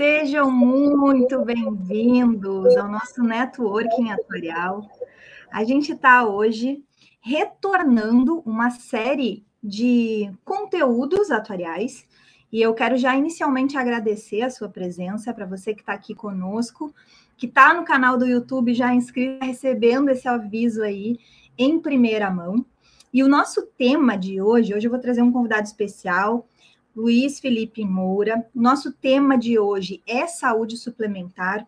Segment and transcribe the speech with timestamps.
[0.00, 4.88] Sejam muito bem-vindos ao nosso networking atuarial.
[5.52, 6.82] A gente está hoje
[7.20, 12.06] retornando uma série de conteúdos atuariais
[12.50, 16.94] e eu quero já inicialmente agradecer a sua presença para você que está aqui conosco,
[17.36, 21.18] que está no canal do YouTube já inscrito, recebendo esse aviso aí
[21.58, 22.64] em primeira mão.
[23.12, 26.48] E o nosso tema de hoje, hoje eu vou trazer um convidado especial,
[27.00, 28.46] Luiz Felipe Moura.
[28.54, 31.66] Nosso tema de hoje é saúde suplementar.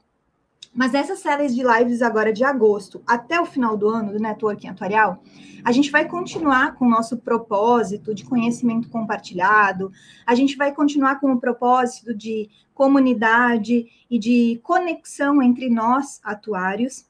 [0.75, 4.69] Mas nessas séries de lives agora de agosto até o final do ano do Networking
[4.69, 5.23] Atuarial,
[5.65, 9.91] a gente vai continuar com o nosso propósito de conhecimento compartilhado,
[10.27, 17.07] a gente vai continuar com o propósito de comunidade e de conexão entre nós, atuários.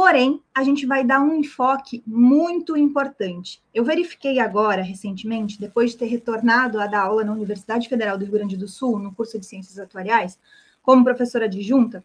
[0.00, 3.60] Porém, a gente vai dar um enfoque muito importante.
[3.74, 8.24] Eu verifiquei agora, recentemente, depois de ter retornado a dar aula na Universidade Federal do
[8.24, 10.38] Rio Grande do Sul, no curso de Ciências Atuariais,
[10.84, 12.04] como professora adjunta,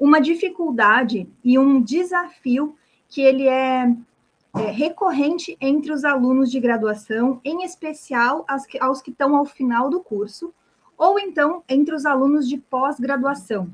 [0.00, 2.74] uma dificuldade e um desafio
[3.08, 3.84] que ele é,
[4.56, 9.88] é recorrente entre os alunos de graduação, em especial que, aos que estão ao final
[9.88, 10.52] do curso,
[10.96, 13.72] ou então entre os alunos de pós-graduação.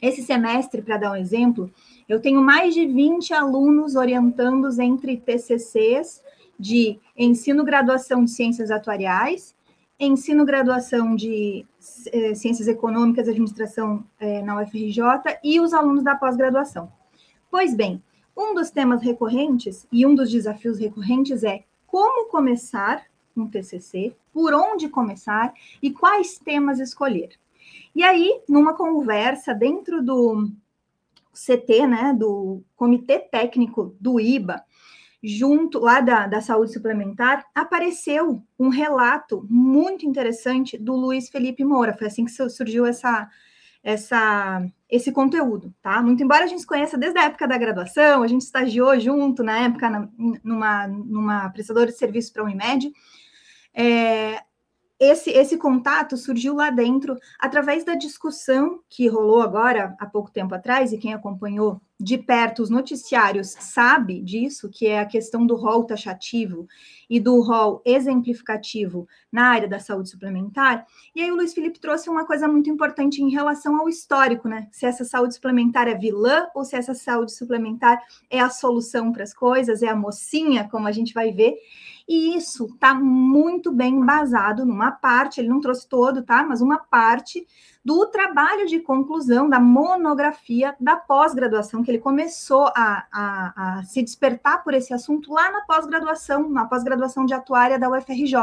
[0.00, 1.70] Esse semestre, para dar um exemplo,
[2.08, 6.22] eu tenho mais de 20 alunos orientandos entre TCCs
[6.58, 9.54] de ensino graduação de ciências atuariais,
[9.98, 11.66] ensino graduação de
[12.12, 15.02] eh, ciências econômicas e administração eh, na UFRJ
[15.44, 16.90] e os alunos da pós-graduação.
[17.50, 18.02] Pois bem,
[18.36, 23.04] um dos temas recorrentes e um dos desafios recorrentes é como começar
[23.36, 27.30] um TCC, por onde começar e quais temas escolher.
[27.94, 30.50] E aí, numa conversa dentro do
[31.32, 34.62] CT, né, do Comitê Técnico do IBA,
[35.22, 41.96] junto lá da, da saúde suplementar, apareceu um relato muito interessante do Luiz Felipe Moura.
[41.96, 43.28] Foi assim que surgiu essa,
[43.82, 46.02] essa, esse conteúdo, tá?
[46.02, 49.42] Muito embora a gente se conheça desde a época da graduação, a gente estagiou junto
[49.42, 50.08] na época na,
[50.42, 52.90] numa, numa prestadora de serviço para a Unimed,
[53.74, 54.42] é,
[55.00, 60.54] esse, esse contato surgiu lá dentro através da discussão que rolou agora há pouco tempo
[60.54, 65.54] atrás, e quem acompanhou de perto os noticiários sabe disso, que é a questão do
[65.54, 66.66] rol taxativo
[67.08, 70.86] e do rol exemplificativo na área da saúde suplementar.
[71.14, 74.68] E aí o Luiz Felipe trouxe uma coisa muito importante em relação ao histórico, né?
[74.70, 78.00] Se essa saúde suplementar é vilã ou se essa saúde suplementar
[78.30, 81.54] é a solução para as coisas, é a mocinha, como a gente vai ver.
[82.10, 86.42] E isso está muito bem embasado numa parte, ele não trouxe todo, tá?
[86.42, 87.46] Mas uma parte
[87.84, 94.02] do trabalho de conclusão da monografia da pós-graduação, que ele começou a, a, a, se
[94.02, 98.34] despertar por esse assunto lá na pós-graduação, na pós-graduação de atuária da UFRJ.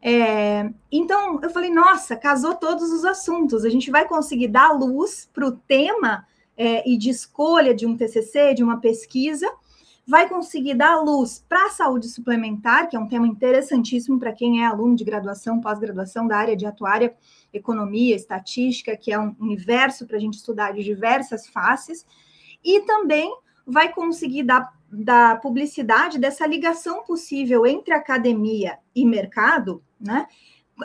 [0.00, 5.28] É, então, eu falei, nossa, casou todos os assuntos, a gente vai conseguir dar luz
[5.30, 9.46] para o tema é, e de escolha de um TCC, de uma pesquisa,
[10.06, 14.62] vai conseguir dar luz para a saúde suplementar, que é um tema interessantíssimo para quem
[14.62, 17.14] é aluno de graduação, pós-graduação da área de atuária,
[17.52, 22.06] economia, estatística, que é um universo para a gente estudar de diversas faces,
[22.64, 23.34] e também
[23.66, 30.28] vai conseguir dar, dar publicidade dessa ligação possível entre academia e mercado, né?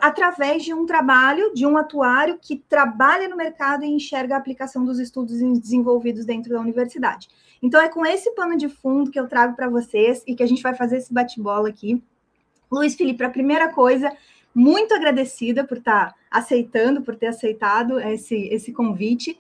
[0.02, 4.86] através de um trabalho de um atuário que trabalha no mercado e enxerga a aplicação
[4.86, 7.28] dos estudos desenvolvidos dentro da universidade.
[7.62, 10.48] Então, é com esse pano de fundo que eu trago para vocês e que a
[10.48, 12.02] gente vai fazer esse bate-bola aqui.
[12.72, 14.12] Luiz Felipe, a primeira coisa,
[14.54, 19.38] muito agradecida por estar tá aceitando, por ter aceitado esse, esse convite.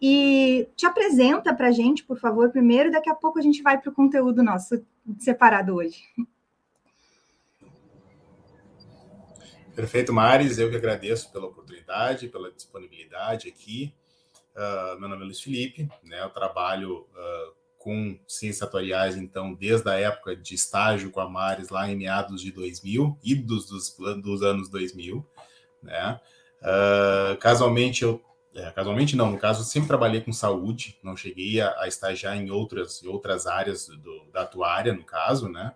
[0.00, 3.80] E te apresenta para a gente, por favor, primeiro, daqui a pouco a gente vai
[3.80, 4.84] para o conteúdo nosso
[5.18, 6.02] separado hoje.
[9.74, 10.58] Perfeito, Maris.
[10.58, 13.94] Eu que agradeço pela oportunidade, pela disponibilidade aqui.
[14.54, 16.20] Uh, meu nome é Luiz Felipe, né?
[16.20, 21.68] Eu trabalho uh, com ciências atuariais, então, desde a época de estágio com a Maris,
[21.68, 25.26] lá em meados de 2000, idos dos, dos anos 2000,
[25.82, 26.20] né?
[26.60, 28.22] Uh, casualmente, eu...
[28.54, 32.50] É, casualmente não, no caso, sempre trabalhei com saúde, não cheguei a, a estagiar em
[32.50, 35.72] outras, em outras áreas do, da atuária, no caso, né?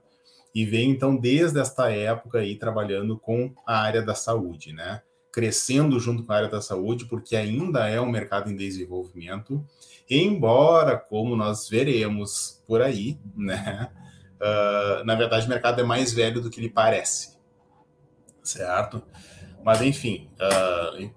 [0.55, 5.03] E venho, então, desde esta época aí, trabalhando com a área da saúde, né?
[5.33, 9.67] Crescendo junto com a área da saúde, porque ainda é um mercado em desenvolvimento,
[10.09, 13.91] Embora, como nós veremos por aí, né?
[14.41, 17.39] Uh, na verdade, o mercado é mais velho do que ele parece,
[18.43, 19.03] certo?
[19.65, 21.11] Mas, enfim, uh,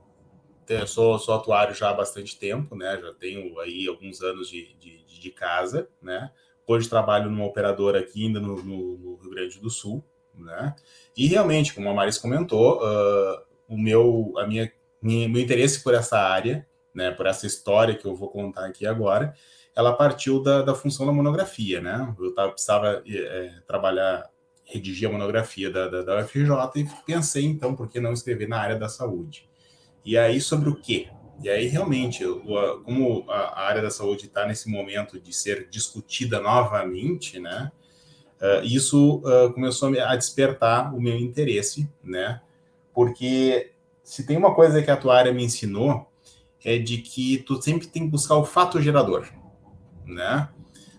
[0.68, 3.00] eu sou, sou atuário já há bastante tempo, né?
[3.02, 6.32] Já tenho aí alguns anos de, de, de casa, né?
[6.66, 10.04] Hoje trabalho numa operadora aqui ainda no, no, no, Rio Grande do Sul,
[10.34, 10.76] né?
[11.18, 14.72] E realmente, como a Maris comentou, uh, o meu, a minha
[15.02, 19.34] meu interesse por essa área, né, por essa história que eu vou contar aqui agora,
[19.76, 22.14] ela partiu da, da função da monografia, né?
[22.20, 24.30] Eu tava, precisava é, trabalhar,
[24.66, 26.42] redigir a monografia da, da, da UFJ
[26.76, 29.48] e pensei, então, por que não escrever na área da saúde?
[30.04, 31.08] E aí, sobre o quê?
[31.42, 32.42] E aí, realmente, eu,
[32.84, 37.72] como a área da saúde está nesse momento de ser discutida novamente, né?
[38.42, 39.22] Uh, isso
[39.54, 42.42] começou a despertar o meu interesse, né?
[42.94, 43.72] Porque
[44.04, 46.09] se tem uma coisa que a tua área me ensinou,
[46.64, 49.28] é de que tu sempre tem que buscar o fato gerador,
[50.06, 50.50] né?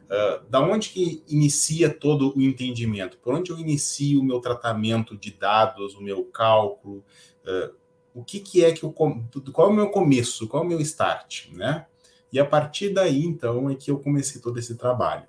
[0.07, 3.17] Uh, da onde que inicia todo o entendimento?
[3.19, 7.05] Por onde eu inicio o meu tratamento de dados, o meu cálculo?
[7.45, 7.73] Uh,
[8.12, 8.91] o que, que é que eu.
[8.91, 10.49] Qual é o meu começo?
[10.49, 11.49] Qual é o meu start?
[11.53, 11.87] Né?
[12.33, 15.25] E a partir daí, então, é que eu comecei todo esse trabalho.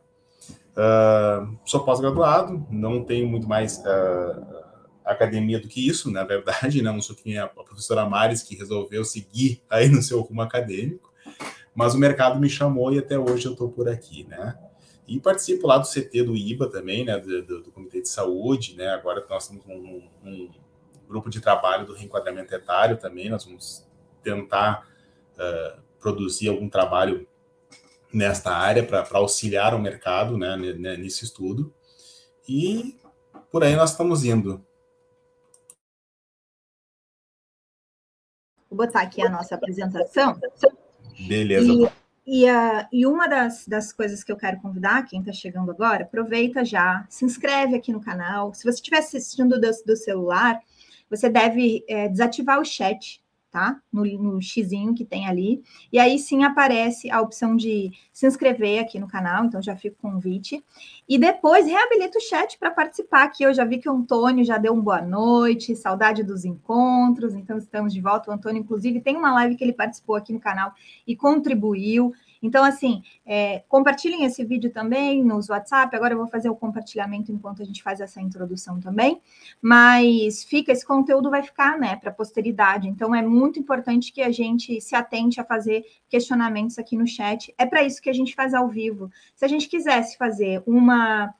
[0.71, 3.83] Uh, sou pós-graduado, não tenho muito mais
[5.11, 6.91] academia do que isso, na verdade, né?
[6.91, 11.11] não sou quem é a professora Mares que resolveu seguir aí no seu rumo acadêmico,
[11.73, 14.57] mas o mercado me chamou e até hoje eu estou por aqui, né?
[15.07, 17.17] E participo lá do CT do IBA também, né?
[17.17, 18.89] Do, do, do Comitê de Saúde, né?
[18.89, 20.49] Agora nós um, um,
[21.07, 23.85] grupo de trabalho do reenquadramento etário também, nós vamos
[24.23, 24.87] tentar
[25.35, 27.27] uh, produzir algum trabalho
[28.13, 30.55] nesta área para auxiliar o mercado, né?
[30.55, 31.73] Nesse estudo.
[32.47, 32.97] E
[33.51, 34.65] por aí nós estamos indo.
[38.71, 40.39] Vou botar aqui a nossa apresentação.
[41.27, 41.91] Beleza.
[42.25, 45.69] E, e, uh, e uma das, das coisas que eu quero convidar, quem está chegando
[45.69, 48.53] agora, aproveita já, se inscreve aqui no canal.
[48.53, 50.57] Se você estiver assistindo do, do celular,
[51.09, 53.20] você deve é, desativar o chat
[53.51, 53.79] tá?
[53.91, 55.61] No, no xizinho que tem ali.
[55.91, 59.95] E aí sim aparece a opção de se inscrever aqui no canal, então já fica
[59.99, 60.63] o convite.
[61.07, 63.43] E depois reabilita o chat para participar aqui.
[63.43, 67.57] Eu já vi que o Antônio já deu um boa noite, saudade dos encontros, então
[67.57, 68.31] estamos de volta.
[68.31, 70.73] O Antônio, inclusive, tem uma live que ele participou aqui no canal
[71.05, 72.13] e contribuiu.
[72.41, 75.95] Então, assim, é, compartilhem esse vídeo também nos WhatsApp.
[75.95, 79.21] Agora eu vou fazer o compartilhamento enquanto a gente faz essa introdução também.
[79.61, 82.87] Mas fica, esse conteúdo vai ficar, né, para a posteridade.
[82.87, 87.53] Então, é muito importante que a gente se atente a fazer questionamentos aqui no chat.
[87.57, 89.11] É para isso que a gente faz ao vivo.
[89.35, 91.33] Se a gente quisesse fazer uma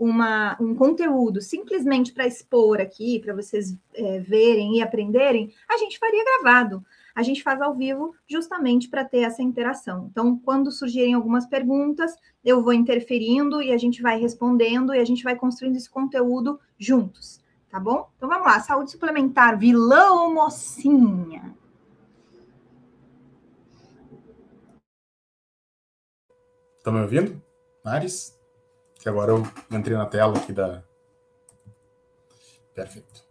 [0.00, 5.98] uma, um conteúdo simplesmente para expor aqui, para vocês é, verem e aprenderem, a gente
[5.98, 6.82] faria gravado
[7.14, 10.08] a gente faz ao vivo justamente para ter essa interação.
[10.10, 12.14] Então, quando surgirem algumas perguntas,
[12.44, 16.58] eu vou interferindo e a gente vai respondendo e a gente vai construindo esse conteúdo
[16.78, 18.08] juntos, tá bom?
[18.16, 21.54] Então vamos lá, saúde suplementar, vilão ou mocinha?
[26.78, 27.42] Estão me ouvindo?
[27.84, 28.34] Ares?
[28.94, 30.82] Que agora eu entrei na tela aqui da.
[32.74, 33.29] Perfeito.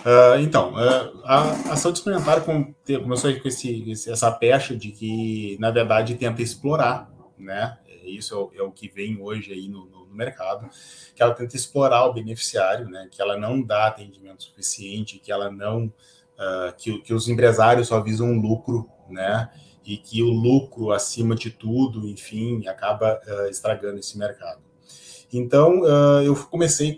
[0.00, 2.72] Uh, então, uh, a, a saúde suplementar com,
[3.02, 7.76] começou com esse, essa pecha de que, na verdade, tenta explorar, né?
[8.04, 10.70] Isso é o, é o que vem hoje aí no, no, no, mercado,
[11.14, 13.08] que ela tenta explorar o beneficiário, né?
[13.10, 18.00] Que ela não dá atendimento suficiente, que ela não, uh, que, que os empresários só
[18.00, 19.50] visam lucro, né?
[19.84, 24.67] E que o lucro, acima de tudo, enfim, acaba estragando esse mercado.
[25.32, 26.96] Então, uh, eu comecei,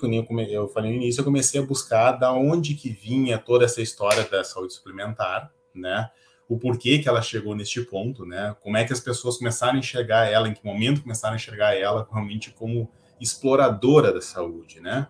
[0.50, 4.22] eu falei no início, eu comecei a buscar da onde que vinha toda essa história
[4.24, 6.10] da saúde suplementar, né?
[6.48, 8.54] O porquê que ela chegou neste ponto, né?
[8.60, 11.74] Como é que as pessoas começaram a enxergar ela, em que momento começaram a enxergar
[11.74, 12.88] ela realmente como
[13.20, 15.08] exploradora da saúde, né?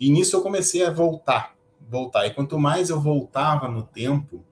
[0.00, 2.26] E nisso eu comecei a voltar, voltar.
[2.26, 4.44] E quanto mais eu voltava no tempo,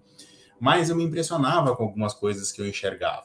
[0.61, 3.25] mais eu me impressionava com algumas coisas que eu enxergava.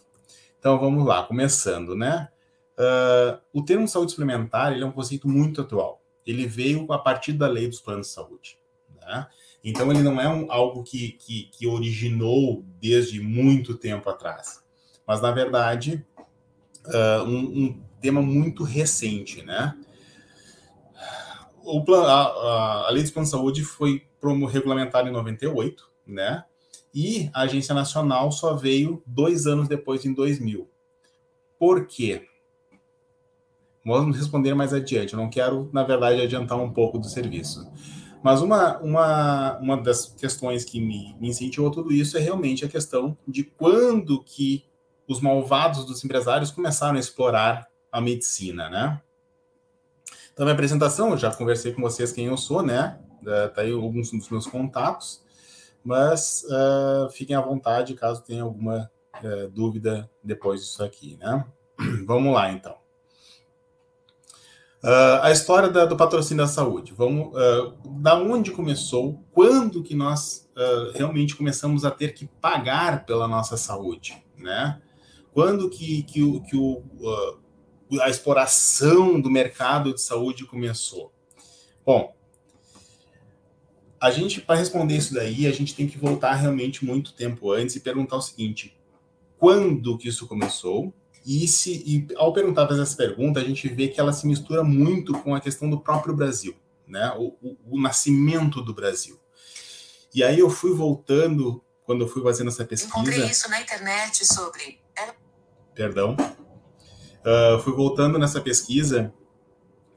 [0.58, 2.30] Então vamos lá, começando, né?
[2.78, 6.02] Uh, o termo saúde suplementar ele é um conceito muito atual.
[6.26, 8.60] Ele veio a partir da lei dos planos de saúde.
[9.02, 9.28] Né?
[9.64, 14.64] Então, ele não é um, algo que, que, que, originou desde muito tempo atrás.
[15.08, 16.06] Mas, na verdade,
[16.86, 19.44] uh, um, um, tema muito recente.
[19.44, 19.76] Né?
[21.64, 24.06] O plan, a, a, lei dos planos de saúde foi
[24.52, 26.44] regulamentada em 98, né?
[26.96, 30.70] e a Agência Nacional só veio dois anos depois, em 2000.
[31.60, 32.26] Por quê?
[33.86, 35.14] Vamos responder mais adiante.
[35.14, 37.72] Eu não quero, na verdade, adiantar um pouco do serviço.
[38.24, 42.68] Mas uma, uma, uma das questões que me, me incentivou tudo isso é realmente a
[42.68, 44.66] questão de quando que
[45.08, 49.00] os malvados dos empresários começaram a explorar a medicina, né?
[50.34, 53.00] Então, minha apresentação, eu já conversei com vocês quem eu sou, né?
[53.22, 55.24] Uh, tá aí alguns dos meus contatos,
[55.84, 58.92] mas uh, fiquem à vontade caso tenha alguma
[59.24, 61.46] uh, dúvida depois disso aqui, né?
[62.06, 62.85] Vamos lá, então.
[64.86, 66.94] Uh, a história da, do patrocínio da saúde.
[66.96, 69.20] Vamos, uh, da onde começou?
[69.32, 74.80] Quando que nós uh, realmente começamos a ter que pagar pela nossa saúde, né?
[75.34, 76.84] Quando que, que, que o,
[78.00, 81.12] a exploração do mercado de saúde começou?
[81.84, 82.16] Bom,
[84.00, 87.76] a gente para responder isso daí, a gente tem que voltar realmente muito tempo antes
[87.76, 88.78] e perguntar o seguinte:
[89.40, 90.94] quando que isso começou?
[91.26, 95.14] E, se, e ao perguntar essa pergunta, a gente vê que ela se mistura muito
[95.22, 96.56] com a questão do próprio Brasil,
[96.88, 97.12] né?
[97.18, 99.20] O, o, o nascimento do Brasil.
[100.14, 102.94] E aí eu fui voltando, quando eu fui fazendo essa pesquisa.
[102.94, 104.80] Encontrei isso na internet sobre.
[105.74, 106.16] Perdão.
[107.26, 109.12] Uh, fui voltando nessa pesquisa,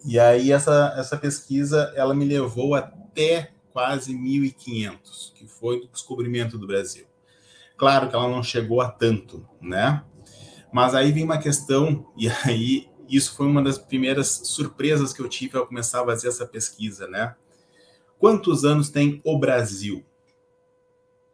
[0.05, 6.57] e aí essa, essa pesquisa ela me levou até quase 1500, que foi o descobrimento
[6.57, 7.07] do Brasil.
[7.77, 10.03] Claro que ela não chegou a tanto, né?
[10.73, 15.29] Mas aí vem uma questão, e aí isso foi uma das primeiras surpresas que eu
[15.29, 17.35] tive ao começar a fazer essa pesquisa, né?
[18.19, 20.05] Quantos anos tem o Brasil?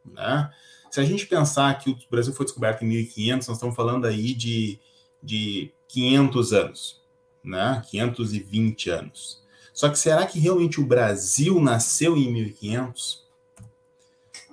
[0.05, 0.51] Né?
[0.91, 4.35] Se a gente pensar que o Brasil foi descoberto em 1500, nós estamos falando aí
[4.35, 4.79] de,
[5.23, 7.03] de 500 anos,
[7.43, 7.83] né?
[7.91, 9.43] 520 anos.
[9.73, 13.27] Só que será que realmente o Brasil nasceu em 1500?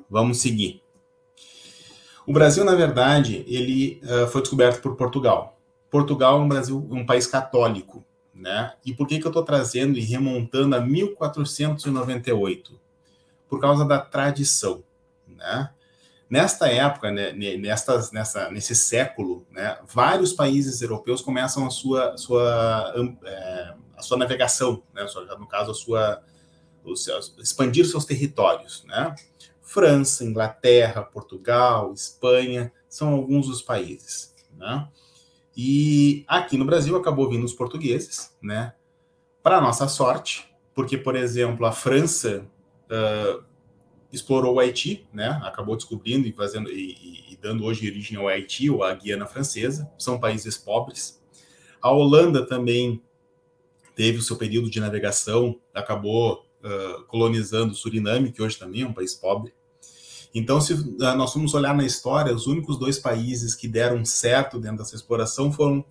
[0.10, 0.81] Vamos seguir.
[2.26, 5.60] O Brasil, na verdade, ele uh, foi descoberto por Portugal.
[5.90, 8.74] Portugal é um Brasil, um país católico, né?
[8.86, 12.80] E por que que eu estou trazendo e remontando a 1498?
[13.50, 14.84] Por causa da tradição,
[15.28, 15.72] né?
[16.30, 22.94] Nesta época, né, nessa, nesse século, né, vários países europeus começam a sua, sua,
[23.26, 25.06] é, a sua navegação, né,
[25.38, 26.24] no caso, a sua,
[27.38, 29.14] expandir seus territórios, né?
[29.72, 34.36] França, Inglaterra, Portugal, Espanha, são alguns dos países.
[34.58, 34.86] Né?
[35.56, 38.74] E aqui no Brasil acabou vindo os portugueses, né?
[39.42, 42.46] Para nossa sorte, porque, por exemplo, a França
[42.92, 43.44] uh,
[44.12, 45.40] explorou o Haiti, né?
[45.42, 49.90] Acabou descobrindo e fazendo e, e, dando hoje origem ao Haiti ou à Guiana Francesa.
[49.98, 51.24] São países pobres.
[51.82, 53.02] A Holanda também
[53.96, 58.86] teve o seu período de navegação, acabou uh, colonizando o Suriname, que hoje também é
[58.86, 59.54] um país pobre.
[60.34, 64.60] Então, se ah, nós formos olhar na história, os únicos dois países que deram certo
[64.60, 65.84] dentro dessa exploração foram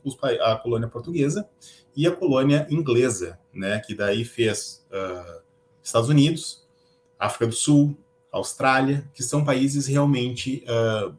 [0.43, 1.47] a colônia portuguesa
[1.95, 5.43] e a colônia inglesa, né, que daí fez uh,
[5.83, 6.65] Estados Unidos,
[7.19, 7.97] África do Sul,
[8.33, 11.15] Austrália, que são países realmente uh,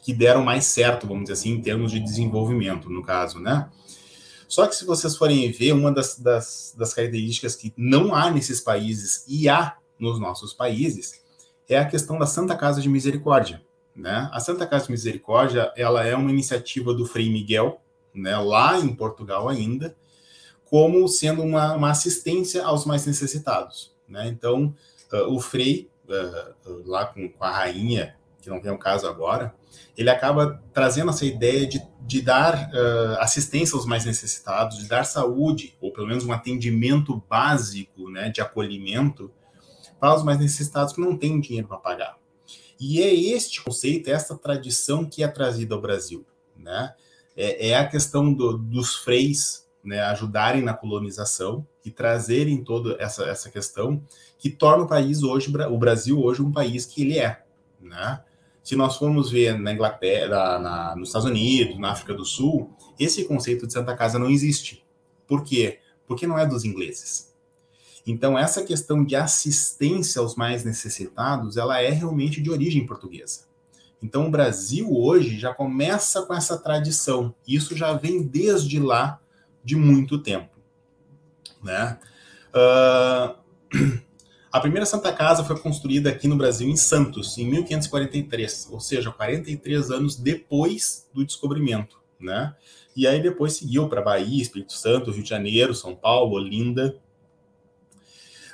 [0.00, 3.70] que deram mais certo, vamos dizer assim, em termos de desenvolvimento, no caso, né?
[4.46, 8.60] Só que se vocês forem ver, uma das, das, das características que não há nesses
[8.60, 11.20] países e há nos nossos países
[11.68, 13.62] é a questão da Santa Casa de Misericórdia.
[13.94, 14.28] Né?
[14.32, 17.80] A Santa Casa de Misericórdia ela é uma iniciativa do Frei Miguel,
[18.14, 19.94] né, lá em Portugal ainda,
[20.64, 23.94] como sendo uma, uma assistência aos mais necessitados.
[24.08, 24.28] Né?
[24.28, 24.74] Então,
[25.12, 29.54] uh, o Frei, uh, lá com, com, a rainha, que não tem o caso agora,
[29.96, 35.04] ele acaba trazendo essa ideia de, de dar uh, assistência aos mais necessitados, de dar
[35.04, 39.30] saúde, ou pelo menos um atendimento básico né, de acolhimento
[39.98, 42.18] para os mais necessitados que não têm dinheiro para pagar.
[42.80, 46.24] E é este conceito, essa tradição que é trazida ao Brasil,
[46.56, 46.94] né?
[47.36, 53.24] É, é a questão do, dos freis né, ajudarem na colonização e trazerem toda essa,
[53.24, 54.02] essa questão
[54.38, 57.42] que torna o país hoje, o Brasil hoje, um país que ele é,
[57.80, 58.22] né?
[58.62, 63.24] Se nós formos ver na Inglaterra, na, nos Estados Unidos, na África do Sul, esse
[63.24, 64.84] conceito de Santa Casa não existe.
[65.26, 65.78] Por quê?
[66.06, 67.27] Porque não é dos ingleses
[68.10, 73.40] então, essa questão de assistência aos mais necessitados, ela é realmente de origem portuguesa.
[74.02, 77.34] Então, o Brasil hoje já começa com essa tradição.
[77.46, 79.20] Isso já vem desde lá
[79.62, 80.48] de muito tempo.
[81.62, 81.98] Né?
[82.54, 84.00] Uh,
[84.50, 89.10] a primeira Santa Casa foi construída aqui no Brasil, em Santos, em 1543, ou seja,
[89.10, 92.00] 43 anos depois do descobrimento.
[92.18, 92.54] Né?
[92.96, 96.98] E aí depois seguiu para Bahia, Espírito Santo, Rio de Janeiro, São Paulo, Olinda.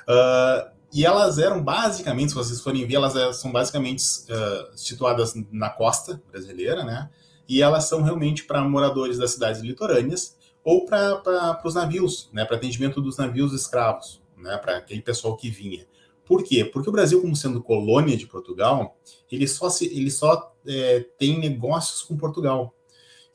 [0.07, 5.33] Uh, e elas eram basicamente, se vocês forem ver, elas eh, são basicamente uh, situadas
[5.51, 7.09] na costa brasileira, né?
[7.49, 12.45] E elas são realmente para moradores das cidades litorâneas ou para os navios, né?
[12.45, 14.57] Para atendimento dos navios escravos, né?
[14.57, 15.85] Para aquele pessoal que vinha.
[16.23, 16.63] Por quê?
[16.63, 18.97] Porque o Brasil, como sendo colônia de Portugal,
[19.29, 22.73] ele só, se, ele só é, tem negócios com Portugal.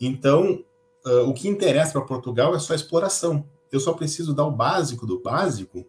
[0.01, 0.65] Então,
[1.05, 3.47] uh, o que interessa para Portugal é só exploração.
[3.71, 5.87] Eu só preciso dar o básico do básico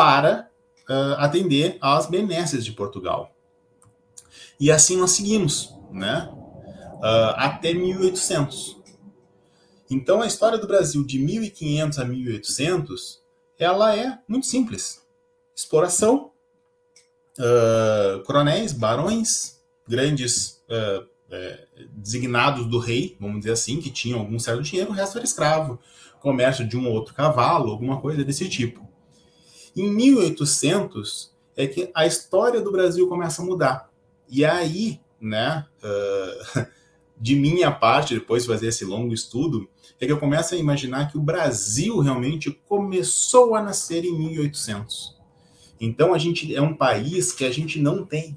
[0.00, 0.48] para
[0.88, 3.36] uh, atender às benesses de Portugal.
[4.58, 6.26] E assim nós seguimos, né?
[6.32, 8.80] Uh, até 1800.
[9.90, 13.22] Então, a história do Brasil de 1500 a 1800,
[13.58, 15.06] ela é muito simples.
[15.54, 16.30] Exploração,
[17.38, 24.38] uh, coronéis, barões, grandes uh, uh, designados do rei, vamos dizer assim, que tinham algum
[24.38, 25.78] certo dinheiro, o resto era escravo.
[26.20, 28.89] Comércio de um ou outro cavalo, alguma coisa desse tipo.
[29.80, 33.90] Em 1800 é que a história do Brasil começa a mudar.
[34.28, 35.64] E aí, né,
[37.18, 39.66] de minha parte, depois de fazer esse longo estudo,
[39.98, 45.16] é que eu começo a imaginar que o Brasil realmente começou a nascer em 1800.
[45.80, 48.34] Então a gente é um país que a gente não tem,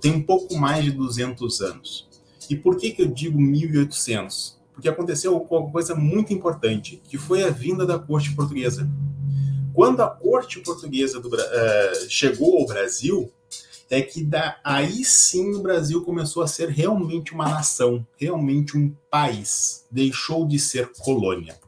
[0.00, 2.08] tem um pouco mais de 200 anos.
[2.48, 4.58] E por que que eu digo 1800?
[4.72, 8.88] Porque aconteceu uma coisa muito importante, que foi a vinda da corte portuguesa.
[9.72, 13.32] Quando a corte portuguesa do, uh, chegou ao Brasil,
[13.90, 18.94] é que da, aí sim o Brasil começou a ser realmente uma nação, realmente um
[19.10, 21.58] país, deixou de ser colônia.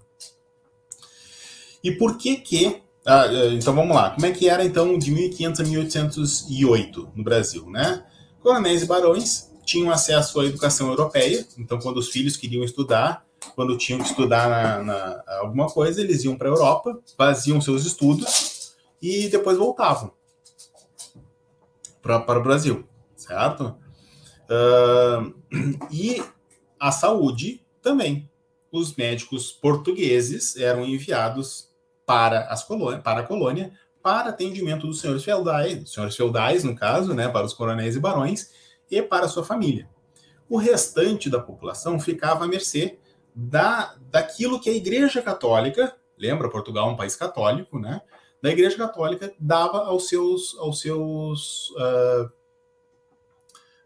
[1.83, 5.11] E por que que ah, eh, então vamos lá, como é que era então de
[5.11, 8.05] 1500 a 1808 no Brasil, né?
[8.43, 13.77] Coronéis e barões tinham acesso à educação europeia, então quando os filhos queriam estudar, quando
[13.77, 18.77] tinham que estudar na, na alguma coisa, eles iam para a Europa, faziam seus estudos
[19.01, 20.13] e depois voltavam
[22.03, 23.77] para o Brasil, certo?
[24.49, 25.35] Uh,
[25.91, 26.23] e
[26.79, 28.29] a saúde também.
[28.73, 31.69] Os médicos portugueses eram enviados
[32.07, 37.13] para, as colônias, para a colônia para atendimento dos senhores feudais, senhores feudais, no caso,
[37.13, 38.51] né, para os coronéis e barões,
[38.91, 39.89] e para sua família.
[40.49, 42.99] O restante da população ficava à mercê
[43.35, 48.01] da, daquilo que a Igreja Católica, lembra, Portugal é um país católico, né?
[48.43, 52.31] da Igreja Católica dava aos seus, aos seus uh,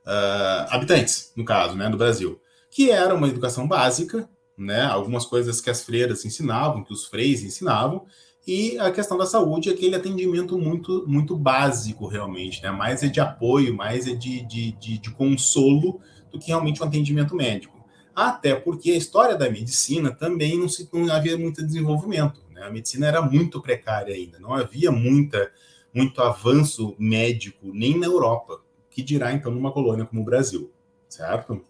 [0.06, 5.60] uh, habitantes, no caso, né, do Brasil, que era uma educação básica, né, algumas coisas
[5.60, 8.06] que as freiras ensinavam, que os freis ensinavam,
[8.46, 13.20] e a questão da saúde, aquele atendimento muito, muito básico, realmente, né, mais é de
[13.20, 17.83] apoio, mais é de, de, de, de consolo do que realmente um atendimento médico.
[18.14, 22.40] Até porque a história da medicina também não, se, não havia muito desenvolvimento.
[22.52, 22.62] Né?
[22.62, 25.50] A medicina era muito precária ainda, não havia muita,
[25.92, 30.70] muito avanço médico nem na Europa, que dirá então numa colônia como o Brasil,
[31.08, 31.60] certo?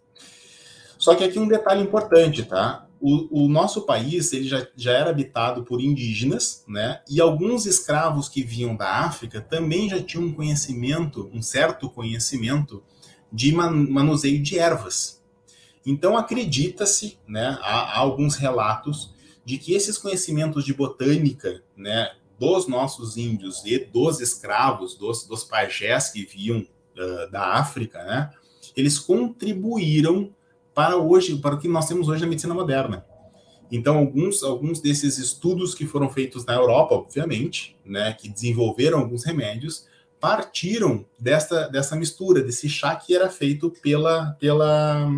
[0.99, 2.87] Só que aqui um detalhe importante, tá?
[3.01, 7.03] O, o, nosso país ele já, já era habitado por indígenas, né?
[7.11, 12.83] E alguns escravos que vinham da África também já tinham um conhecimento, um certo conhecimento
[13.31, 15.23] de manuseio de ervas.
[15.85, 17.59] Então acredita-se, né?
[17.61, 23.79] Há, há alguns relatos de que esses conhecimentos de botânica, né, dos nossos índios e
[23.79, 28.31] dos escravos, dos, dos pajés que vinham uh, da África, né,
[28.75, 30.35] eles contribuíram
[30.73, 33.05] para hoje, para o que nós temos hoje na medicina moderna.
[33.71, 39.25] Então, alguns, alguns desses estudos que foram feitos na Europa, obviamente, né, que desenvolveram alguns
[39.25, 39.87] remédios,
[40.21, 45.09] partiram dessa, dessa mistura, desse chá que era feito pela, pela,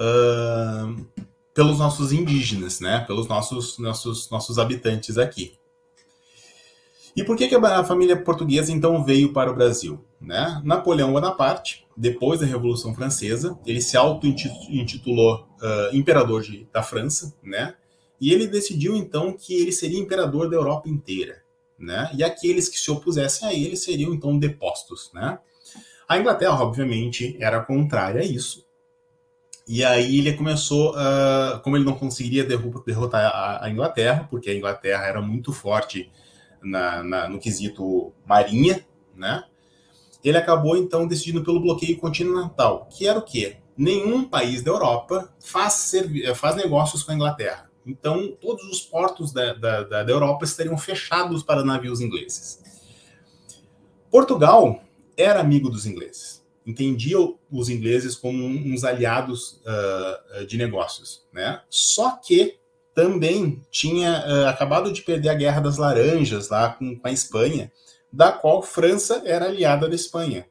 [0.00, 1.06] uh,
[1.54, 3.04] pelos nossos indígenas, né?
[3.06, 5.58] Pelos nossos, nossos, nossos habitantes aqui.
[7.14, 10.02] E por que, que a família portuguesa então veio para o Brasil?
[10.20, 10.60] Né?
[10.64, 17.74] Napoleão Bonaparte, depois da Revolução Francesa, ele se auto-intitulou uh, imperador de, da França, né?
[18.20, 21.42] E ele decidiu então que ele seria imperador da Europa inteira,
[21.78, 22.10] né?
[22.14, 25.38] E aqueles que se opusessem a ele seriam então depostos, né?
[26.06, 28.66] A Inglaterra, obviamente, era contrária a isso,
[29.72, 34.54] e aí ele começou, uh, como ele não conseguiria derrotar a, a, Inglaterra, porque a
[34.56, 36.10] Inglaterra era muito forte
[36.60, 39.44] na, na, no quesito marinha, né?
[40.24, 43.58] Ele acabou então decidindo pelo bloqueio continental, que era o quê?
[43.76, 45.92] Nenhum país da Europa faz,
[46.34, 47.70] faz negócios com a Inglaterra.
[47.86, 52.60] Então, todos os portos da, da, da Europa estariam fechados para navios ingleses.
[54.10, 54.82] Portugal
[55.16, 56.39] era amigo dos ingleses
[56.70, 57.18] entendia
[57.50, 61.60] os ingleses como uns aliados uh, de negócios, né?
[61.68, 62.58] Só que
[62.94, 67.70] também tinha uh, acabado de perder a Guerra das Laranjas lá com, com, a Espanha,
[68.12, 70.46] da qual França era aliada da Espanha.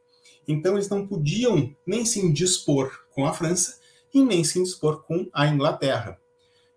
[0.48, 3.78] Então eles não podiam nem se indispor com a França
[4.14, 6.20] e nem se indispor com a Inglaterra.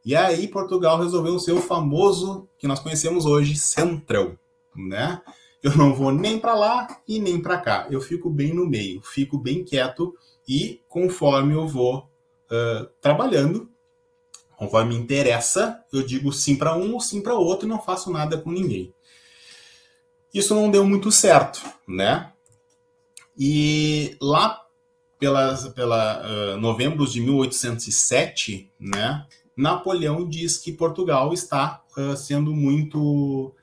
[0.04, 4.36] E aí Portugal resolveu ser o famoso que nós conhecemos hoje centrão,
[4.76, 5.22] né?
[5.62, 7.86] Eu não vou nem para lá e nem para cá.
[7.90, 10.14] Eu fico bem no meio, fico bem quieto
[10.46, 11.98] e conforme eu vou
[12.50, 13.70] uh, trabalhando,
[14.56, 18.10] conforme me interessa, eu digo sim para um ou sim para outro e não faço
[18.10, 18.92] nada com ninguém.
[20.34, 22.32] Isso não deu muito certo, né?
[23.38, 24.66] E lá
[25.18, 29.24] pela, pela uh, novembro de 1807, né,
[29.56, 33.54] Napoleão diz que Portugal está uh, sendo muito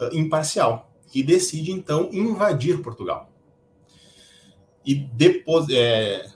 [0.00, 3.30] uh, imparcial e decide então invadir Portugal.
[4.84, 6.30] E depois, é,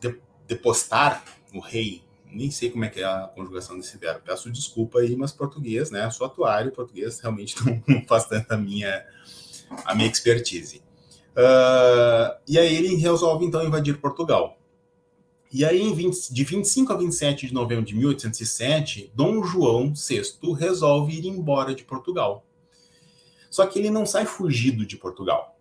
[0.00, 1.22] de, depostar
[1.54, 5.16] o rei, nem sei como é que é a conjugação desse verbo, peço desculpa aí,
[5.16, 6.08] mas português, né?
[6.10, 9.04] Sou atuário, português realmente não faz tanto a minha,
[9.84, 10.82] a minha expertise.
[11.30, 14.56] Uh, e aí ele resolve então invadir Portugal.
[15.52, 20.22] E aí, 20, de 25 a 27 de novembro de 1807, Dom João VI
[20.56, 22.46] resolve ir embora de Portugal.
[23.50, 25.58] Só que ele não sai fugido de Portugal.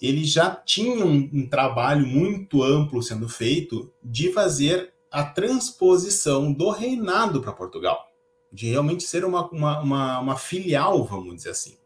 [0.00, 6.70] Ele já tinha um, um trabalho muito amplo sendo feito de fazer a transposição do
[6.70, 8.10] reinado para Portugal,
[8.50, 11.76] de realmente ser uma, uma, uma, uma filial, vamos dizer assim.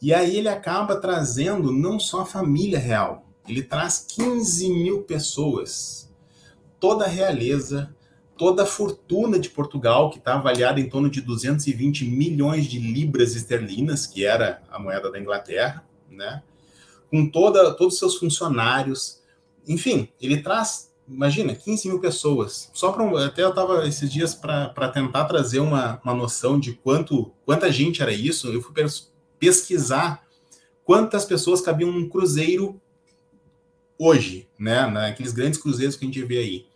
[0.00, 6.10] E aí ele acaba trazendo não só a família real, ele traz 15 mil pessoas,
[6.80, 7.94] toda a realeza,
[8.36, 13.36] toda a fortuna de Portugal, que está avaliada em torno de 220 milhões de libras
[13.36, 16.42] esterlinas, que era a moeda da Inglaterra, né?
[17.12, 19.20] com toda, todos os seus funcionários.
[19.68, 22.70] Enfim, ele traz, imagina, 15 mil pessoas.
[22.72, 27.30] Só para até eu estava esses dias para tentar trazer uma, uma noção de quanto
[27.44, 28.48] quanta gente era isso.
[28.48, 28.72] Eu fui
[29.38, 30.26] pesquisar
[30.84, 32.80] quantas pessoas cabiam num cruzeiro
[33.98, 34.86] hoje, né?
[34.86, 36.66] Naqueles grandes cruzeiros que a gente vê aí.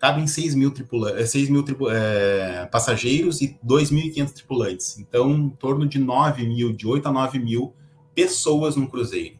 [0.00, 4.98] Cabem 6 mil, tripula 6 mil é, passageiros e 2.500 tripulantes.
[4.98, 7.74] Então, em torno de 9 mil, de 8 a 9 mil
[8.14, 9.36] pessoas num cruzeiro.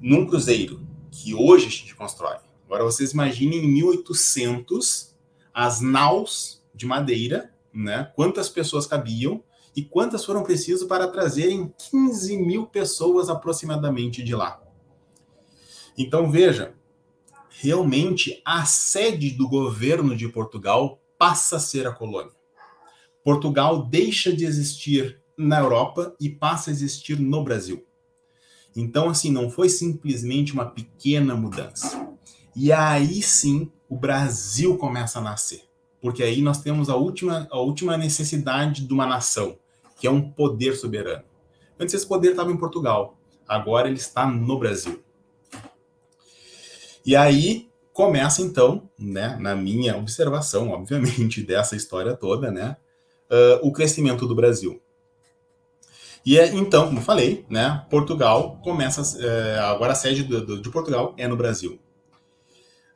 [0.00, 2.36] Num cruzeiro que hoje a gente constrói.
[2.64, 5.14] Agora, vocês imaginem em 1800
[5.52, 8.10] as naus de madeira, né?
[8.16, 9.42] Quantas pessoas cabiam
[9.76, 14.58] e quantas foram precisas para trazerem 15 mil pessoas aproximadamente de lá.
[15.98, 16.72] Então veja,
[17.60, 22.32] realmente a sede do governo de Portugal passa a ser a colônia.
[23.24, 27.84] Portugal deixa de existir na Europa e passa a existir no Brasil.
[28.76, 32.08] Então, assim, não foi simplesmente uma pequena mudança.
[32.54, 35.64] E aí sim o Brasil começa a nascer.
[36.00, 39.58] Porque aí nós temos a última, a última necessidade de uma nação,
[39.98, 41.24] que é um poder soberano.
[41.78, 43.18] Antes esse poder estava em Portugal,
[43.48, 45.02] agora ele está no Brasil.
[47.08, 52.76] E aí começa então, né, na minha observação, obviamente, dessa história toda, né,
[53.30, 54.78] uh, o crescimento do Brasil.
[56.26, 60.68] E é, então, como falei, né, Portugal começa, uh, agora a sede do, do, de
[60.68, 61.80] Portugal é no Brasil.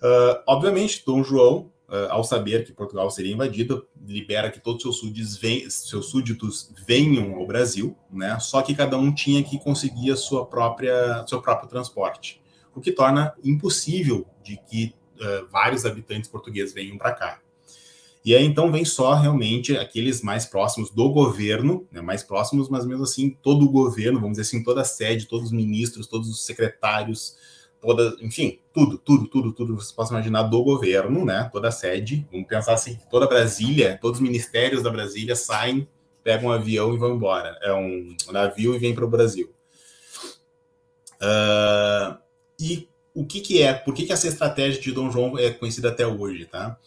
[0.03, 1.71] Uh, obviamente, Dom João
[2.09, 7.35] ao saber que Portugal seria invadido, libera que todos seus súditos, vem, seus súditos venham
[7.35, 8.39] ao Brasil, né?
[8.41, 12.42] Só que cada um tinha que conseguir a sua própria, seu próprio transporte,
[12.75, 17.41] o que torna impossível de que uh, vários habitantes portugueses venham para cá.
[18.25, 22.87] E aí então vem só realmente aqueles mais próximos do governo, né, mais próximos, mas
[22.87, 26.29] mesmo assim todo o governo, vamos dizer assim, toda a sede, todos os ministros, todos
[26.29, 27.37] os secretários,
[27.81, 31.51] toda, enfim, tudo, tudo, tudo, tudo você possa imaginar do governo, né?
[31.53, 32.27] Toda a sede.
[32.31, 35.89] Vamos pensar assim, toda Brasília, todos os ministérios da Brasília saem,
[36.23, 37.59] pegam um avião e vão embora.
[37.61, 39.53] É um navio e vem para o Brasil.
[41.21, 42.22] Uh,
[42.63, 43.75] e o que, que é?
[43.75, 46.79] Por que, que essa estratégia de Dom João é conhecida até hoje, tá?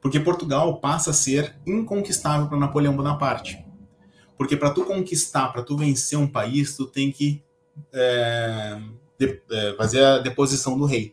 [0.00, 3.64] Porque Portugal passa a ser inconquistável para Napoleão Bonaparte.
[4.38, 7.42] Porque para tu conquistar, para tu vencer um país, tu tem que
[7.92, 8.80] é,
[9.18, 11.12] de, é, fazer a deposição do rei.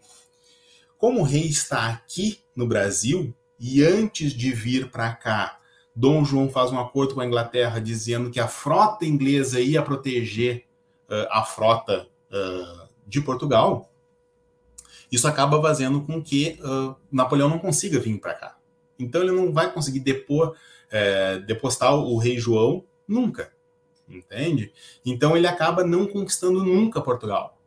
[1.00, 5.60] Como o rei está aqui no Brasil, e antes de vir para cá,
[5.96, 10.66] Dom João faz um acordo com a Inglaterra dizendo que a frota inglesa ia proteger
[11.10, 13.91] uh, a frota uh, de Portugal,
[15.12, 18.58] isso acaba fazendo com que uh, Napoleão não consiga vir para cá.
[18.98, 20.56] Então ele não vai conseguir depor,
[20.90, 23.52] é, depostar o rei João nunca,
[24.08, 24.72] entende?
[25.06, 27.58] Então ele acaba não conquistando nunca Portugal.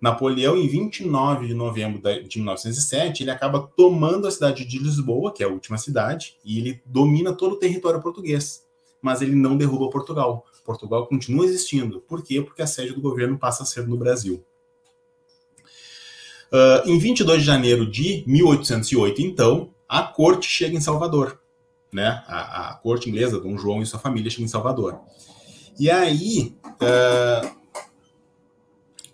[0.00, 5.42] Napoleão, em 29 de novembro de 1907, ele acaba tomando a cidade de Lisboa, que
[5.42, 8.66] é a última cidade, e ele domina todo o território português.
[9.02, 10.46] Mas ele não derruba Portugal.
[10.64, 12.00] Portugal continua existindo.
[12.00, 12.40] Por quê?
[12.40, 14.42] Porque a sede do governo passa a ser no Brasil.
[16.52, 21.40] Uh, em 22 de janeiro de 1808, então, a corte chega em Salvador.
[21.92, 22.22] Né?
[22.26, 25.00] A, a corte inglesa, Dom João e sua família chegam em Salvador.
[25.78, 27.50] E aí, uh,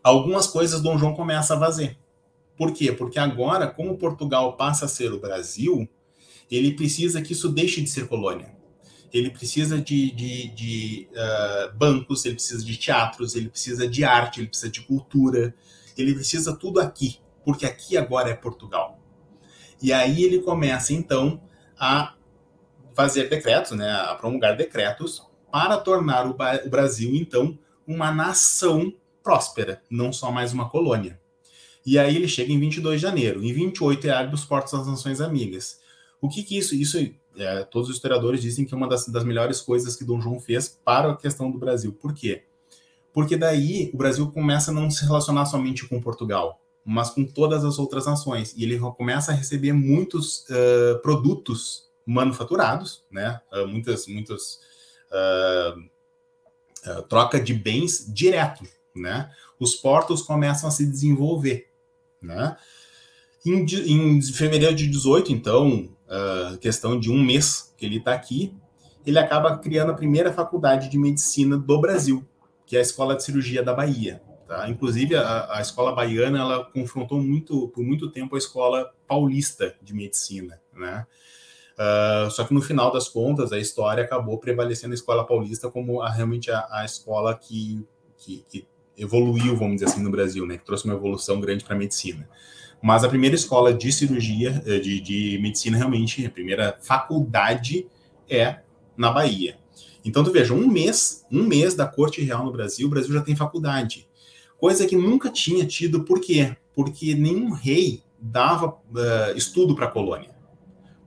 [0.02, 1.98] algumas coisas Dom João começa a fazer.
[2.56, 2.90] Por quê?
[2.90, 5.88] Porque agora, como Portugal passa a ser o Brasil,
[6.50, 8.54] ele precisa que isso deixe de ser colônia.
[9.12, 14.40] Ele precisa de, de, de uh, bancos, ele precisa de teatros, ele precisa de arte,
[14.40, 15.54] ele precisa de cultura,
[15.96, 18.98] ele precisa tudo aqui, porque aqui agora é Portugal.
[19.80, 21.40] E aí ele começa então
[21.78, 22.16] a
[22.92, 26.34] fazer decretos, né, a promulgar decretos para tornar o,
[26.68, 27.56] Brasil, então,
[27.86, 31.20] uma nação próspera, não só mais uma colônia.
[31.84, 33.44] E aí ele chega em 22 de janeiro.
[33.44, 35.78] Em 28 é abre os portos das Nações Amigas.
[36.20, 36.74] O que que isso?
[36.74, 36.98] Isso
[37.36, 40.40] é, todos os historiadores dizem que é uma das, das melhores coisas que Dom João
[40.40, 41.92] fez para a questão do Brasil.
[41.92, 42.42] Por quê?
[43.12, 47.64] Porque daí o Brasil começa a não se relacionar somente com Portugal, mas com todas
[47.64, 48.54] as outras nações.
[48.56, 53.40] E ele começa a receber muitos uh, produtos manufaturados, né?
[53.52, 54.60] Uh, muitas, muitas
[55.10, 58.62] uh, troca de bens direto,
[58.94, 59.28] né?
[59.58, 61.68] Os portos começam a se desenvolver,
[62.22, 62.56] né?
[63.44, 65.88] Em, em fevereiro de 18, então,
[66.60, 68.52] questão de um mês que ele está aqui,
[69.04, 72.24] ele acaba criando a primeira faculdade de medicina do Brasil,
[72.66, 74.20] que é a Escola de Cirurgia da Bahia.
[74.46, 74.68] Tá?
[74.68, 79.92] Inclusive, a, a escola baiana ela confrontou muito, por muito tempo a escola paulista de
[79.92, 80.60] medicina.
[80.72, 81.06] Né?
[81.74, 86.00] Uh, só que no final das contas, a história acabou prevalecendo a escola paulista como
[86.00, 87.84] a, realmente a, a escola que,
[88.16, 90.56] que, que, evoluiu, vamos dizer assim, no Brasil, né?
[90.56, 92.28] que trouxe uma evolução grande para a medicina.
[92.80, 97.86] Mas a primeira escola de cirurgia, eh, de, de medicina, realmente, a primeira faculdade
[98.28, 98.60] é
[98.96, 99.58] na Bahia.
[100.04, 103.22] Então, tu veja, um mês, um mês da Corte Real no Brasil, o Brasil já
[103.22, 104.06] tem faculdade.
[104.58, 106.56] Coisa que nunca tinha tido, por quê?
[106.74, 110.34] Porque nenhum rei dava uh, estudo para a colônia.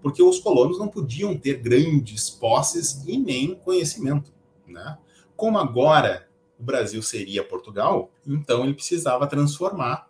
[0.01, 4.31] Porque os colonos não podiam ter grandes posses e nem conhecimento.
[4.67, 4.97] Né?
[5.35, 6.27] Como agora
[6.59, 10.09] o Brasil seria Portugal, então ele precisava transformar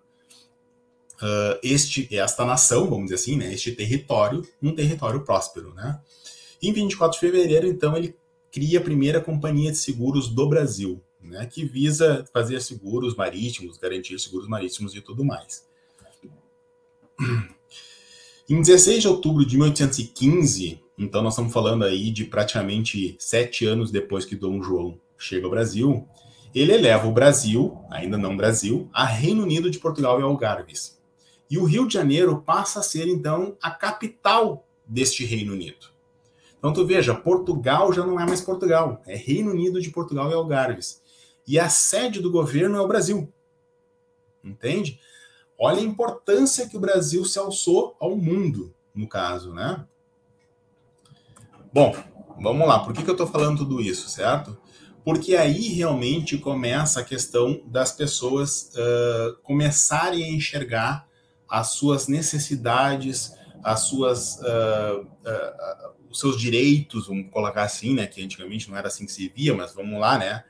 [1.22, 5.74] uh, este, esta nação, vamos dizer assim, né, este território, um território próspero.
[5.74, 6.00] Né?
[6.62, 8.16] Em 24 de fevereiro, então, ele
[8.52, 14.20] cria a primeira companhia de seguros do Brasil, né, que visa fazer seguros marítimos, garantir
[14.20, 15.68] seguros marítimos e tudo mais.
[18.50, 23.92] Em 16 de outubro de 1815, então nós estamos falando aí de praticamente sete anos
[23.92, 26.08] depois que Dom João chega ao Brasil,
[26.54, 30.98] ele eleva o Brasil, ainda não Brasil, a Reino Unido de Portugal e Algarves.
[31.50, 35.88] E o Rio de Janeiro passa a ser, então, a capital deste Reino Unido.
[36.58, 40.34] Então, tu veja, Portugal já não é mais Portugal, é Reino Unido de Portugal e
[40.34, 40.99] Algarves.
[41.50, 43.34] E a sede do governo é o Brasil.
[44.44, 45.00] Entende?
[45.58, 49.84] Olha a importância que o Brasil se alçou ao mundo, no caso, né?
[51.74, 51.96] Bom,
[52.40, 52.78] vamos lá.
[52.78, 54.56] Por que, que eu estou falando tudo isso, certo?
[55.04, 61.10] Porque aí realmente começa a questão das pessoas uh, começarem a enxergar
[61.50, 63.34] as suas necessidades,
[63.64, 68.06] as suas, uh, uh, os seus direitos, vamos colocar assim, né?
[68.06, 70.44] Que antigamente não era assim que se via, mas vamos lá, né?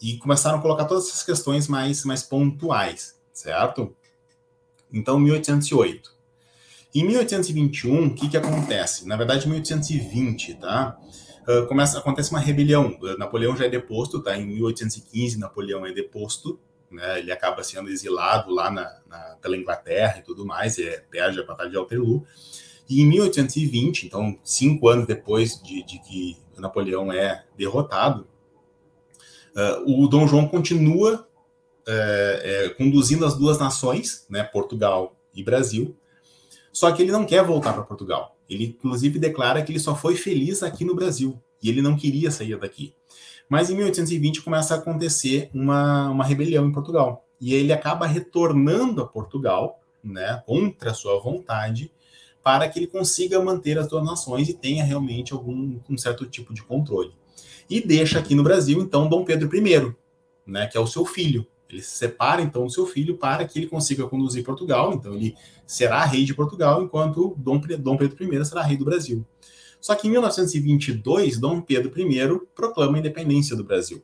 [0.00, 3.94] E começaram a colocar todas essas questões mais, mais pontuais, certo?
[4.92, 6.14] Então, 1808.
[6.94, 9.06] Em 1821, o que, que acontece?
[9.06, 10.96] Na verdade, 1820, tá?
[11.48, 12.96] Uh, começa, acontece uma rebelião.
[13.18, 14.36] Napoleão já é deposto, tá?
[14.36, 16.58] Em 1815, Napoleão é deposto,
[16.90, 17.18] né?
[17.18, 21.40] Ele acaba sendo exilado lá na, na, pela Inglaterra e tudo mais, e é, perde
[21.40, 22.24] a Batalha de Waterloo.
[22.88, 28.26] E em 1820, então cinco anos depois de, de que Napoleão é derrotado,
[29.56, 31.26] uh, o Dom João continua
[31.86, 35.96] é, é, conduzindo as duas nações, né, Portugal e Brasil,
[36.72, 38.36] só que ele não quer voltar para Portugal.
[38.48, 42.30] Ele, inclusive, declara que ele só foi feliz aqui no Brasil e ele não queria
[42.30, 42.94] sair daqui.
[43.48, 47.24] Mas em 1820 começa a acontecer uma, uma rebelião em Portugal.
[47.40, 51.92] E ele acaba retornando a Portugal, né, contra a sua vontade,
[52.42, 56.52] para que ele consiga manter as duas nações e tenha realmente algum um certo tipo
[56.52, 57.12] de controle.
[57.68, 59.94] E deixa aqui no Brasil, então, Dom Pedro I,
[60.46, 61.46] né, que é o seu filho.
[61.68, 64.92] Ele se separa, então, do seu filho para que ele consiga conduzir Portugal.
[64.92, 65.34] Então, ele
[65.66, 69.26] será rei de Portugal, enquanto Dom, Dom Pedro I será rei do Brasil.
[69.80, 74.02] Só que em 1922, Dom Pedro I proclama a independência do Brasil.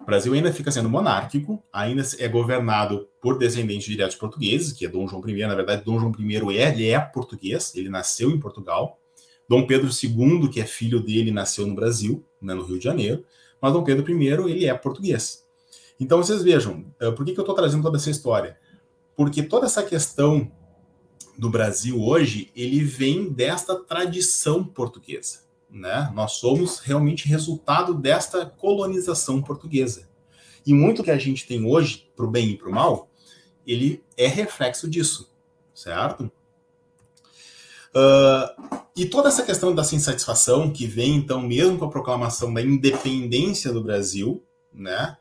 [0.00, 4.88] O Brasil ainda fica sendo monárquico, ainda é governado por descendentes diretos portugueses, que é
[4.88, 5.46] Dom João I.
[5.46, 8.98] Na verdade, Dom João I é, ele é português, ele nasceu em Portugal.
[9.48, 13.24] Dom Pedro II, que é filho dele, nasceu no Brasil, né, no Rio de Janeiro.
[13.60, 15.44] Mas Dom Pedro I, ele é português.
[15.98, 18.58] Então, vocês vejam, eh, por que, que eu estou trazendo toda essa história?
[19.16, 20.50] Porque toda essa questão
[21.38, 25.40] do Brasil hoje, ele vem desta tradição portuguesa.
[25.70, 26.10] Né?
[26.14, 30.08] Nós somos realmente resultado desta colonização portuguesa.
[30.66, 33.08] E muito que a gente tem hoje, para o bem e para o mal,
[33.66, 35.30] ele é reflexo disso,
[35.74, 36.30] certo?
[37.94, 42.62] Uh, e toda essa questão da insatisfação que vem, então, mesmo com a proclamação da
[42.62, 45.16] independência do Brasil, né?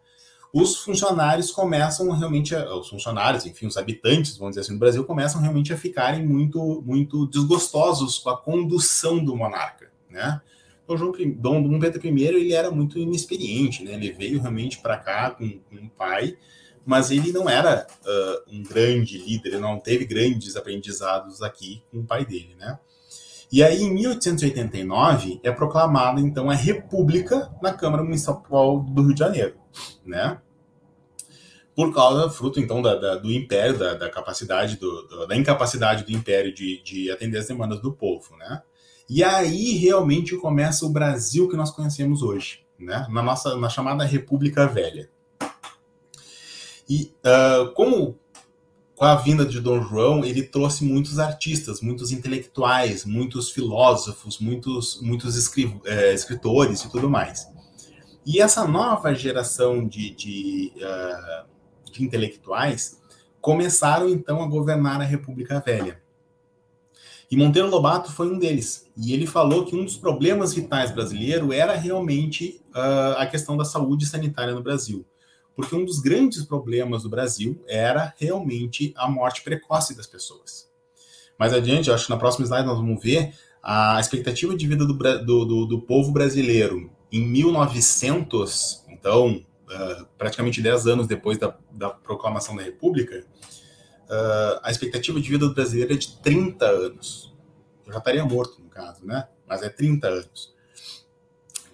[0.53, 5.03] os funcionários começam realmente, a, os funcionários, enfim, os habitantes, vamos dizer assim, do Brasil,
[5.03, 10.39] começam realmente a ficarem muito, muito desgostosos com a condução do monarca, né?
[10.83, 13.93] Então, João, Dom, Dom Pedro I, ele era muito inexperiente, né?
[13.93, 16.37] Ele veio realmente para cá com, com um pai,
[16.85, 21.99] mas ele não era uh, um grande líder, ele não teve grandes aprendizados aqui com
[21.99, 22.77] o pai dele, né?
[23.53, 29.19] E aí, em 1889, é proclamada, então, a República na Câmara Municipal do Rio de
[29.19, 29.53] Janeiro,
[30.03, 30.39] né?
[31.75, 36.11] Por causa, fruto, então, da, da do império, da, da capacidade, do, da incapacidade do
[36.11, 38.63] império de, de atender as demandas do povo, né?
[39.07, 43.05] E aí, realmente, começa o Brasil que nós conhecemos hoje, né?
[43.11, 45.11] Na nossa, na chamada República Velha.
[46.89, 48.17] E uh, como
[49.03, 55.01] com a vinda de Dom João, ele trouxe muitos artistas, muitos intelectuais, muitos filósofos, muitos,
[55.01, 55.35] muitos
[55.83, 57.45] é, escritores e tudo mais.
[58.25, 63.01] E essa nova geração de, de, uh, de intelectuais
[63.41, 66.01] começaram então a governar a República Velha.
[67.29, 68.89] E Monteiro Lobato foi um deles.
[68.95, 73.65] E ele falou que um dos problemas vitais brasileiro era realmente uh, a questão da
[73.65, 75.05] saúde sanitária no Brasil
[75.55, 80.69] porque um dos grandes problemas do Brasil era realmente a morte precoce das pessoas.
[81.37, 84.93] Mais adiante, acho que na próxima slide nós vamos ver a expectativa de vida do,
[84.93, 92.55] do, do povo brasileiro em 1900, então, uh, praticamente 10 anos depois da, da proclamação
[92.55, 93.23] da República,
[94.09, 97.33] uh, a expectativa de vida do brasileiro é de 30 anos.
[97.85, 99.27] Eu já estaria morto, no caso, né?
[99.47, 100.52] Mas é 30 anos.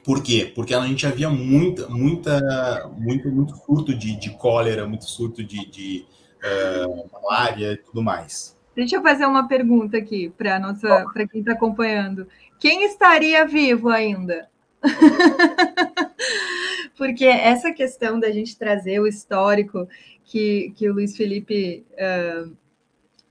[0.10, 0.52] Por quê?
[0.56, 5.70] Porque a gente havia muita, muita, muito, muito surto de, de cólera, muito surto de,
[5.70, 6.06] de
[6.44, 8.58] uh, malária e tudo mais.
[8.76, 12.28] Deixa eu fazer uma pergunta aqui para nossa, para quem está acompanhando.
[12.60, 14.50] Quem estaria vivo ainda?
[16.98, 19.88] Porque essa questão da gente trazer o histórico
[20.26, 22.52] que, que o Luiz Felipe uh,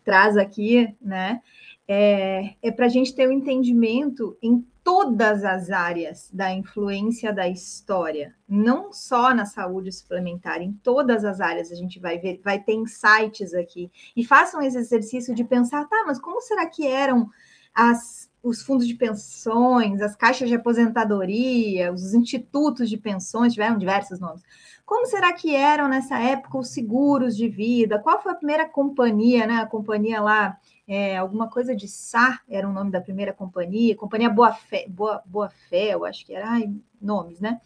[0.05, 1.41] traz aqui, né?
[1.89, 7.47] É, é para a gente ter um entendimento em todas as áreas da influência da
[7.47, 12.59] história, não só na saúde suplementar, em todas as áreas a gente vai ver, vai
[12.59, 13.93] ter insights aqui.
[14.17, 17.29] E façam esse exercício de pensar, tá, mas como será que eram
[17.75, 24.19] as, os fundos de pensões, as caixas de aposentadoria, os institutos de pensões, tiveram diversos
[24.19, 24.43] nomes.
[24.87, 27.99] Como será que eram nessa época os seguros de vida?
[27.99, 29.57] Qual foi a primeira companhia, né?
[29.57, 30.57] A companhia lá
[30.89, 35.23] é, alguma coisa de Sá, era o nome da primeira companhia, Companhia Boa Fé, Boa,
[35.27, 37.61] Boa Fé, eu acho que era, ai, nomes, né?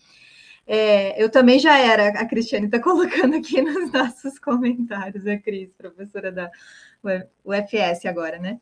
[0.67, 5.73] É, eu também já era, a Cristiane está colocando aqui nos nossos comentários, a Cris,
[5.73, 6.51] professora da
[7.45, 8.61] UFS agora, né?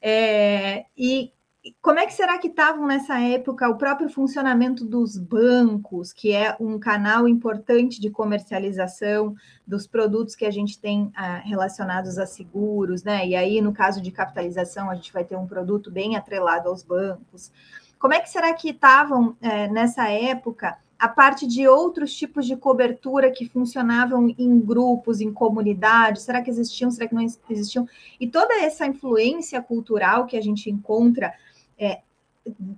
[0.00, 1.32] É, e
[1.80, 6.56] como é que será que estavam nessa época o próprio funcionamento dos bancos, que é
[6.60, 9.34] um canal importante de comercialização
[9.66, 13.26] dos produtos que a gente tem ah, relacionados a seguros, né?
[13.26, 16.82] E aí, no caso de capitalização, a gente vai ter um produto bem atrelado aos
[16.82, 17.50] bancos.
[17.98, 22.56] Como é que será que estavam é, nessa época a parte de outros tipos de
[22.56, 26.22] cobertura que funcionavam em grupos, em comunidades?
[26.22, 26.90] Será que existiam?
[26.90, 27.88] Será que não existiam?
[28.20, 31.34] E toda essa influência cultural que a gente encontra
[31.78, 32.00] é,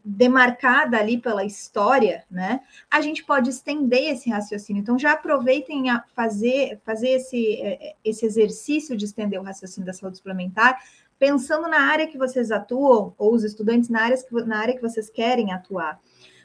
[0.04, 2.60] demarcada ali pela história, né?
[2.90, 4.80] A gente pode estender esse raciocínio.
[4.80, 9.92] Então, já aproveitem a fazer, fazer esse, é, esse exercício de estender o raciocínio da
[9.92, 10.82] saúde suplementar,
[11.18, 14.82] pensando na área que vocês atuam, ou os estudantes na área que, na área que
[14.82, 16.00] vocês querem atuar.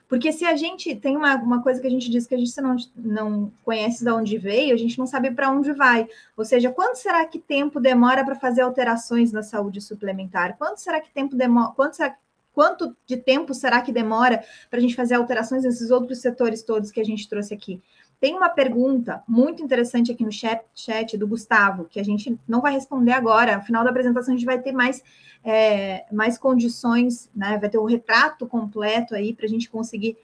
[0.07, 2.55] Porque se a gente tem uma, uma coisa que a gente diz que a gente
[2.61, 6.07] não, não conhece de onde veio, a gente não sabe para onde vai.
[6.37, 10.55] Ou seja, quanto será que tempo demora para fazer alterações na saúde suplementar?
[10.57, 11.71] Quanto será que tempo demora?
[11.71, 12.15] Quanto será
[12.53, 16.91] quanto de tempo será que demora para a gente fazer alterações nesses outros setores todos
[16.91, 17.81] que a gente trouxe aqui?
[18.23, 22.61] Tem uma pergunta muito interessante aqui no chat, chat do Gustavo, que a gente não
[22.61, 23.57] vai responder agora.
[23.57, 25.03] No final da apresentação, a gente vai ter mais,
[25.43, 27.57] é, mais condições, né?
[27.59, 30.15] vai ter o um retrato completo aí para a gente conseguir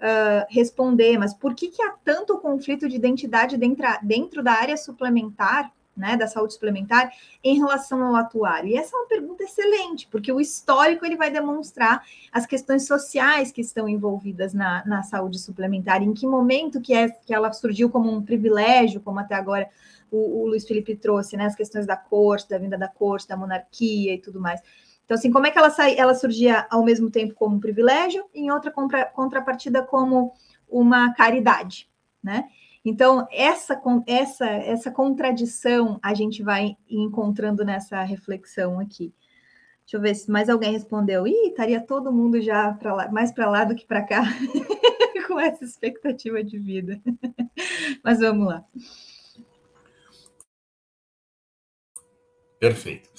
[0.00, 1.18] uh, responder.
[1.18, 5.70] Mas por que, que há tanto conflito de identidade dentro, dentro da área suplementar?
[5.96, 8.70] Né, da saúde suplementar em relação ao atuário?
[8.70, 13.52] E essa é uma pergunta excelente, porque o histórico ele vai demonstrar as questões sociais
[13.52, 17.90] que estão envolvidas na, na saúde suplementar, em que momento que, é, que ela surgiu
[17.90, 19.68] como um privilégio, como até agora
[20.10, 23.36] o, o Luiz Felipe trouxe, né, as questões da corte, da vinda da corte, da
[23.36, 24.60] monarquia e tudo mais.
[25.04, 28.42] Então, assim, como é que ela, ela surgia ao mesmo tempo como um privilégio e
[28.42, 30.32] em outra contra, contrapartida como
[30.68, 31.88] uma caridade,
[32.22, 32.48] né?
[32.84, 39.14] Então, essa, essa, essa contradição a gente vai encontrando nessa reflexão aqui.
[39.82, 41.26] Deixa eu ver se mais alguém respondeu.
[41.26, 44.22] Ih, estaria todo mundo já lá, mais para lá do que para cá
[45.28, 47.00] com essa expectativa de vida.
[48.02, 48.64] Mas vamos lá.
[52.58, 53.10] Perfeito.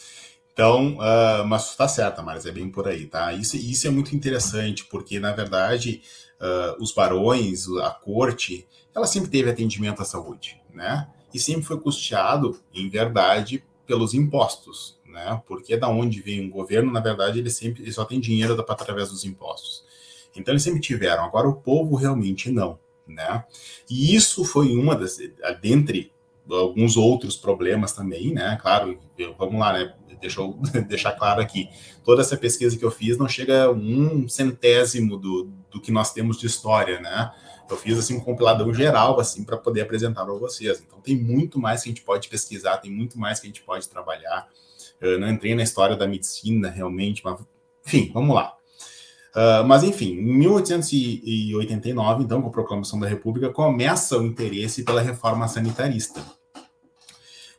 [0.53, 3.34] Então, uh, mas está certa, mas é bem por aí, tá?
[3.34, 6.01] Isso, isso é muito interessante, porque, na verdade,
[6.43, 11.07] uh, os barões, a corte, ela sempre teve atendimento à saúde, né?
[11.33, 15.41] E sempre foi custeado, em verdade, pelos impostos, né?
[15.47, 19.09] Porque da onde vem um governo, na verdade, ele sempre ele só tem dinheiro através
[19.09, 19.83] dos impostos.
[20.35, 21.23] Então, eles sempre tiveram.
[21.23, 22.77] Agora, o povo realmente não,
[23.07, 23.45] né?
[23.89, 25.17] E isso foi uma das,
[25.61, 26.11] dentre
[26.49, 28.57] alguns outros problemas também, né?
[28.61, 28.99] Claro,
[29.37, 29.95] vamos lá, né?
[30.24, 30.57] Deixa eu
[30.88, 31.69] deixar claro aqui.
[32.03, 36.13] Toda essa pesquisa que eu fiz não chega a um centésimo do, do que nós
[36.13, 37.32] temos de história, né?
[37.69, 40.82] Eu fiz assim um compiladão geral assim para poder apresentar para vocês.
[40.86, 43.61] Então tem muito mais que a gente pode pesquisar, tem muito mais que a gente
[43.63, 44.47] pode trabalhar.
[45.01, 47.39] Eu não entrei na história da medicina realmente, mas
[47.86, 48.55] enfim, vamos lá.
[49.36, 55.01] Uh, mas enfim, em 1889, então, com a proclamação da República, começa o interesse pela
[55.01, 56.24] reforma sanitarista.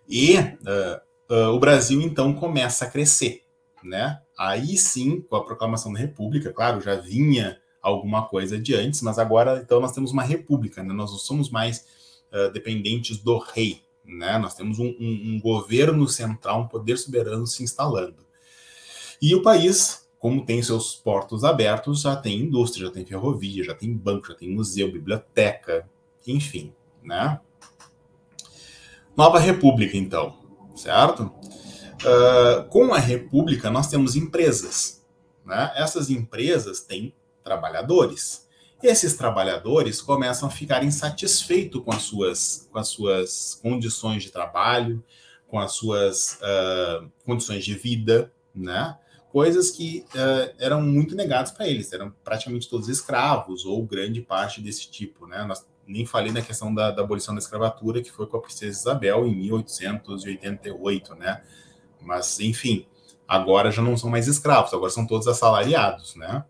[0.09, 1.01] E uh,
[1.31, 3.43] uh, o Brasil, então, começa a crescer,
[3.83, 4.21] né?
[4.39, 9.19] Aí sim, com a proclamação da República, claro, já vinha alguma coisa de antes, mas
[9.19, 10.93] agora, então, nós temos uma república, né?
[10.93, 11.85] Nós não somos mais
[12.53, 14.39] dependentes do rei, né?
[14.39, 18.27] Nós temos um, um, um governo central, um poder soberano se instalando.
[19.23, 23.75] E o país como tem seus portos abertos, já tem indústria, já tem ferrovia, já
[23.75, 25.87] tem banco, já tem museu, biblioteca,
[26.27, 26.73] enfim,
[27.03, 27.39] né?
[29.15, 30.35] Nova República, então,
[30.75, 31.33] certo?
[32.03, 35.03] Uh, com a República, nós temos empresas,
[35.45, 35.73] né?
[35.77, 38.49] Essas empresas têm trabalhadores.
[38.83, 45.03] Esses trabalhadores começam a ficar insatisfeitos com as suas, com as suas condições de trabalho,
[45.49, 48.99] com as suas uh, condições de vida, né?
[49.35, 54.61] coisas que uh, eram muito negadas para eles, eram praticamente todos escravos, ou grande parte
[54.61, 55.43] desse tipo, né?
[55.45, 58.79] Nós nem falei na questão da, da abolição da escravatura, que foi com a princesa
[58.79, 61.43] Isabel em 1888, né?
[62.01, 62.87] Mas, enfim,
[63.27, 66.45] agora já não são mais escravos, agora são todos assalariados, né?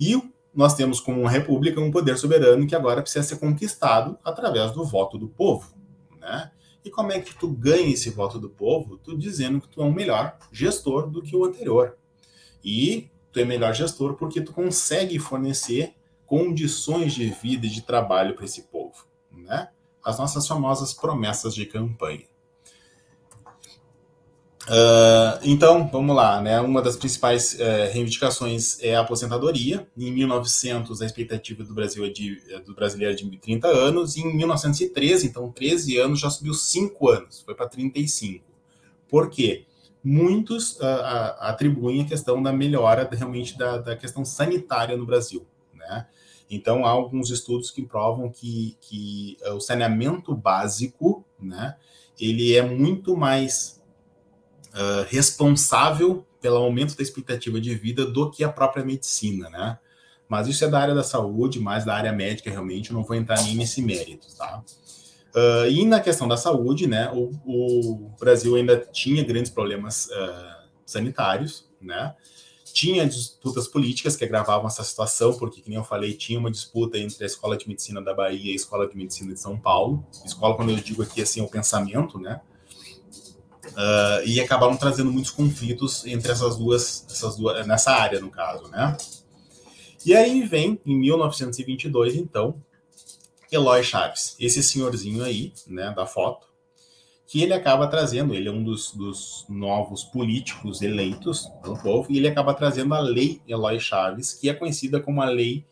[0.00, 0.20] E
[0.54, 4.84] nós temos como uma república um poder soberano que agora precisa ser conquistado através do
[4.84, 5.74] voto do povo,
[6.20, 6.50] né?
[6.84, 8.98] E como é que tu ganha esse voto do povo?
[8.98, 11.96] Tu dizendo que tu é um melhor gestor do que o anterior.
[12.64, 15.94] E tu é melhor gestor porque tu consegue fornecer
[16.32, 19.68] condições de vida e de trabalho para esse povo, né?
[20.02, 22.24] As nossas famosas promessas de campanha.
[24.62, 26.58] Uh, então, vamos lá, né?
[26.62, 29.86] Uma das principais uh, reivindicações é a aposentadoria.
[29.94, 34.16] Em 1900, a expectativa do Brasil é de, é do brasileiro é de 30 anos,
[34.16, 38.42] e em 1913, então 13 anos, já subiu 5 anos, foi para 35.
[39.06, 39.66] Por quê?
[40.02, 40.82] Muitos uh,
[41.40, 46.06] atribuem a questão da melhora realmente da, da, questão sanitária no Brasil, né?
[46.54, 51.76] Então, há alguns estudos que provam que, que o saneamento básico, né,
[52.20, 53.82] ele é muito mais
[54.74, 59.78] uh, responsável pelo aumento da expectativa de vida do que a própria medicina, né?
[60.28, 63.16] Mas isso é da área da saúde, mais da área médica, realmente, eu não vou
[63.16, 64.62] entrar nem nesse mérito, tá?
[65.34, 70.68] Uh, e na questão da saúde, né, o, o Brasil ainda tinha grandes problemas uh,
[70.84, 72.14] sanitários, né?
[72.72, 77.22] Tinha disputas políticas que agravavam essa situação, porque, como eu falei, tinha uma disputa entre
[77.22, 80.04] a Escola de Medicina da Bahia e a Escola de Medicina de São Paulo.
[80.24, 82.40] Escola, quando eu digo aqui, assim, é o pensamento, né?
[83.66, 88.68] Uh, e acabaram trazendo muitos conflitos entre essas duas, essas duas, nessa área, no caso,
[88.68, 88.96] né?
[90.04, 92.60] E aí vem, em 1922, então,
[93.50, 96.48] Eloy Chaves, esse senhorzinho aí, né, da foto,
[97.32, 102.18] que ele acaba trazendo, ele é um dos, dos novos políticos eleitos pelo povo, e
[102.18, 105.64] ele acaba trazendo a Lei Eloy Chaves, que é conhecida como a lei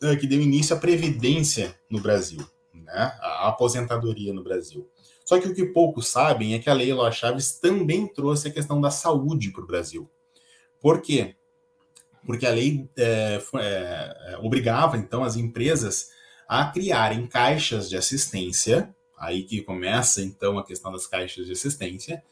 [0.00, 4.88] uh, que deu início à Previdência no Brasil, né, a aposentadoria no Brasil.
[5.24, 8.52] Só que o que poucos sabem é que a Lei Eloy Chaves também trouxe a
[8.52, 10.08] questão da saúde para o Brasil.
[10.80, 11.34] Por quê?
[12.24, 16.10] Porque a lei é, é, obrigava, então, as empresas
[16.48, 22.24] a criarem caixas de assistência, aí que começa, então, a questão das caixas de assistência,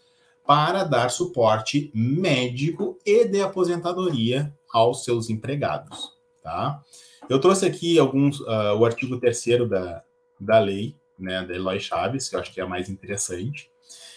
[0.46, 6.82] para dar suporte médico e de aposentadoria aos seus empregados, tá?
[7.28, 10.02] Eu trouxe aqui alguns, uh, o artigo 3 da,
[10.40, 13.70] da lei, né, da Eloy Chaves, que eu acho que é a mais interessante,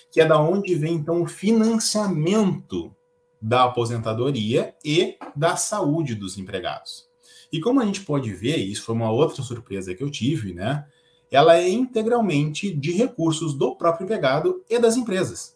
[0.09, 2.95] que é da onde vem então o financiamento
[3.41, 7.09] da aposentadoria e da saúde dos empregados.
[7.51, 10.85] E como a gente pode ver, isso foi uma outra surpresa que eu tive, né?
[11.31, 15.55] Ela é integralmente de recursos do próprio empregado e das empresas.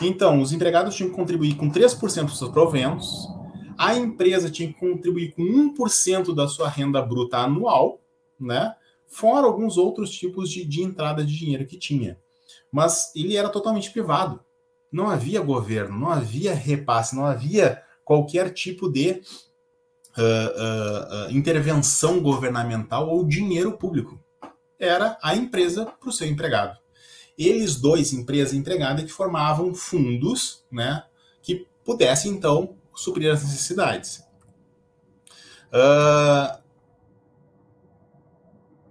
[0.00, 3.28] Então, os empregados tinham que contribuir com 3% dos seus proventos,
[3.76, 8.00] A empresa tinha que contribuir com 1% da sua renda bruta anual,
[8.38, 8.72] né?
[9.04, 12.16] Fora alguns outros tipos de, de entrada de dinheiro que tinha.
[12.70, 14.38] Mas ele era totalmente privado.
[14.92, 19.22] Não havia governo, não havia repasse, não havia qualquer tipo de
[20.16, 24.23] uh, uh, uh, intervenção governamental ou dinheiro público.
[24.78, 26.78] Era a empresa para o seu empregado.
[27.36, 31.04] Eles dois, empresa e empregada, que formavam fundos, né,
[31.42, 34.22] que pudessem então suprir as necessidades.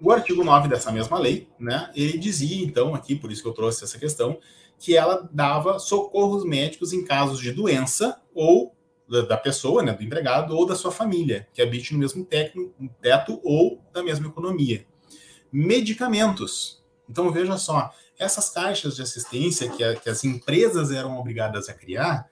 [0.02, 3.54] o artigo 9 dessa mesma lei, né, ele dizia então aqui, por isso que eu
[3.54, 4.38] trouxe essa questão,
[4.78, 8.76] que ela dava socorros médicos em casos de doença ou
[9.08, 13.82] da pessoa, né, do empregado, ou da sua família, que habite no mesmo teto ou
[13.94, 14.86] da mesma economia.
[15.54, 16.84] Medicamentos.
[17.08, 21.74] Então, veja só, essas caixas de assistência que, a, que as empresas eram obrigadas a
[21.74, 22.28] criar,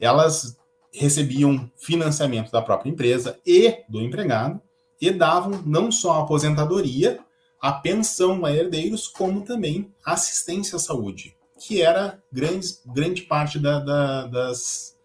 [0.00, 0.56] elas
[0.92, 4.60] recebiam financiamento da própria empresa e do empregado,
[5.00, 7.18] e davam não só a aposentadoria,
[7.60, 13.80] a pensão a herdeiros, como também assistência à saúde, que era grande, grande parte da,
[13.80, 14.96] da, das,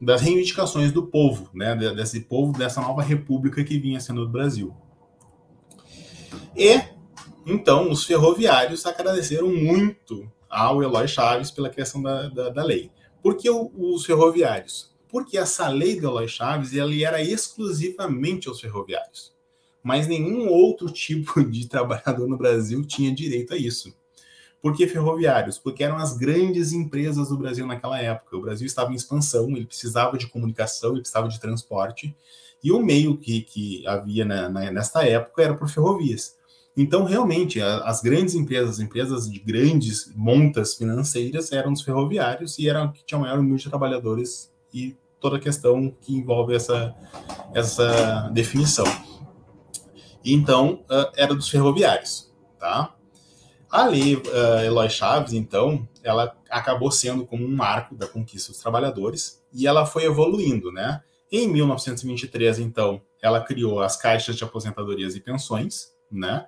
[0.00, 4.74] das reivindicações do povo, né, desse povo, dessa nova república que vinha sendo do Brasil.
[6.56, 6.82] E,
[7.46, 12.90] então, os ferroviários agradeceram muito ao Eloy Chaves pela criação da, da, da lei.
[13.22, 14.92] Por que os ferroviários?
[15.08, 19.32] Porque essa lei do Eloy Chaves ele era exclusivamente aos ferroviários.
[19.82, 23.94] Mas nenhum outro tipo de trabalhador no Brasil tinha direito a isso.
[24.60, 25.58] Por que ferroviários?
[25.58, 28.36] Porque eram as grandes empresas do Brasil naquela época.
[28.36, 32.14] O Brasil estava em expansão, ele precisava de comunicação, ele precisava de transporte,
[32.62, 36.36] e o meio que, que havia na, na, nesta época era por ferrovias.
[36.76, 42.58] Então, realmente, a, as grandes empresas, as empresas de grandes montas financeiras, eram os ferroviários
[42.58, 46.94] e eram que tinham maior número de trabalhadores e toda a questão que envolve essa,
[47.54, 48.86] essa definição.
[50.24, 52.94] Então, uh, era dos ferroviários, tá?
[53.70, 58.60] A lei uh, Eloy Chaves, então, ela acabou sendo como um marco da conquista dos
[58.60, 61.02] trabalhadores e ela foi evoluindo, né?
[61.32, 66.46] Em 1923, então, ela criou as caixas de aposentadorias e pensões, né?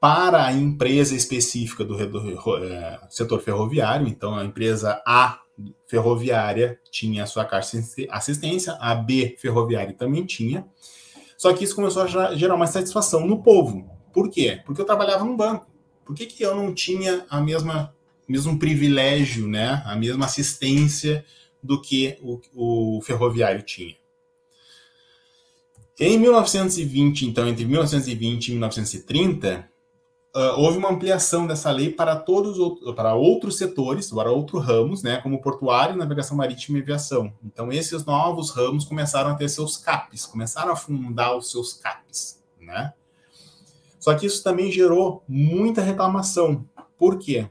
[0.00, 1.96] Para a empresa específica do,
[2.64, 5.42] é, setor ferroviário, então a empresa A
[5.86, 10.64] ferroviária tinha a sua caixa de assistência, a B ferroviária também tinha.
[11.36, 13.90] Só que isso começou a gerar uma satisfação no povo.
[14.12, 14.62] Por quê?
[14.64, 15.68] Porque eu trabalhava num banco
[16.08, 17.94] por que, que eu não tinha a mesma
[18.26, 21.24] mesmo privilégio, né, a mesma assistência
[21.62, 23.94] do que o, o ferroviário tinha?
[26.00, 29.68] Em 1920, então, entre 1920 e 1930,
[30.32, 32.56] uh, houve uma ampliação dessa lei para todos
[32.94, 37.32] para outros setores, para outros ramos, né, como portuário, navegação marítima e aviação.
[37.44, 42.40] Então, esses novos ramos começaram a ter seus CAPs, começaram a fundar os seus CAPs,
[42.60, 42.92] né?
[43.98, 46.64] Só que isso também gerou muita reclamação.
[46.96, 47.48] Por quê?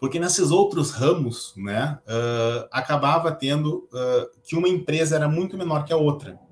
[0.00, 5.84] Porque nesses outros ramos, né, uh, acabava tendo uh, que uma empresa era muito menor
[5.84, 6.47] que a outra.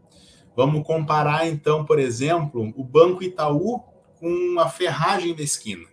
[0.57, 3.80] Vamos comparar, então, por exemplo, o Banco Itaú
[4.18, 5.86] com a ferragem da esquina.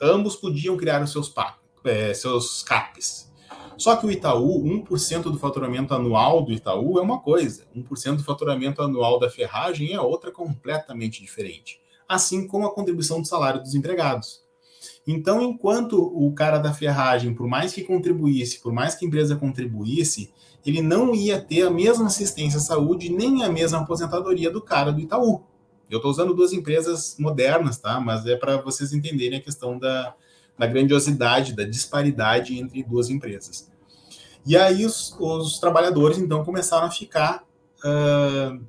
[0.00, 1.32] Ambos podiam criar os seus,
[1.84, 3.32] é, seus CAPs.
[3.78, 8.24] Só que o Itaú, 1% do faturamento anual do Itaú é uma coisa, 1% do
[8.24, 13.74] faturamento anual da ferragem é outra completamente diferente assim como a contribuição do salário dos
[13.74, 14.44] empregados.
[15.06, 19.36] Então, enquanto o cara da ferragem, por mais que contribuísse, por mais que a empresa
[19.36, 20.32] contribuísse,
[20.66, 24.92] ele não ia ter a mesma assistência à saúde nem a mesma aposentadoria do cara
[24.92, 25.42] do Itaú.
[25.88, 28.00] Eu estou usando duas empresas modernas, tá?
[28.00, 30.14] Mas é para vocês entenderem a questão da,
[30.58, 33.70] da, grandiosidade, da disparidade entre duas empresas.
[34.44, 37.44] E aí os, os trabalhadores, então, começaram a ficar
[37.84, 38.60] uh,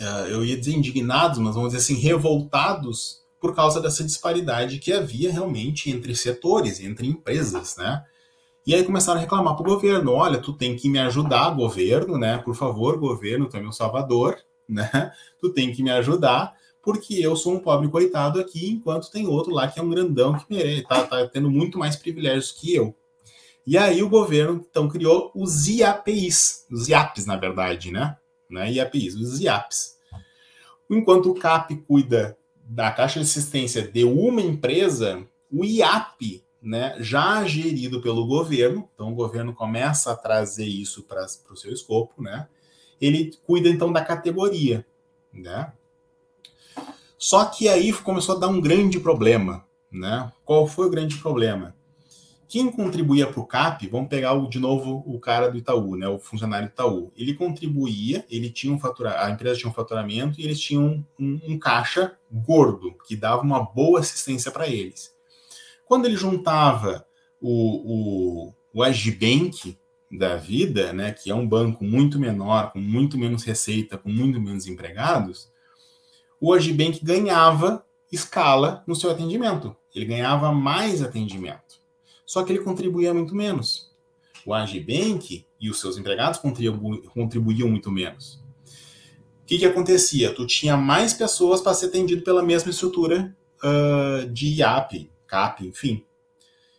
[0.00, 4.92] uh, eu ia dizer indignados, mas vamos dizer assim, revoltados por causa dessa disparidade que
[4.92, 8.04] havia realmente entre setores, entre empresas, né?
[8.66, 12.16] E aí começaram a reclamar para o governo, olha, tu tem que me ajudar, governo,
[12.16, 12.38] né?
[12.38, 14.38] Por favor, governo, tu é meu salvador,
[14.68, 15.12] né?
[15.40, 19.52] Tu tem que me ajudar, porque eu sou um pobre coitado aqui, enquanto tem outro
[19.52, 22.94] lá que é um grandão que merece, tá, tá tendo muito mais privilégios que eu.
[23.66, 28.16] E aí o governo, então, criou os IAPIs, os IAPs, na verdade, né?
[28.54, 29.94] né, IAPIs, os IAPs.
[30.88, 37.44] Enquanto o CAP cuida da caixa de assistência de uma empresa, o IAP, né, já
[37.44, 42.48] gerido pelo governo, então o governo começa a trazer isso para o seu escopo, né,
[43.00, 44.86] ele cuida então da categoria,
[45.32, 45.72] né.
[47.18, 50.30] Só que aí começou a dar um grande problema, né?
[50.44, 51.74] Qual foi o grande problema?
[52.54, 56.20] quem contribuía para o CAP, vamos pegar de novo o cara do Itaú, né, o
[56.20, 57.12] funcionário do Itaú.
[57.16, 61.40] Ele contribuía, ele tinha um fatura, a empresa tinha um faturamento e eles tinham um,
[61.46, 65.13] um caixa gordo que dava uma boa assistência para eles.
[65.84, 67.06] Quando ele juntava
[67.40, 69.78] o, o, o Agibank
[70.10, 74.40] da vida, né, que é um banco muito menor, com muito menos receita, com muito
[74.40, 75.50] menos empregados,
[76.40, 79.76] o Agibank ganhava escala no seu atendimento.
[79.94, 81.64] Ele ganhava mais atendimento
[82.26, 83.92] só que ele contribuía muito menos.
[84.44, 88.42] O Agibank e os seus empregados contribu contribuíam muito menos.
[89.42, 90.34] O que, que acontecia?
[90.34, 96.04] Tu tinha mais pessoas para ser atendido pela mesma estrutura uh, de IAP, CAP, enfim.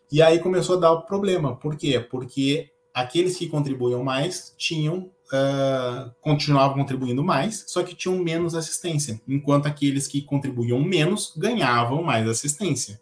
[0.10, 1.58] E aí começou a dar problema.
[1.58, 2.00] Por quê?
[2.00, 9.20] Porque aqueles que contribuíam mais tinham uh, continuavam contribuindo mais, só que tinham menos assistência,
[9.28, 13.02] enquanto aqueles que contribuíam menos ganhavam mais assistência.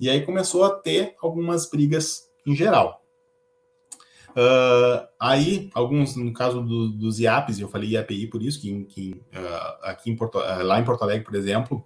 [0.00, 3.04] E aí começou a ter algumas brigas em geral.
[4.38, 9.20] Uh, aí, alguns, no caso do, dos IAPs, eu falei IAPI por isso, que, que
[9.34, 11.84] uh, aqui em Porto, uh, lá em Porto Alegre, por exemplo,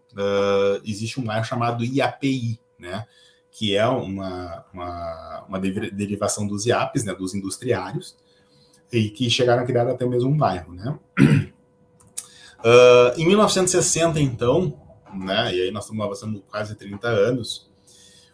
[0.84, 3.06] existe um bairro chamado IAPI, né?
[3.50, 7.14] Que é uma, uma, uma derivação dos IAPs, né?
[7.14, 8.18] Dos industriários,
[8.92, 10.98] e que chegaram a criar até mesmo um bairro, né?
[13.16, 14.78] em 1960, então,
[15.14, 15.54] né?
[15.54, 17.70] E aí nós estamos avançando quase 30 anos,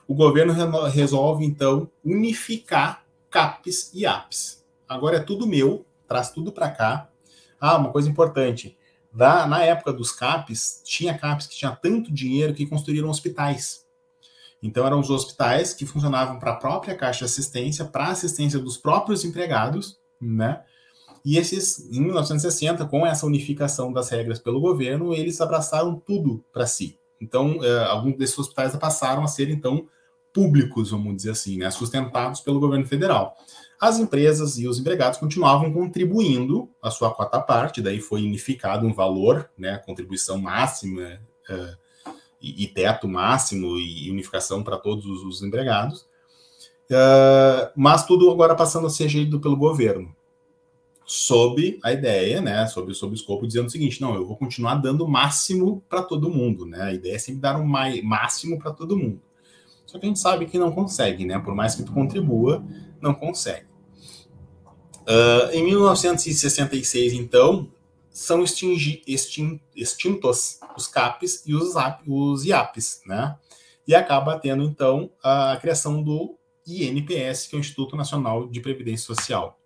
[0.09, 0.53] o governo
[0.89, 4.65] resolve, então, unificar CAPs e APs.
[4.89, 7.09] Agora é tudo meu, traz tudo para cá.
[7.61, 8.77] Ah, uma coisa importante.
[9.13, 13.87] Da, na época dos CAPs, tinha CAPs que tinha tanto dinheiro que construíram hospitais.
[14.63, 18.77] Então, eram os hospitais que funcionavam para a própria caixa de assistência, para assistência dos
[18.77, 20.63] próprios empregados, né?
[21.25, 26.67] E esses, em 1960, com essa unificação das regras pelo governo, eles abraçaram tudo para
[26.67, 26.99] si.
[27.21, 29.87] Então, eh, alguns desses hospitais passaram a ser, então,
[30.33, 33.37] públicos, vamos dizer assim, né, sustentados pelo governo federal.
[33.81, 38.93] As empresas e os empregados continuavam contribuindo a sua cota parte, daí foi unificado um
[38.93, 41.77] valor, né, contribuição máxima uh,
[42.41, 46.03] e, e, teto máximo e unificação para todos os, os empregados,
[46.91, 50.15] uh, mas tudo agora passando a ser gerido pelo governo
[51.09, 54.75] sob a ideia, né, sob, sob o escopo, dizendo o seguinte, não, eu vou continuar
[54.75, 58.59] dando o máximo para todo mundo, né, a ideia é sempre dar o um máximo
[58.59, 59.23] para todo mundo.
[59.89, 61.39] Só que a gente sabe que não consegue, né?
[61.39, 62.63] Por mais que tu contribua,
[63.01, 63.67] não consegue.
[65.01, 67.73] Uh, em 1966, então,
[68.11, 71.73] são extingi, extin, extintos os CAPs e os,
[72.07, 73.39] os IAPs, né?
[73.87, 76.37] E acaba tendo, então, a criação do
[76.67, 79.59] INPS, que é o Instituto Nacional de Previdência Social.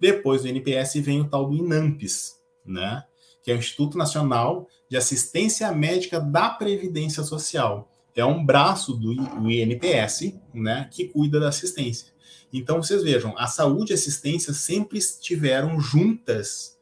[0.00, 3.04] Depois do INPS vem o tal do INAMPS, né?
[3.42, 7.86] Que é o Instituto Nacional de Assistência Médica da Previdência Social
[8.20, 9.12] é um braço do
[9.50, 12.12] INPS, né, que cuida da assistência.
[12.52, 16.78] Então, vocês vejam, a saúde e a assistência sempre estiveram juntas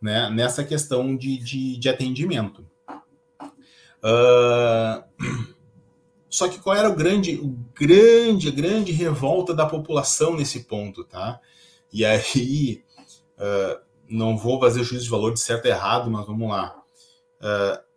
[0.00, 2.64] né, nessa questão de, de, de atendimento.
[3.98, 5.02] Uh,
[6.30, 11.40] só que qual era o grande, o grande, grande revolta da população nesse ponto, tá?
[11.92, 12.84] E aí,
[13.38, 16.80] uh, não vou fazer juízo de valor de certo e errado, mas vamos lá.
[17.40, 17.87] Uh,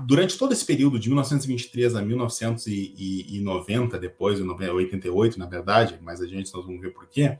[0.00, 6.52] durante todo esse período de 1923 a 1990, depois, 88, na verdade, mas a gente
[6.52, 7.38] nós vamos ver por quê,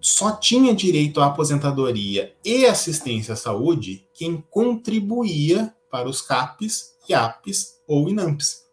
[0.00, 7.80] só tinha direito à aposentadoria e assistência à saúde quem contribuía para os CAPs, IAPs
[7.86, 8.64] ou INAMPs.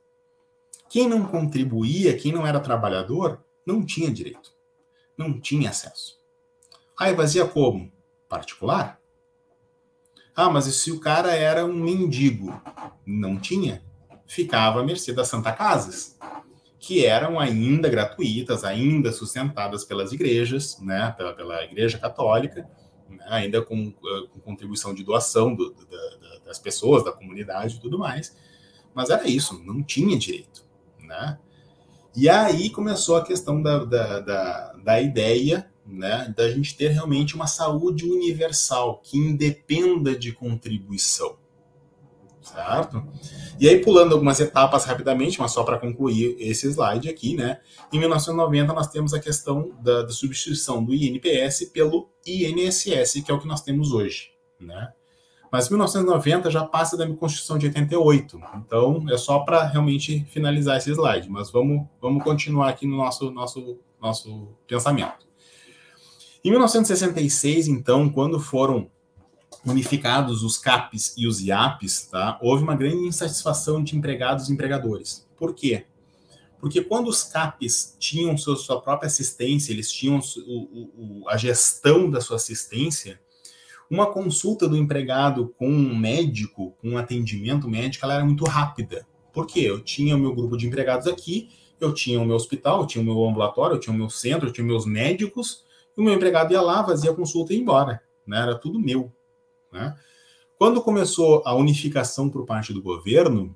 [0.89, 4.53] Quem não contribuía, quem não era trabalhador, não tinha direito,
[5.17, 6.19] não tinha acesso.
[6.99, 7.91] Aí vazia como?
[8.27, 9.00] Particular?
[10.35, 12.59] Ah, mas e se o cara era um mendigo?
[13.05, 13.83] Não tinha.
[14.25, 16.17] Ficava à mercê das Santa Casas,
[16.79, 22.67] que eram ainda gratuitas, ainda sustentadas pelas igrejas, né, pela, pela Igreja Católica,
[23.09, 27.75] né, ainda com, uh, com, contribuição de doação do, do, da, das pessoas, da comunidade
[27.75, 28.35] e tudo mais.
[28.93, 30.65] Mas era isso, não tinha direito.
[30.99, 31.37] Né?
[32.15, 37.35] E aí começou a questão da, da, da, da ideia né, da gente ter realmente
[37.35, 41.35] uma saúde universal que independa de contribuição.
[42.41, 43.05] Certo?
[43.59, 47.59] E aí, pulando algumas etapas rapidamente, mas só para concluir esse slide aqui, né?
[47.93, 53.33] Em 1990, nós temos a questão da, da, substituição do INPS pelo INSS, que é
[53.33, 54.91] o que nós temos hoje, né?
[55.51, 58.41] Mas 1990 já passa da Constituição de 88.
[58.55, 61.29] Então, é só para realmente finalizar esse slide.
[61.29, 65.30] Mas vamos, vamos continuar aqui no nosso, nosso, nosso pensamento.
[66.43, 68.89] Em 1966, então, quando foram
[69.65, 75.27] unificados os CAPs e os IAPs, tá, houve uma grande insatisfação de empregados e empregadores.
[75.37, 75.85] Por quê?
[76.59, 82.21] Porque quando os CAPs tinham sua, própria assistência, eles tinham o, o, a gestão da
[82.21, 83.19] sua assistência,
[83.89, 89.05] uma consulta do empregado com um médico, com um atendimento médico, ela era muito rápida.
[89.33, 89.61] Por quê?
[89.61, 93.01] Eu tinha o meu grupo de empregados aqui, eu tinha o meu hospital, eu tinha
[93.01, 95.65] o meu ambulatório, eu tinha o meu centro, eu tinha meus médicos,
[95.95, 98.01] o meu empregado ia lá, fazia a consulta e ia embora.
[98.25, 98.39] Né?
[98.39, 99.11] Era tudo meu.
[99.71, 99.95] Né?
[100.57, 103.55] Quando começou a unificação por parte do governo,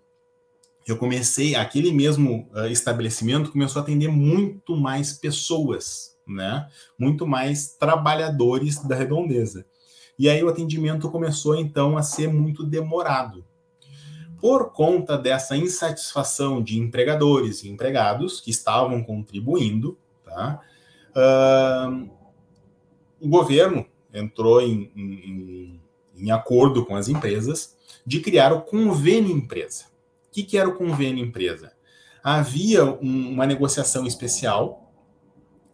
[0.87, 6.67] eu comecei, aquele mesmo uh, estabelecimento começou a atender muito mais pessoas, né?
[6.97, 9.65] Muito mais trabalhadores da redondeza.
[10.17, 13.43] E aí o atendimento começou então a ser muito demorado.
[14.39, 20.59] Por conta dessa insatisfação de empregadores e empregados que estavam contribuindo, tá?
[21.15, 22.09] Uh,
[23.25, 25.81] o governo entrou em, em,
[26.15, 29.85] em, acordo com as empresas de criar o convênio empresa.
[30.27, 31.73] O que, que era o convênio empresa?
[32.23, 34.93] Havia um, uma negociação especial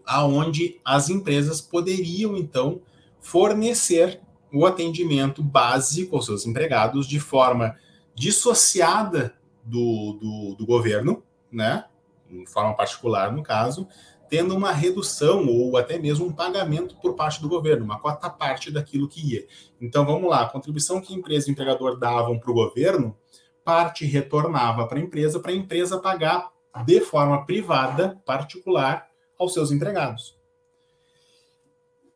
[0.05, 2.81] aonde as empresas poderiam então
[3.19, 4.21] fornecer
[4.53, 7.75] o atendimento básico aos seus empregados de forma
[8.15, 11.21] dissociada do, do, do governo,
[11.51, 11.85] né?
[12.29, 13.87] De forma particular, no caso,
[14.31, 18.71] tendo uma redução ou até mesmo um pagamento por parte do governo, uma quarta parte
[18.71, 19.45] daquilo que ia.
[19.81, 23.13] Então vamos lá, a contribuição que empresa e empregador davam para o governo,
[23.61, 26.49] parte retornava para a empresa, para a empresa pagar
[26.85, 30.39] de forma privada, particular, aos seus empregados.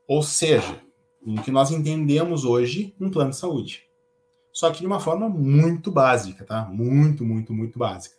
[0.07, 0.81] Ou seja,
[1.21, 3.89] o que nós entendemos hoje um plano de saúde.
[4.53, 6.63] Só que de uma forma muito básica, tá?
[6.63, 8.15] Muito, muito, muito básica.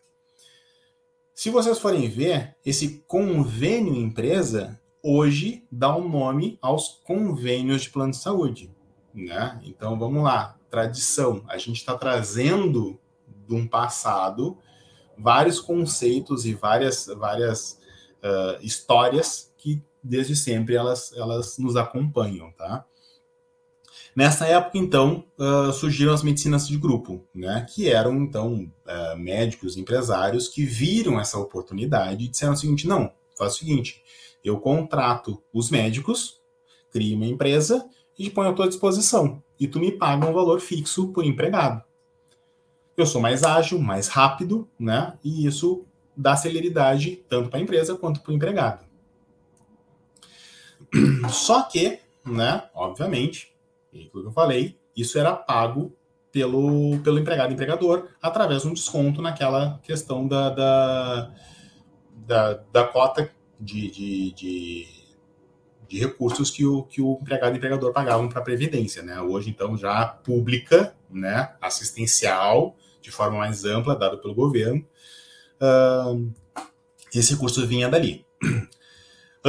[1.37, 8.13] Se vocês forem ver, esse convênio empresa hoje dá um nome aos convênios de plano
[8.13, 8.75] de saúde.
[9.13, 9.61] Né?
[9.63, 11.45] Então vamos lá, tradição.
[11.47, 12.99] A gente está trazendo
[13.47, 14.57] de um passado
[15.19, 17.83] vários conceitos e várias, várias
[18.23, 22.83] uh, histórias que desde sempre elas, elas nos acompanham, tá?
[24.17, 29.77] Nessa época, então, uh, surgiram as medicinas de grupo, né, que eram, então, uh, médicos,
[29.77, 34.03] empresários que viram essa oportunidade e disseram o seguinte, não, faz o seguinte,
[34.43, 36.41] eu contrato os médicos,
[36.91, 37.87] crio uma empresa
[38.19, 41.85] e ponho à tua disposição, e tu me paga um valor fixo por empregado.
[42.97, 45.85] Eu sou mais ágil, mais rápido, né, e isso
[46.17, 48.87] dá celeridade tanto para a empresa quanto para o empregado.
[51.29, 53.55] Só que, né, obviamente,
[54.05, 55.97] aquilo que eu falei, isso era pago
[56.33, 61.35] pelo, pelo empregado empregador através de um desconto naquela questão da, da,
[62.27, 64.87] da, da cota de, de, de,
[65.89, 69.03] de, recursos que o, que o empregado e empregador pagavam para a Previdência.
[69.03, 69.19] Né?
[69.21, 74.85] Hoje, então, já pública, né, assistencial, de forma mais ampla, dado pelo governo,
[75.61, 76.33] uh,
[77.15, 78.27] esse recurso vinha dali.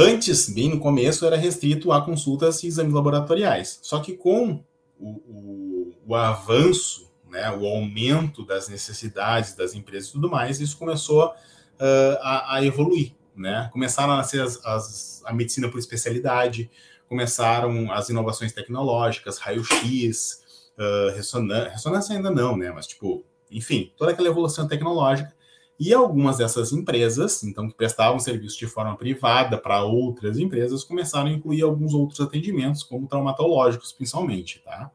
[0.00, 3.80] Antes, bem no começo, era restrito a consultas e exames laboratoriais.
[3.82, 4.62] Só que com
[4.96, 10.78] o, o, o avanço, né, o aumento das necessidades das empresas e tudo mais, isso
[10.78, 13.12] começou uh, a, a, evoluir.
[13.34, 13.68] Né?
[13.72, 16.70] Começaram a nascer as, as, a medicina por especialidade,
[17.08, 22.70] começaram as inovações tecnológicas, raio-x, uh, ressonância, ainda não, né?
[22.70, 25.34] Mas, tipo, enfim, toda aquela evolução tecnológica
[25.78, 31.28] e algumas dessas empresas, então, que prestavam serviço de forma privada para outras empresas, começaram
[31.28, 34.90] a incluir alguns outros atendimentos, como traumatológicos, principalmente, tá?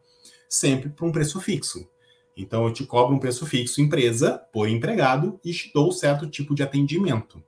[0.50, 1.88] Sempre por um preço fixo.
[2.36, 6.54] Então, eu te cobro um preço fixo, empresa, por empregado, e te dou certo tipo
[6.54, 7.42] de atendimento.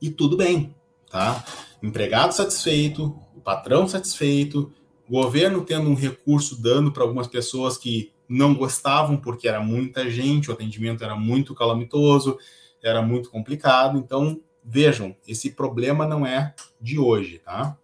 [0.00, 0.74] E tudo bem,
[1.10, 1.42] tá?
[1.82, 4.70] Empregado satisfeito, o patrão satisfeito,
[5.08, 10.50] governo tendo um recurso dando para algumas pessoas que não gostavam porque era muita gente,
[10.50, 12.38] o atendimento era muito calamitoso,
[12.82, 13.98] era muito complicado.
[13.98, 17.76] Então, vejam, esse problema não é de hoje, tá?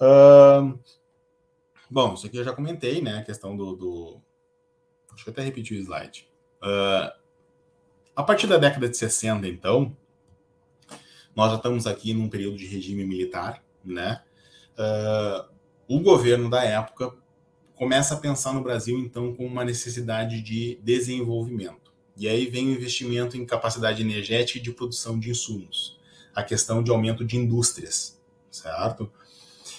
[0.00, 0.78] Uh,
[1.90, 3.18] bom, isso aqui eu já comentei, né?
[3.18, 3.74] A questão do.
[3.74, 4.20] do...
[5.12, 6.28] Acho que até repeti o slide.
[6.62, 7.10] Uh,
[8.14, 9.96] a partir da década de 60, então,
[11.34, 14.22] nós já estamos aqui num período de regime militar, né?
[14.78, 15.48] Uh,
[15.88, 17.14] o governo da época
[17.76, 21.92] começa a pensar no Brasil, então, com uma necessidade de desenvolvimento.
[22.16, 25.98] E aí vem o investimento em capacidade energética e de produção de insumos,
[26.34, 28.18] a questão de aumento de indústrias,
[28.50, 29.12] certo?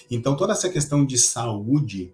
[0.10, 2.14] Então, toda essa questão de saúde,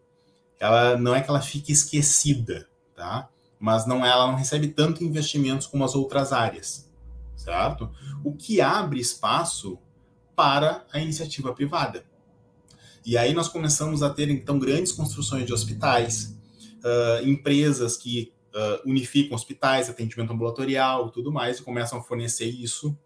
[0.58, 3.30] ela não é que ela fique esquecida, tá?
[3.60, 6.90] Mas não ela não recebe tanto investimentos como as outras áreas,
[7.36, 7.92] certo?
[8.24, 9.78] O que abre espaço
[10.36, 12.06] para a iniciativa privada.
[13.06, 16.38] E aí nós começamos a ter, então, grandes construções de hospitais,
[16.80, 22.98] uh, empresas que uh, unificam hospitais, atendimento ambulatorial, tudo mais, e começam a fornecer isso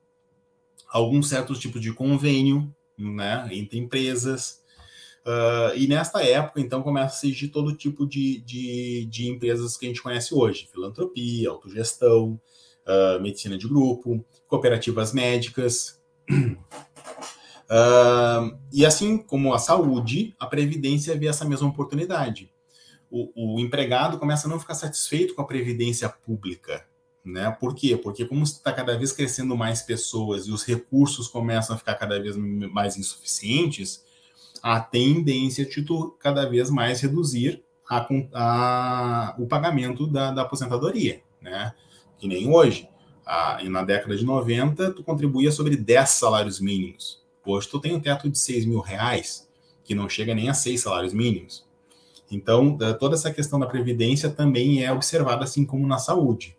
[0.88, 4.62] alguns certos tipos de convênio, né, entre empresas.
[5.26, 9.86] Uh, e nesta época, então, começa a surgir todo tipo de, de, de empresas que
[9.86, 12.40] a gente conhece hoje: filantropia, autogestão,
[12.88, 16.00] uh, medicina de grupo, cooperativas médicas.
[18.72, 22.52] E assim como a saúde, a previdência vê essa mesma oportunidade.
[23.10, 26.86] O, o, empregado começa a não ficar satisfeito com a previdência pública,
[27.24, 27.50] né?
[27.58, 27.96] Por quê?
[27.96, 32.22] Porque como está cada vez crescendo mais pessoas e os recursos começam a ficar cada
[32.22, 34.04] vez mais insuficientes,
[34.62, 41.74] a tendência tu cada vez mais reduzir a, a, o pagamento da, da, aposentadoria, né?
[42.18, 42.90] Que nem hoje.
[43.26, 47.22] A, na década de 90, tu contribuía sobre 10 salários mínimos.
[47.48, 49.48] Hoje tu tem um teto de 6 mil reais,
[49.84, 51.66] que não chega nem a 6 salários mínimos.
[52.30, 56.58] Então, toda essa questão da previdência também é observada assim como na saúde.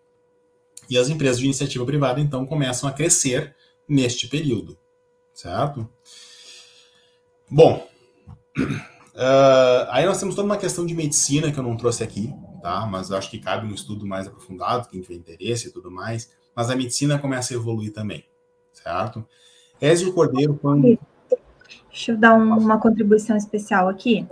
[0.88, 3.54] E as empresas de iniciativa privada, então, começam a crescer
[3.86, 4.78] neste período,
[5.34, 5.86] certo?
[7.50, 7.86] Bom,
[8.58, 12.32] uh, aí nós temos toda uma questão de medicina que eu não trouxe aqui,
[12.62, 12.86] tá?
[12.86, 16.30] Mas acho que cabe um estudo mais aprofundado, quem tiver interesse e tudo mais.
[16.56, 18.24] Mas a medicina começa a evoluir também,
[18.72, 19.26] certo?
[19.80, 20.98] Ezio Cordeiro um...
[21.88, 24.26] Deixa eu dar um, uma contribuição especial aqui,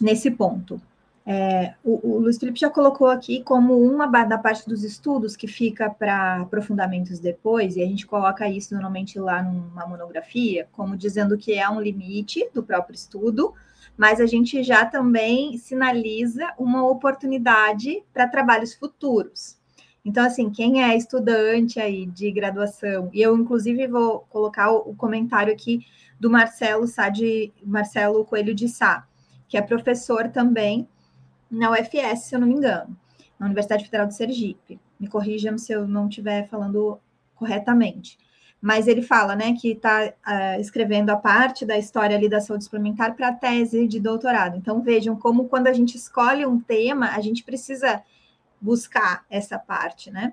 [0.00, 0.80] nesse ponto.
[1.24, 5.46] É, o, o, Luiz Felipe já colocou aqui como uma da parte dos estudos que
[5.46, 11.38] fica para aprofundamentos depois, e a gente coloca isso normalmente lá numa monografia, como dizendo
[11.38, 13.54] que é um limite do próprio estudo,
[13.96, 19.61] mas a gente já também sinaliza uma oportunidade para trabalhos futuros.
[20.04, 25.52] Então, assim, quem é estudante aí de graduação, e eu, inclusive, vou colocar o, comentário
[25.52, 25.86] aqui
[26.18, 29.06] do Marcelo Sá de, Marcelo Coelho de Sá,
[29.48, 30.88] que é professor também
[31.50, 32.96] na UFS, se eu não me engano,
[33.38, 34.80] na Universidade Federal de Sergipe.
[34.98, 36.98] Me corrijam se eu não estiver falando
[37.36, 38.18] corretamente.
[38.60, 42.40] Mas ele fala, né, que está uh, ah, escrevendo a parte da história ali da
[42.40, 44.56] saúde suplementar para a tese de doutorado.
[44.56, 48.02] Então, vejam como quando a gente escolhe um tema, a gente precisa
[48.62, 50.32] buscar essa parte, né?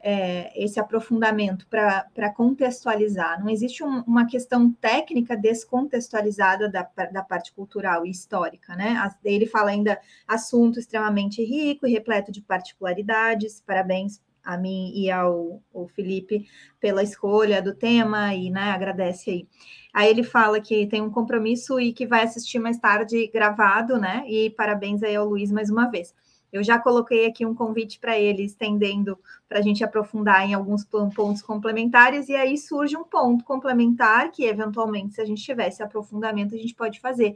[0.00, 3.40] É, esse aprofundamento para contextualizar.
[3.40, 9.10] Não existe um, uma questão técnica descontextualizada da, da parte cultural e histórica, né?
[9.24, 13.60] Ele fala ainda assunto extremamente rico e repleto de particularidades.
[13.66, 16.46] Parabéns a mim e ao, ao Felipe
[16.80, 19.48] pela escolha do tema e né, agradece aí.
[19.92, 24.24] Aí ele fala que tem um compromisso e que vai assistir mais tarde gravado, né?
[24.28, 26.14] E parabéns aí ao Luiz mais uma vez.
[26.56, 30.84] Eu já coloquei aqui um convite para ele, estendendo para a gente aprofundar em alguns
[30.84, 36.54] pontos complementares, e aí surge um ponto complementar que, eventualmente, se a gente tivesse aprofundamento,
[36.54, 37.34] a gente pode fazer.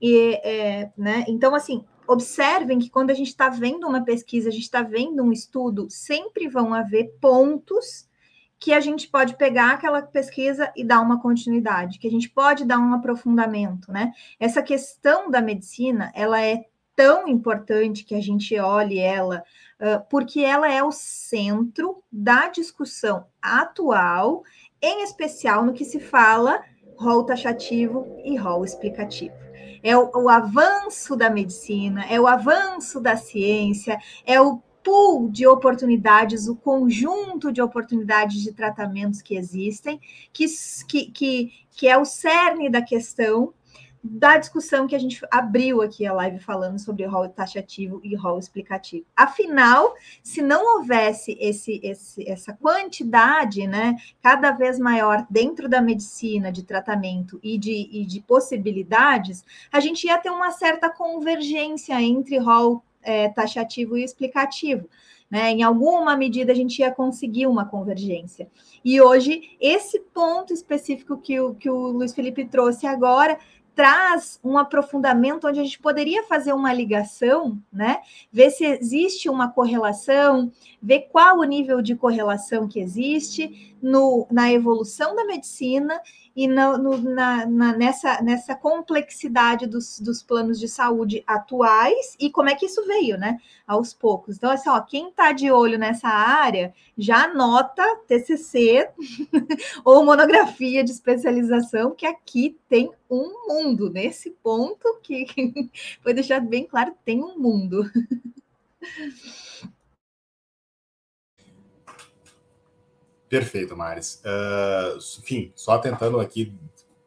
[0.00, 4.52] E, é, né, então, assim, observem que quando a gente está vendo uma pesquisa, a
[4.52, 8.08] gente está vendo um estudo, sempre vão haver pontos
[8.58, 12.64] que a gente pode pegar aquela pesquisa e dar uma continuidade, que a gente pode
[12.64, 14.12] dar um aprofundamento, né?
[14.38, 19.42] Essa questão da medicina, ela é tão importante que a gente olhe ela,
[20.08, 24.42] porque ela é o centro da discussão atual,
[24.80, 26.62] em especial no que se fala
[26.96, 29.34] rol taxativo e rol explicativo.
[29.82, 35.46] É o, o avanço da medicina, é o avanço da ciência, é o pool de
[35.46, 40.00] oportunidades, o conjunto de oportunidades de tratamentos que existem,
[40.32, 40.46] que,
[40.88, 43.52] que, que, que é o cerne da questão
[44.02, 48.38] da discussão que a gente abriu aqui a live falando sobre rol taxativo e rol
[48.38, 49.06] explicativo.
[49.16, 56.50] Afinal, se não houvesse esse, esse, essa quantidade, né, cada vez maior dentro da medicina
[56.50, 62.38] de tratamento e de, e de possibilidades, a gente ia ter uma certa convergência entre
[62.38, 64.88] rol é, taxativo e explicativo.
[65.30, 65.50] Né?
[65.50, 68.50] Em alguma medida a gente ia conseguir uma convergência.
[68.84, 73.38] E hoje, esse ponto específico que o, que o Luiz Felipe trouxe agora
[73.74, 78.00] traz um aprofundamento onde a gente poderia fazer uma ligação, né?
[78.30, 80.52] Ver se existe uma correlação,
[80.82, 86.00] ver qual o nível de correlação que existe no, na evolução da medicina
[86.34, 92.30] e no, no, na, na, nessa, nessa complexidade dos, dos planos de saúde atuais e
[92.30, 93.38] como é que isso veio, né?
[93.66, 94.36] Aos poucos.
[94.36, 98.88] Então, assim, ó, quem está de olho nessa área já anota TCC
[99.84, 103.90] ou monografia de especialização, que aqui tem um mundo.
[103.90, 105.26] Nesse ponto que
[106.02, 107.84] foi deixado bem claro, tem um mundo.
[113.32, 114.20] Perfeito, Maris.
[114.26, 116.52] Uh, enfim, só tentando aqui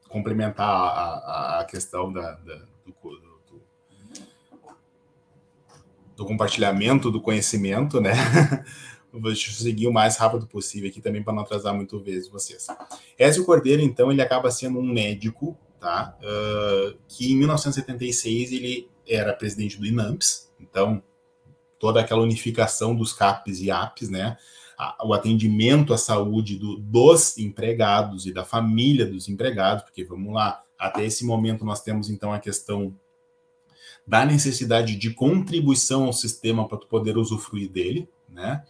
[0.10, 2.94] complementar a, a, a questão da, da do,
[3.52, 3.62] do,
[6.16, 8.14] do compartilhamento do conhecimento, né?
[9.14, 12.66] Vou seguir o mais rápido possível aqui também para não atrasar muito vezes vocês.
[13.20, 16.18] Ézio Cordeiro, então, ele acaba sendo um médico, tá?
[16.24, 21.04] Uh, que em 1976 ele era presidente do INAMPS, então
[21.78, 24.40] toda aquela unificação dos CAPs e APs, né?
[25.04, 30.64] O atendimento à saúde do, dos empregados e da família dos empregados, porque vamos lá,
[30.78, 32.94] até esse momento nós temos então a questão
[34.06, 38.64] da necessidade de contribuição ao sistema para tu poder usufruir dele, né?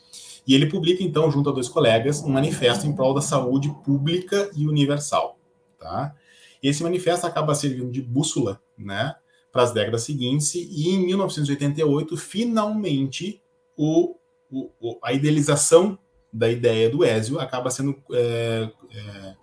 [0.48, 4.50] E ele publica então junto a dois colegas um manifesto em prol da saúde pública
[4.56, 5.40] e universal,
[5.80, 6.16] tá?
[6.62, 9.16] E esse manifesto acaba servindo de bússola, né,
[9.52, 13.42] para as décadas seguintes, e em 1988, finalmente,
[13.78, 14.16] o,
[14.52, 15.98] o, a idealização
[16.32, 19.36] da ideia do Ézio acaba sendo é, é,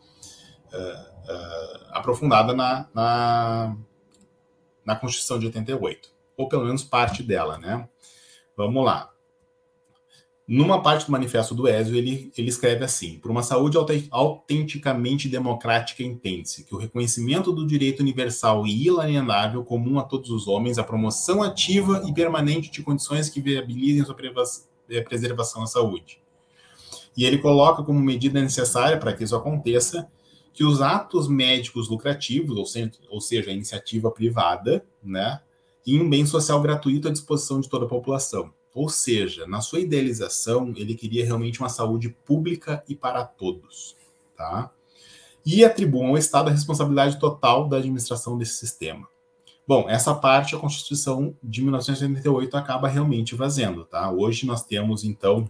[0.72, 3.76] é, é, aprofundada na, na,
[4.84, 7.88] na Constituição de 88, ou pelo menos parte dela, né?
[8.56, 9.12] Vamos lá.
[10.46, 13.78] Numa parte do manifesto do Ezio, ele, ele escreve assim: Por uma saúde
[14.10, 20.48] autenticamente democrática, entende-se que o reconhecimento do direito universal e inalienável comum a todos os
[20.48, 24.14] homens, a promoção ativa e permanente de condições que viabilizem sua
[25.00, 26.20] preservação à saúde.
[27.16, 30.10] E ele coloca como medida necessária para que isso aconteça
[30.52, 35.40] que os atos médicos lucrativos, ou seja, ou seja, a iniciativa privada, né,
[35.86, 39.80] e um bem social gratuito à disposição de toda a população ou seja, na sua
[39.80, 43.94] idealização, ele queria realmente uma saúde pública e para todos,
[44.36, 44.70] tá?
[45.44, 49.06] E atribuam ao Estado a responsabilidade total da administração desse sistema.
[49.66, 54.10] Bom, essa parte a Constituição de 1988 acaba realmente fazendo, tá?
[54.10, 55.48] Hoje nós temos, então,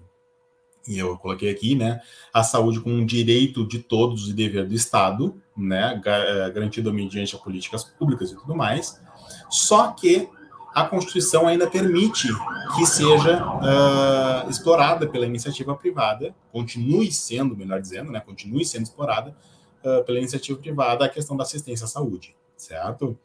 [0.87, 2.01] e eu coloquei aqui, né,
[2.33, 7.37] a saúde como um direito de todos e dever do Estado, né, eh, garantido mediante
[7.39, 9.01] políticas públicas e tudo mais,
[9.49, 10.29] só que
[10.75, 12.29] a Constituição ainda permite
[12.77, 19.37] que seja uh, explorada pela iniciativa privada, continue sendo, melhor dizendo, né, continue sendo explorada
[19.85, 23.19] uh, pela iniciativa privada a questão da assistência à saúde, certo?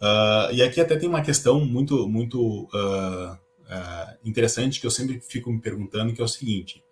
[0.00, 2.68] Uh, e aqui até tem uma questão muito, muito
[4.24, 6.84] interessante que eu sempre fico me perguntando, que é o seguinte: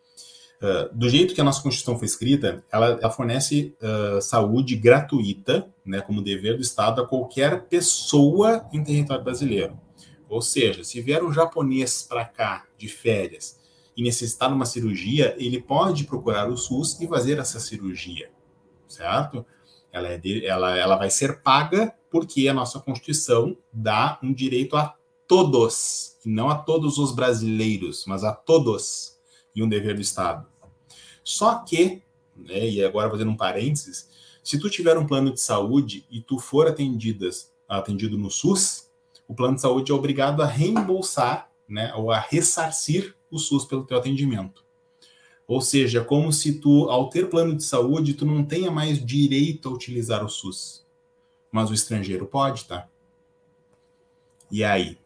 [0.92, 6.00] do jeito que a nossa Constituição foi escrita, ela, ela fornece uh, saúde gratuita, né,
[6.00, 9.78] como dever do Estado, a qualquer pessoa em território brasileiro.
[10.28, 13.60] Ou seja, se vier um japonês para cá de férias
[13.96, 18.30] e necessitar de uma cirurgia, ele pode procurar o SUS e fazer essa cirurgia,
[18.88, 19.44] certo?
[19.92, 24.76] Ela, é de, ela, ela vai ser paga porque a nossa Constituição dá um direito
[24.76, 24.96] a
[25.28, 29.18] todos, não a todos os brasileiros, mas a todos,
[29.54, 30.46] e um dever do Estado.
[31.22, 32.02] Só que,
[32.36, 34.10] né, e agora fazendo um parênteses,
[34.42, 38.90] se tu tiver um plano de saúde e tu for atendidas, atendido no SUS,
[39.28, 43.86] o plano de saúde é obrigado a reembolsar, né, ou a ressarcir o SUS pelo
[43.86, 44.61] teu atendimento.
[45.46, 49.04] Ou seja, é como se tu, ao ter plano de saúde, tu não tenha mais
[49.04, 50.86] direito a utilizar o SUS.
[51.50, 52.88] Mas o estrangeiro pode, tá?
[54.50, 54.98] E aí?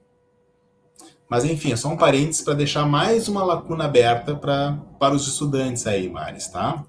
[1.29, 5.27] Mas enfim, é só um parênteses para deixar mais uma lacuna aberta pra, para os
[5.27, 6.85] estudantes aí, Maris, tá?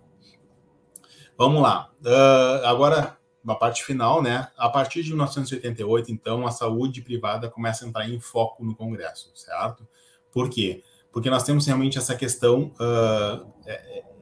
[1.38, 1.91] Vamos lá.
[2.04, 3.18] Uh, agora,
[3.48, 4.48] a parte final, né?
[4.58, 9.32] A partir de 1988, então, a saúde privada começa a entrar em foco no Congresso,
[9.34, 9.88] certo?
[10.32, 10.84] Por quê?
[11.18, 13.43] Porque nós temos realmente essa questão, uh,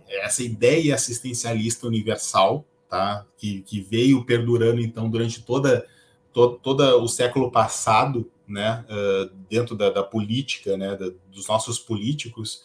[0.07, 3.25] essa ideia assistencialista universal, tá?
[3.35, 5.85] Que, que veio perdurando, então, durante toda,
[6.31, 11.77] to, todo o século passado, né, uh, dentro da, da, política, né, da, dos nossos
[11.79, 12.63] políticos,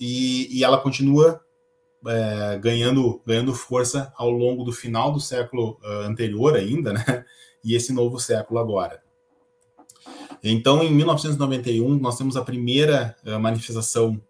[0.00, 1.44] e, e ela continua
[2.06, 7.26] é, ganhando, ganhando força ao longo do final do século uh, anterior ainda, né,
[7.62, 9.02] e esse novo século agora.
[10.42, 14.20] Então, em 1991, nós temos a primeira uh, manifestação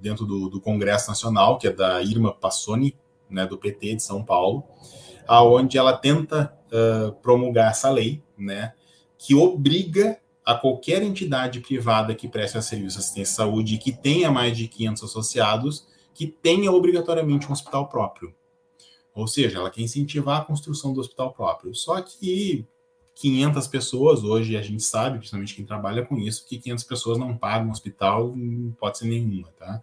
[0.00, 2.96] dentro do, do, Congresso Nacional, que é da Irma Passoni,
[3.30, 4.64] né, do PT de São Paulo,
[5.24, 6.52] aonde ela tenta
[7.22, 8.72] promulgar essa lei, né,
[9.16, 13.92] que obriga a qualquer entidade privada que preste serviço de assistência à saúde e que
[13.92, 18.34] tenha mais de 500 associados, que tenha obrigatoriamente um hospital próprio.
[19.14, 21.74] Ou seja, ela quer incentivar a construção do hospital próprio.
[21.74, 22.66] Só que
[23.14, 27.36] 500 pessoas, hoje a gente sabe, principalmente quem trabalha com isso, que 500 pessoas não
[27.36, 28.34] pagam hospital,
[28.78, 29.80] pode ser nenhuma, tá?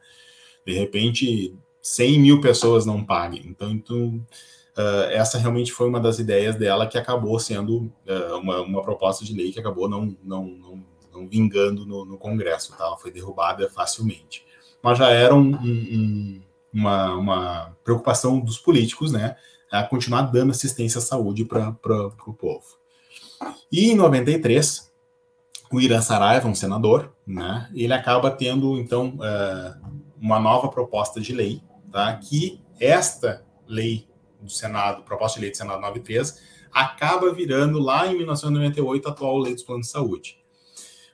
[0.65, 3.43] De repente, 100 mil pessoas não paguem.
[3.45, 4.25] Então, então
[4.71, 9.25] Uh, essa realmente foi uma das ideias dela que acabou sendo uh, uma, uma, proposta
[9.25, 12.85] de lei que acabou não, não, não, não vingando no, no, Congresso, tá?
[12.85, 14.45] ela foi derrubada facilmente.
[14.81, 16.41] Mas já era um, um,
[16.73, 19.35] uma, uma, preocupação dos políticos, né,
[19.69, 21.75] a continuar dando assistência à saúde para
[22.25, 22.80] o povo.
[23.71, 24.91] E em 93,
[25.71, 31.33] o Irã Saraiva, um senador, né, ele acaba tendo, então, uh, uma nova proposta de
[31.33, 31.61] lei,
[31.91, 34.07] tá, que esta lei
[34.41, 39.37] do Senado, proposta de lei do Senado 93, acaba virando lá em 1998 a atual
[39.37, 40.37] lei dos planos de saúde.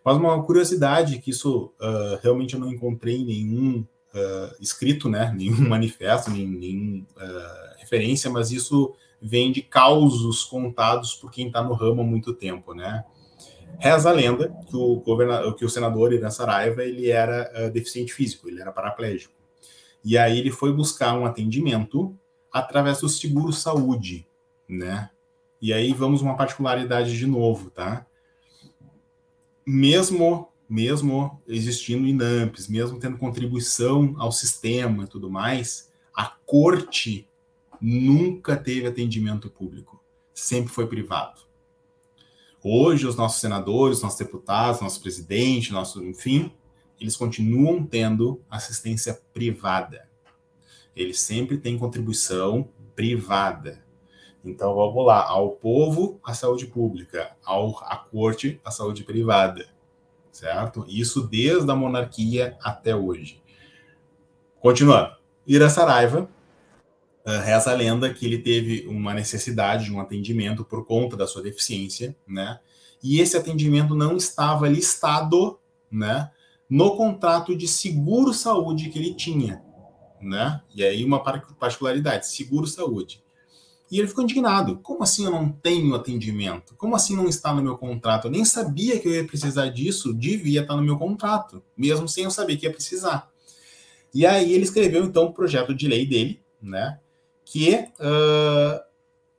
[0.03, 5.61] Mas uma curiosidade que isso uh, realmente eu não encontrei nenhum uh, escrito, né, nenhum
[5.67, 11.73] manifesto, nem, nenhum uh, referência, mas isso vem de causos contados por quem está no
[11.73, 13.03] ramo há muito tempo, né?
[13.79, 18.13] Reza a lenda que o, governador, que o senador Irã Saraiva ele era uh, deficiente
[18.13, 19.33] físico, ele era paraplégico.
[20.03, 22.17] E aí ele foi buscar um atendimento
[22.51, 24.25] através do seguro saúde,
[24.67, 25.09] né?
[25.61, 28.05] E aí vamos uma particularidade de novo, tá?
[29.65, 37.26] Mesmo mesmo existindo INAMPs, mesmo tendo contribuição ao sistema e tudo mais, a corte
[37.81, 40.03] nunca teve atendimento público,
[40.33, 41.41] sempre foi privado.
[42.63, 46.51] Hoje, os nossos senadores, nossos deputados, nosso presidente, nosso, enfim,
[46.99, 50.07] eles continuam tendo assistência privada.
[50.95, 53.85] Eles sempre têm contribuição privada.
[54.43, 59.67] Então, vamos lá: ao povo, a saúde pública, ao, à corte, a saúde privada.
[60.31, 60.85] Certo?
[60.87, 63.41] Isso desde a monarquia até hoje.
[64.59, 65.15] Continuando.
[65.45, 66.29] Ira Saraiva,
[67.27, 71.27] Uh, reza a lenda que ele teve uma necessidade de um atendimento por conta da
[71.27, 72.57] sua deficiência, né?
[73.03, 75.59] E esse atendimento não estava listado,
[75.91, 76.31] né,
[76.69, 79.61] no contrato de seguro saúde que ele tinha,
[80.21, 80.61] né?
[80.73, 83.21] E aí uma particularidade, seguro saúde.
[83.91, 84.77] E ele ficou indignado.
[84.77, 86.75] Como assim eu não tenho atendimento?
[86.75, 88.27] Como assim não está no meu contrato?
[88.27, 92.23] Eu nem sabia que eu ia precisar disso, devia estar no meu contrato, mesmo sem
[92.25, 93.29] eu saber que ia precisar.
[94.13, 96.99] E aí ele escreveu então o projeto de lei dele, né?
[97.49, 98.79] Que uh,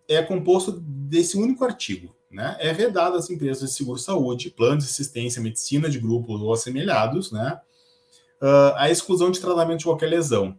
[0.09, 2.16] é composto desse único artigo.
[2.30, 2.56] Né?
[2.59, 7.61] É vedado às empresas de seguro-saúde, planos de assistência, medicina de grupo ou assemelhados, né?
[8.40, 10.56] Uh, a exclusão de tratamento de qualquer lesão.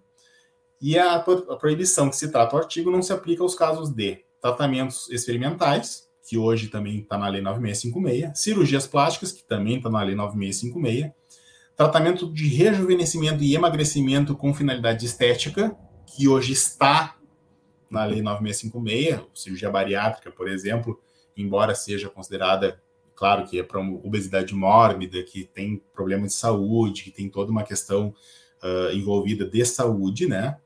[0.81, 4.23] E a, a proibição que se trata o artigo não se aplica aos casos de
[4.41, 10.03] tratamentos experimentais, que hoje também está na Lei 9656, cirurgias plásticas, que também está na
[10.03, 11.11] Lei 9656,
[11.75, 15.75] tratamento de rejuvenescimento e emagrecimento com finalidade estética,
[16.05, 17.18] que hoje está
[17.89, 20.99] na Lei 9656, cirurgia bariátrica, por exemplo,
[21.35, 22.81] embora seja considerada,
[23.15, 27.63] claro que é para obesidade mórbida, que tem problema de saúde, que tem toda uma
[27.63, 28.13] questão
[28.63, 30.57] uh, envolvida de saúde, né?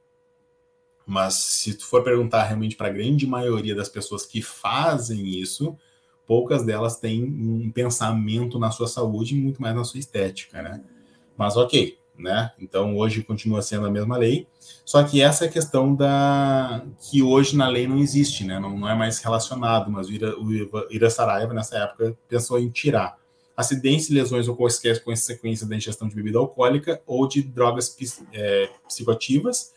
[1.06, 5.78] Mas se tu for perguntar realmente para a grande maioria das pessoas que fazem isso,
[6.26, 10.82] poucas delas têm um pensamento na sua saúde e muito mais na sua estética, né?
[11.38, 12.52] Mas ok, né?
[12.60, 14.48] Então hoje continua sendo a mesma lei,
[14.86, 18.60] só que essa é a questão da que hoje na lei não existe, né?
[18.60, 22.70] Não, não é mais relacionado, mas o Ira, o Ira Saraiva nessa época pensou em
[22.70, 23.18] tirar
[23.56, 27.96] acidentes lesões ou quaisquer consequências da ingestão de bebida alcoólica ou de drogas
[28.34, 29.74] é, psicoativas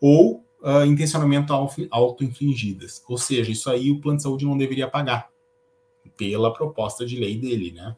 [0.00, 1.52] ou uh, intencionamento
[1.90, 3.02] auto-infligidas.
[3.08, 5.30] Ou seja, isso aí o plano de saúde não deveria pagar
[6.16, 7.96] pela proposta de lei dele, né?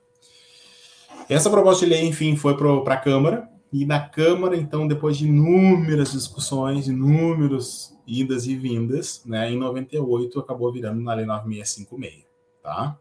[1.29, 5.29] Essa proposta de lei, enfim, foi para a Câmara, e na Câmara, então, depois de
[5.29, 12.27] inúmeras discussões, inúmeras idas e vindas, né, em 98 acabou virando na Lei 9656,
[12.63, 12.99] tá?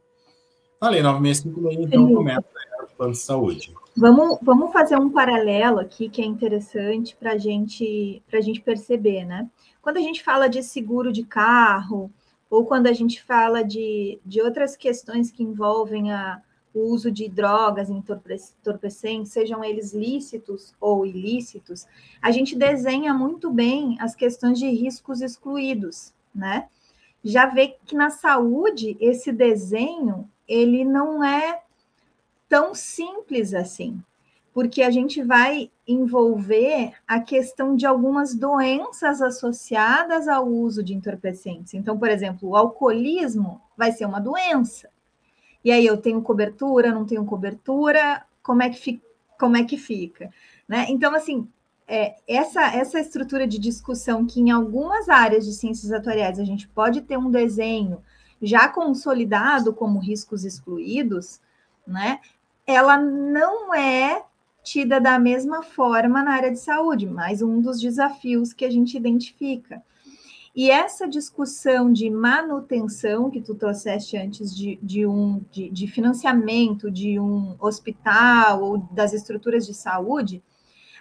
[0.79, 2.13] Na Lei 9656, então, Sim.
[2.13, 2.45] começa
[2.83, 3.73] o plano de saúde.
[3.97, 9.49] Vamos, vamos fazer um paralelo aqui que é interessante para gente, a gente perceber, né?
[9.81, 12.11] Quando a gente fala de seguro de carro,
[12.49, 16.41] ou quando a gente fala de, de outras questões que envolvem a,
[16.79, 21.85] o uso de drogas entorpecentes, sejam eles lícitos ou ilícitos,
[22.21, 26.67] a gente desenha muito bem as questões de riscos excluídos, né?
[27.23, 31.61] Já vê que na saúde esse desenho ele não é
[32.47, 34.01] tão simples assim,
[34.53, 41.73] porque a gente vai envolver a questão de algumas doenças associadas ao uso de entorpecentes.
[41.73, 44.89] Então, por exemplo, o alcoolismo vai ser uma doença,
[45.63, 49.05] e aí eu tenho cobertura, não tenho cobertura, como é que fica?
[49.39, 50.29] Como é que fica?
[50.67, 50.85] Né?
[50.89, 51.47] Então, assim,
[51.87, 56.67] é, essa, essa estrutura de discussão que em algumas áreas de ciências atuariais a gente
[56.67, 58.03] pode ter um desenho
[58.41, 61.41] já consolidado como riscos excluídos,
[61.85, 62.19] né?
[62.65, 64.23] Ela não é
[64.63, 68.95] tida da mesma forma na área de saúde, mais um dos desafios que a gente
[68.95, 69.81] identifica.
[70.55, 76.89] E essa discussão de manutenção que tu trouxeste antes de, de um de, de, financiamento
[76.89, 80.43] de um hospital ou das estruturas de saúde,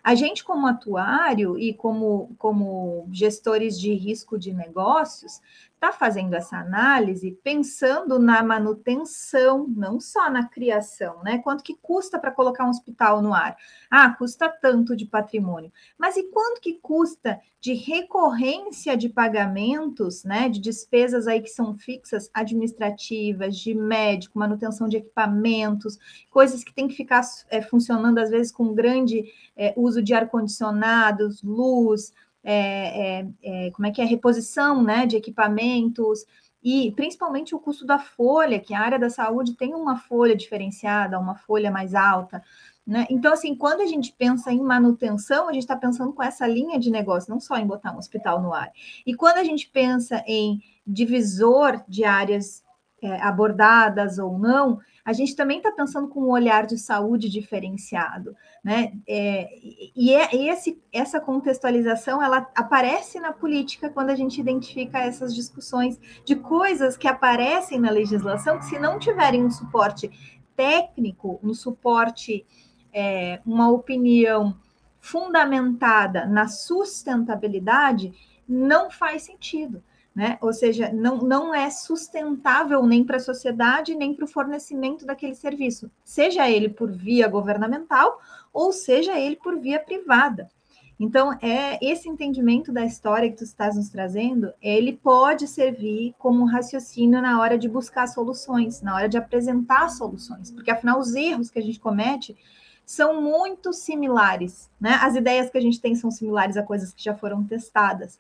[0.03, 5.41] a gente, como atuário e como, como gestores de risco de negócios,
[5.79, 11.39] está fazendo essa análise pensando na manutenção, não só na criação, né?
[11.39, 13.57] Quanto que custa para colocar um hospital no ar?
[13.89, 15.73] Ah, custa tanto de patrimônio.
[15.97, 20.49] Mas e quanto que custa de recorrência de pagamentos, né?
[20.49, 25.97] De despesas aí que são fixas, administrativas, de médico, manutenção de equipamentos,
[26.29, 31.41] coisas que tem que ficar é, funcionando às vezes com grande é, uso de ar-condicionados,
[31.41, 32.13] luz,
[32.51, 36.25] é, é, é, como é que é, reposição né, de equipamentos,
[36.65, 41.19] e principalmente o custo da folha, que a área da saúde tem uma folha diferenciada,
[41.19, 42.43] uma folha mais alta.
[42.87, 43.07] Né?
[43.11, 46.79] Então, assim, quando a gente pensa em manutenção, a gente está pensando com essa linha
[46.79, 48.73] de negócio, não só em botar um hospital no ar.
[49.07, 52.65] E quando a gente pensa em divisor de áreas
[53.03, 58.37] é, abordadas ou não, a gente também está pensando com um olhar de saúde diferenciado,
[58.63, 58.93] né?
[59.09, 59.49] É,
[59.97, 65.99] e é, esse, essa contextualização ela aparece na política quando a gente identifica essas discussões
[66.27, 70.11] de coisas que aparecem na legislação que, se não tiverem um suporte
[70.55, 72.45] técnico, um suporte,
[72.93, 74.55] é, uma opinião
[75.01, 78.13] fundamentada na sustentabilidade,
[78.47, 79.83] não faz sentido
[80.19, 80.37] né?
[80.41, 85.37] Ou seja, não, não é sustentável nem para a sociedade, nem para o fornecimento daquele
[85.37, 88.21] serviço, seja ele por via governamental
[88.53, 90.51] ou seja ele por via privada.
[90.99, 96.45] Então, é esse entendimento da história que tu estás nos trazendo, ele pode servir como
[96.47, 101.49] raciocínio na hora de buscar soluções, na hora de apresentar soluções, porque afinal os erros
[101.49, 102.37] que a gente comete
[102.85, 104.99] são muito similares, né?
[105.01, 108.19] As ideias que a gente tem são similares a coisas que já foram testadas.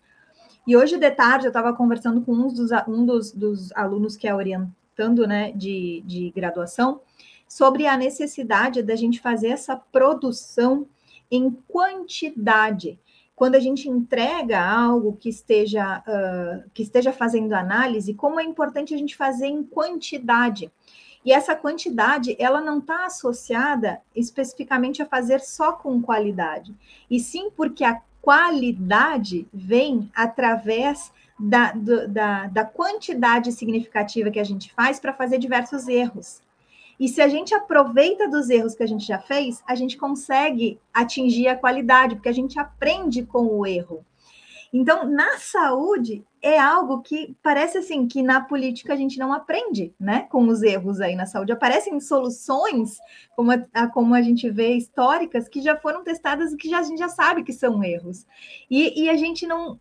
[0.68, 4.28] E hoje de tarde eu estava conversando com um dos, um dos, dos alunos que
[4.28, 7.00] é orientando né, de, de graduação
[7.48, 10.86] sobre a necessidade da gente fazer essa produção
[11.30, 13.00] em quantidade.
[13.34, 18.92] Quando a gente entrega algo que esteja, uh, que esteja fazendo análise, como é importante
[18.92, 20.70] a gente fazer em quantidade.
[21.24, 26.74] E essa quantidade, ela não está associada especificamente a fazer só com qualidade,
[27.10, 31.10] e sim porque a qualidade vem através
[31.40, 36.42] da, do, da, da quantidade significativa que a gente faz para fazer diversos erros.
[37.00, 40.78] E se a gente aproveita dos erros que a gente já fez, a gente consegue
[40.92, 44.04] atingir a qualidade, porque a gente aprende com o erro.
[44.72, 49.94] Então, na saúde, é algo que parece assim que na política a gente não aprende,
[49.98, 50.26] né?
[50.30, 51.52] Com os erros aí na saúde.
[51.52, 52.98] Aparecem soluções,
[53.34, 56.82] como a, como a gente vê, históricas, que já foram testadas e que já, a
[56.82, 58.26] gente já sabe que são erros.
[58.70, 59.80] E, e a gente não.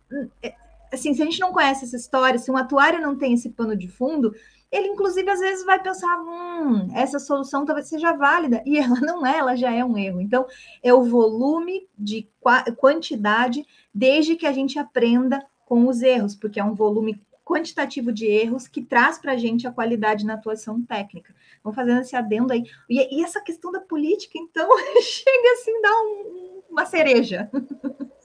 [0.92, 3.76] Assim, se a gente não conhece essa história, se um atuário não tem esse pano
[3.76, 4.34] de fundo,
[4.70, 9.26] ele inclusive às vezes vai pensar, hum, essa solução talvez seja válida, e ela não
[9.26, 10.20] é, ela já é um erro.
[10.20, 10.46] Então,
[10.82, 12.28] é o volume de
[12.76, 18.26] quantidade, desde que a gente aprenda com os erros, porque é um volume quantitativo de
[18.26, 21.34] erros que traz para a gente a qualidade na atuação técnica.
[21.64, 22.64] Vamos fazendo esse adendo aí.
[22.88, 24.68] E, e essa questão da política, então,
[25.00, 27.50] chega assim, dá um, uma cereja.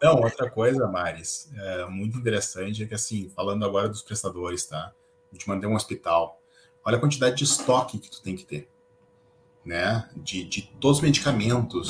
[0.02, 4.92] Não, outra coisa, Maris, é muito interessante é que, assim, falando agora dos prestadores, tá?
[5.34, 6.40] Gente mandei um hospital.
[6.86, 8.70] Olha a quantidade de estoque que tu tem que ter,
[9.66, 10.10] né?
[10.16, 11.90] De, de todos os medicamentos,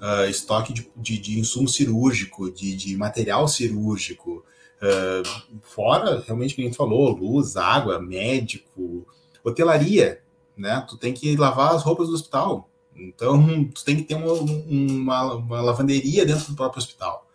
[0.00, 4.44] uh, estoque de, de, de, insumo cirúrgico, de, de material cirúrgico,
[4.84, 9.06] Uh, fora, realmente, que a gente falou, luz, água, médico,
[9.42, 10.20] hotelaria,
[10.54, 10.84] né?
[10.88, 12.68] Tu tem que lavar as roupas do hospital.
[12.94, 17.26] Então, tu tem que ter uma, uma, uma lavanderia dentro do próprio hospital,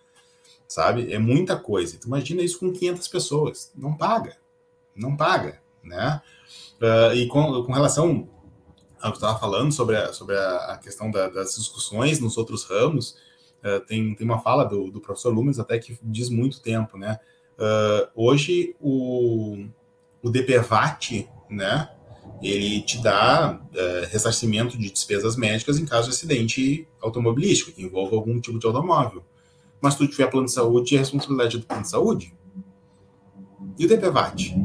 [0.67, 1.11] sabe?
[1.11, 1.97] É muita coisa.
[1.97, 3.71] Tu imagina isso com 500 pessoas.
[3.75, 4.37] Não paga.
[4.99, 6.21] Não paga, né?
[6.81, 8.27] Uh, e com, com relação
[9.01, 13.15] ao que estava falando sobre a, sobre a questão da, das discussões nos outros ramos,
[13.63, 17.19] uh, tem, tem uma fala do, do professor Lumes até que diz muito tempo, né?
[17.57, 19.65] Uh, hoje, o,
[20.23, 21.89] o DPVAT, né,
[22.41, 28.15] ele te dá uh, ressarcimento de despesas médicas em caso de acidente automobilístico, que envolva
[28.15, 29.25] algum tipo de automóvel.
[29.81, 32.33] Mas se tu tiver plano de saúde, é responsabilidade do plano de saúde.
[33.77, 34.55] E o DPVAT?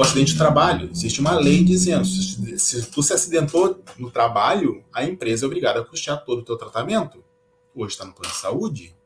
[0.00, 5.04] O acidente de trabalho, existe uma lei dizendo, se, tu se acidentou no trabalho, a
[5.04, 7.22] empresa é obrigada a custear todo o teu tratamento.
[7.74, 8.96] Hoje está no plano de saúde,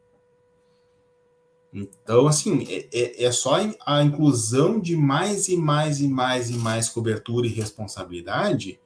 [1.73, 6.55] então, assim, é, é, é, só a inclusão de mais e mais e mais e
[6.55, 8.79] mais cobertura e responsabilidade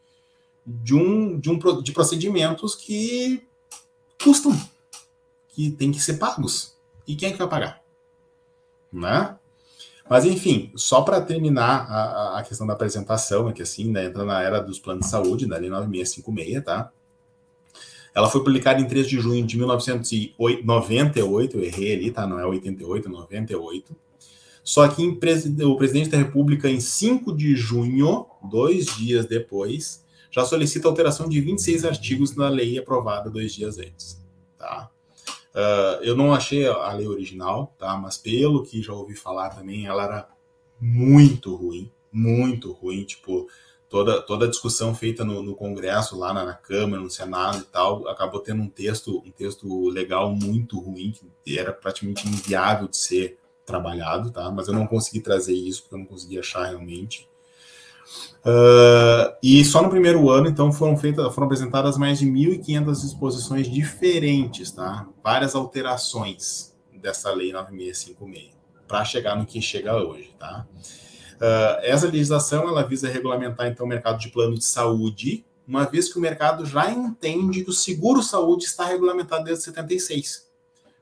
[0.65, 3.47] de um, de um de procedimentos que
[4.25, 4.59] custam,
[5.51, 6.75] que tem que ser pagos.
[7.07, 7.83] E quem é que vai pagar?
[8.91, 9.38] Né?
[10.09, 14.25] Mas, enfim, só para terminar a, a, questão da apresentação, é que assim, né, entra
[14.25, 16.91] na era dos planos de saúde, da Lei 9656, tá?
[18.15, 22.27] Ela foi publicada em 3 de junho de 1998, eu errei ali, tá?
[22.27, 23.95] Não é 88, 98.
[24.65, 30.89] Só que o presidente da República, em 5 de junho, dois dias depois, já solicita
[30.89, 34.21] alteração de 26 artigos na lei aprovada dois dias antes.
[34.59, 34.91] Tá?
[35.59, 37.97] Uh, eu não achei a lei original, tá?
[37.97, 40.29] mas pelo que já ouvi falar também, ela era
[40.81, 43.03] muito ruim, muito ruim.
[43.03, 43.49] Tipo,
[43.89, 47.65] toda, toda a discussão feita no, no Congresso, lá na, na, Câmara, no Senado e
[47.65, 51.13] tal, acabou tendo um texto, um texto legal muito ruim,
[51.45, 53.37] que era praticamente inviável de ser
[53.67, 54.49] trabalhado, tá?
[54.53, 57.29] Mas eu não consegui trazer isso, porque eu não consegui achar realmente.
[58.39, 63.71] Uh, e só no primeiro ano, então, foram feitas, foram apresentadas mais de 1.500 disposições
[63.71, 65.07] diferentes, tá?
[65.23, 68.57] Várias alterações dessa lei 9656,
[68.87, 70.67] para chegar no que chega hoje, tá?
[71.35, 76.11] Uh, essa legislação, ela visa regulamentar, então, o mercado de plano de saúde, uma vez
[76.11, 80.49] que o mercado já entende que o seguro-saúde está regulamentado desde 76,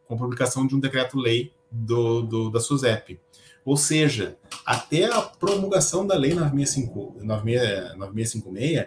[0.09, 3.21] com a publicação de um decreto-lei do, do, da SUSEP.
[3.67, 8.87] Ou seja, até a promulgação da Lei 9656,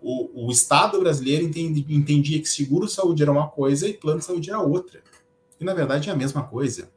[0.00, 4.48] o, o Estado brasileiro entendi, entendia que seguro-saúde era uma coisa e plano de saúde
[4.48, 5.02] era outra.
[5.60, 6.90] E, na verdade, é a mesma coisa.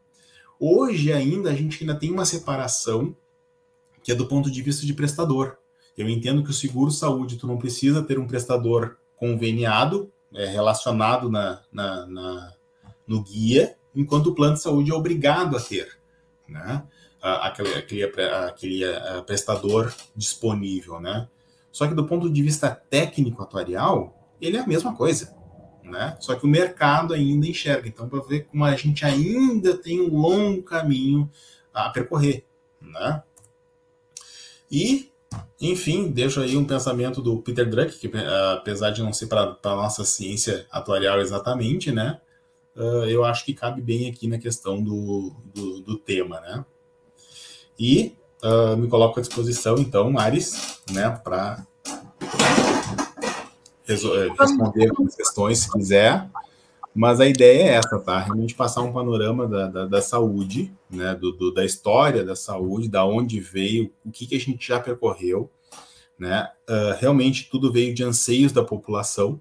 [0.57, 3.13] Hoje, ainda, a gente ainda tem uma separação
[4.01, 5.57] que é do ponto de vista de prestador.
[5.97, 11.61] Eu entendo que o seguro-saúde, tu não precisa ter um prestador conveniado, é, relacionado na,
[11.71, 12.53] na, na,
[13.05, 15.99] no guia, enquanto o plano de saúde é obrigado a ter,
[16.47, 16.83] né?
[17.21, 21.27] Aquele, aquele, aquele eh, prestador disponível, né?
[21.71, 25.35] Só que do ponto de vista técnico atuarial, ele é a mesma coisa,
[25.83, 26.15] né?
[26.19, 27.87] Só que o mercado ainda enxerga.
[27.87, 31.29] Então, para ver como a gente ainda tem um longo caminho
[31.73, 32.45] a percorrer,
[32.79, 33.23] né?
[34.71, 35.11] E,
[35.59, 38.11] enfim, deixo aí um pensamento do Peter Druck, que
[38.53, 42.21] apesar de não ser para a nossa ciência atuarial exatamente, né?
[42.75, 46.65] Uh, eu acho que cabe bem aqui na questão do, do, do tema, né?
[47.77, 51.65] E uh, me coloco à disposição, então, Ares, né, para
[53.87, 56.29] eh, responder as questões, se quiser.
[56.93, 58.19] Mas a ideia é essa, tá?
[58.19, 61.13] Realmente passar um panorama da, da, da saúde, né?
[61.13, 64.79] Do, do, da história da saúde, da onde veio, o que, que a gente já
[64.79, 65.51] percorreu,
[66.17, 66.49] né?
[66.69, 69.39] Uh, realmente tudo veio de anseios da população,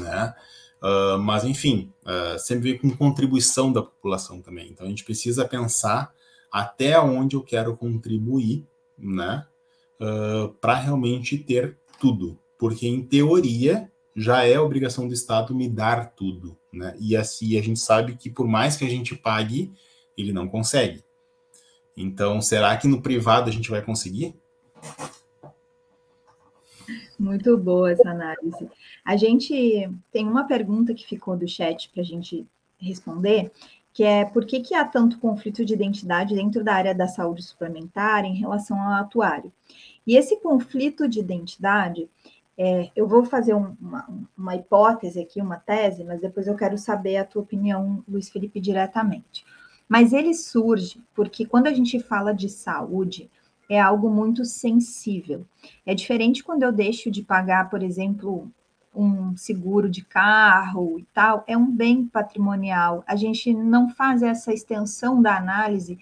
[0.00, 0.34] né?
[0.82, 4.68] Uh, mas, enfim, uh, sempre vem com contribuição da população também.
[4.68, 6.12] Então, a gente precisa pensar
[6.50, 8.66] até onde eu quero contribuir,
[8.98, 9.46] né?
[10.00, 12.36] Uh, para realmente ter tudo.
[12.58, 16.96] Porque, em teoria, já é obrigação do Estado me dar tudo, né?
[16.98, 19.72] E assim, a gente sabe que, por mais que a gente pague,
[20.18, 21.02] ele não consegue.
[21.96, 24.34] Então, será que no privado a gente vai conseguir?
[27.22, 28.68] Muito boa essa análise.
[29.04, 32.44] A gente tem uma pergunta que ficou do chat para a gente
[32.76, 33.52] responder,
[33.92, 37.44] que é por que, que há tanto conflito de identidade dentro da área da saúde
[37.44, 39.52] suplementar em relação ao atuário?
[40.04, 42.10] E esse conflito de identidade,
[42.58, 44.04] é, eu vou fazer um, uma,
[44.36, 48.58] uma hipótese aqui, uma tese, mas depois eu quero saber a tua opinião, Luiz Felipe,
[48.58, 49.44] diretamente.
[49.88, 53.30] Mas ele surge porque quando a gente fala de saúde,
[53.72, 55.46] é algo muito sensível.
[55.86, 58.50] É diferente quando eu deixo de pagar, por exemplo,
[58.94, 63.02] um seguro de carro e tal, é um bem patrimonial.
[63.06, 65.98] A gente não faz essa extensão da análise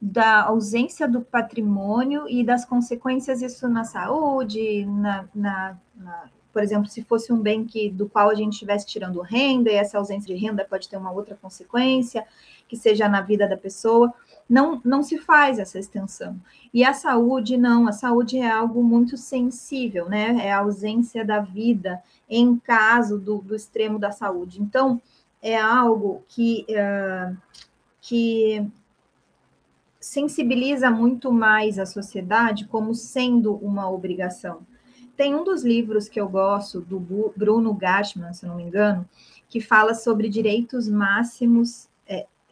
[0.00, 6.86] da ausência do patrimônio e das consequências isso na saúde, na, na, na, por exemplo,
[6.86, 10.34] se fosse um bem que, do qual a gente estivesse tirando renda, e essa ausência
[10.34, 12.26] de renda pode ter uma outra consequência,
[12.68, 14.12] que seja na vida da pessoa
[14.48, 16.36] não, não se faz essa extensão.
[16.72, 20.36] E a saúde, não, a saúde é algo muito sensível, né?
[20.40, 24.62] É a ausência da vida em caso do, do extremo da saúde.
[24.62, 25.00] Então,
[25.42, 27.36] é algo que, uh,
[28.00, 28.66] que
[30.00, 34.60] sensibiliza muito mais a sociedade como sendo uma obrigação.
[35.16, 37.00] Tem um dos livros que eu gosto, do
[37.34, 39.08] Bruno Gashman, se não me engano,
[39.48, 41.88] que fala sobre direitos máximos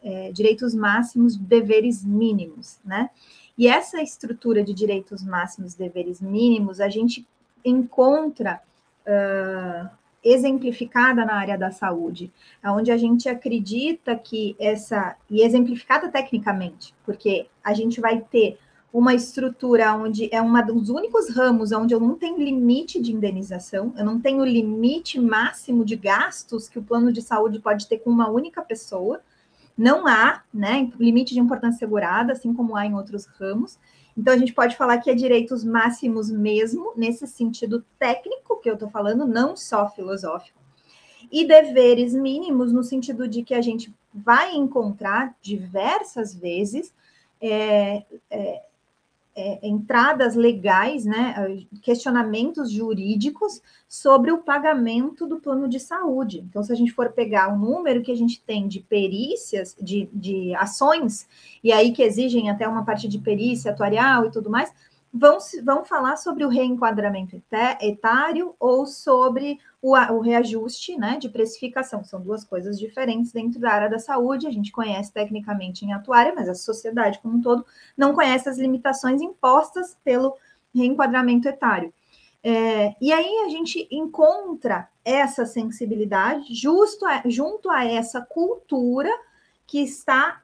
[0.05, 3.09] é, direitos máximos, deveres mínimos, né?
[3.57, 7.25] E essa estrutura de direitos máximos, deveres mínimos, a gente
[7.63, 8.61] encontra
[9.07, 9.89] uh,
[10.23, 12.31] exemplificada na área da saúde,
[12.63, 18.59] onde a gente acredita que essa, e exemplificada tecnicamente, porque a gente vai ter
[18.91, 23.93] uma estrutura onde é um dos únicos ramos onde eu não tenho limite de indenização,
[23.97, 28.09] eu não tenho limite máximo de gastos que o plano de saúde pode ter com
[28.09, 29.21] uma única pessoa,
[29.77, 33.77] não há né, limite de importância segurada, assim como há em outros ramos.
[34.17, 38.75] Então, a gente pode falar que é direitos máximos mesmo, nesse sentido técnico que eu
[38.75, 40.57] estou falando, não só filosófico.
[41.31, 46.93] E deveres mínimos, no sentido de que a gente vai encontrar diversas vezes
[47.41, 48.61] é, é,
[49.35, 51.35] é, entradas legais, né,
[51.81, 56.39] questionamentos jurídicos sobre o pagamento do plano de saúde.
[56.39, 60.09] Então, se a gente for pegar o número que a gente tem de perícias, de,
[60.13, 61.27] de ações,
[61.61, 64.71] e aí que exigem até uma parte de perícia atuarial e tudo mais,
[65.15, 67.41] vão, vão falar sobre o reenquadramento
[67.81, 72.03] etário ou sobre o, o, reajuste né, de precificação.
[72.03, 74.45] São duas coisas diferentes dentro da área da saúde.
[74.45, 77.65] A gente conhece tecnicamente em atuária, mas a sociedade como um todo
[77.95, 80.35] não conhece as limitações impostas pelo
[80.73, 81.93] reenquadramento etário.
[82.43, 89.09] É, e aí a gente encontra essa sensibilidade justo a, junto a essa cultura
[89.65, 90.41] que está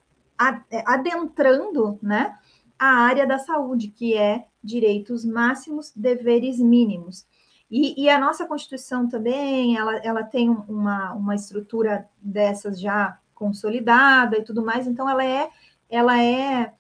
[0.85, 2.35] adentrando né,
[2.79, 7.25] a área da saúde, que é direitos máximos, deveres mínimos.
[7.69, 14.37] E, e, a nossa Constituição também, ela, ela tem uma, uma estrutura dessas já consolidada
[14.37, 15.49] e tudo mais, então ela é,
[15.89, 16.73] ela é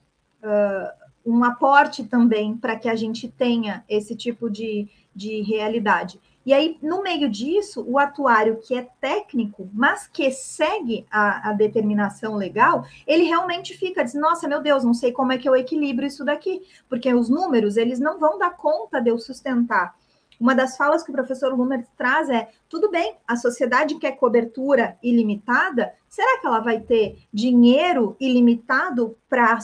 [0.43, 6.19] uh, um aporte também para que a gente tenha esse tipo de, de realidade.
[6.45, 11.53] E aí, no meio disso, o atuário que é técnico, mas que segue a, a,
[11.53, 15.55] determinação legal, ele realmente fica, diz, nossa, meu Deus, não sei como é que eu
[15.55, 19.95] equilibro isso daqui, porque os números, eles não vão dar conta de eu sustentar.
[20.39, 24.97] Uma das falas que o professor Lumer traz é, tudo bem, a sociedade quer cobertura
[25.03, 29.59] ilimitada, será que ela vai ter dinheiro ilimitado para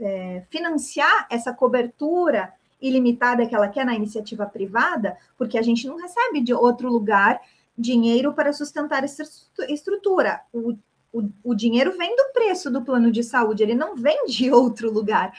[0.00, 5.96] é, financiar essa cobertura ilimitada que ela quer na iniciativa privada, porque a gente não
[5.96, 7.40] recebe de outro lugar
[7.76, 9.22] dinheiro para sustentar essa
[9.68, 10.40] estrutura.
[10.52, 10.74] O,
[11.12, 14.90] o, o dinheiro vem do preço do plano de saúde, ele não vem de outro
[14.92, 15.32] lugar.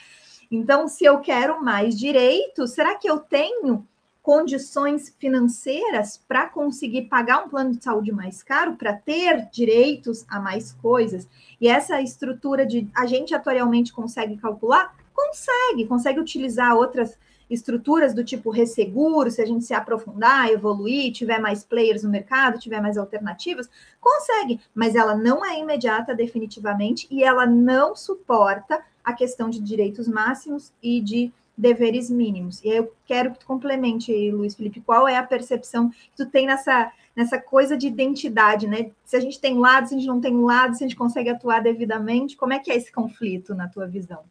[0.51, 3.85] Então, se eu quero mais direitos, será que eu tenho
[4.21, 10.39] condições financeiras para conseguir pagar um plano de saúde mais caro, para ter direitos a
[10.39, 11.27] mais coisas?
[11.61, 14.95] E essa estrutura de a gente atuarialmente consegue calcular?
[15.13, 17.17] Consegue, consegue utilizar outras
[17.49, 22.59] estruturas do tipo resseguro, se a gente se aprofundar, evoluir, tiver mais players no mercado,
[22.59, 23.69] tiver mais alternativas,
[23.99, 30.07] consegue, mas ela não é imediata definitivamente e ela não suporta a questão de direitos
[30.07, 32.63] máximos e de deveres mínimos.
[32.63, 36.47] E eu quero que tu complemente, Luiz Felipe, qual é a percepção que tu tem
[36.47, 38.91] nessa, nessa coisa de identidade, né?
[39.03, 40.87] Se a gente tem um lado, se a gente não tem um lado, se a
[40.87, 44.23] gente consegue atuar devidamente, como é que é esse conflito na tua visão?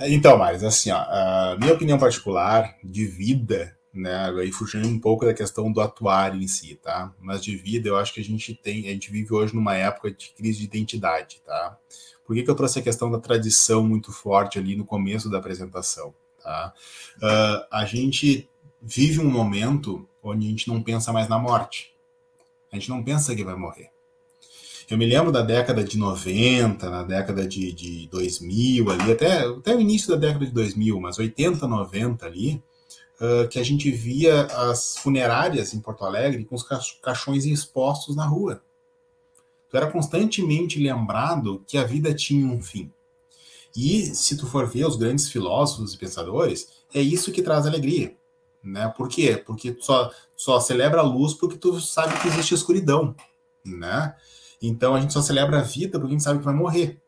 [0.00, 5.24] Então, Maris, assim, ó, a minha opinião particular de vida, né, aí fugindo um pouco
[5.24, 7.12] da questão do atuário em si, tá?
[7.18, 10.10] Mas de vida, eu acho que a gente tem, a gente vive hoje numa época
[10.10, 11.76] de crise de identidade, tá?
[12.24, 15.38] Por que, que eu trouxe a questão da tradição muito forte ali no começo da
[15.38, 16.72] apresentação, tá?
[17.16, 18.48] Uh, a gente
[18.80, 21.94] vive um momento onde a gente não pensa mais na morte.
[22.70, 23.90] A gente não pensa que vai morrer.
[24.90, 29.76] Eu me lembro da década de 90, na década de, de 2000 ali, até, até
[29.76, 32.62] o início da década de 2000, mas 80, 90 ali,
[33.20, 36.66] uh, que a gente via as funerárias em Porto Alegre com os
[37.02, 38.62] caixões expostos na rua.
[39.68, 42.90] Tu era constantemente lembrado que a vida tinha um fim.
[43.76, 48.16] E se tu for ver os grandes filósofos e pensadores, é isso que traz alegria.
[48.64, 48.88] Né?
[48.96, 49.36] Por quê?
[49.36, 53.14] Porque só, só celebra a luz porque tu sabe que existe escuridão.
[53.62, 54.14] Né?
[54.60, 57.00] Então a gente só celebra a vida porque a gente sabe que vai morrer.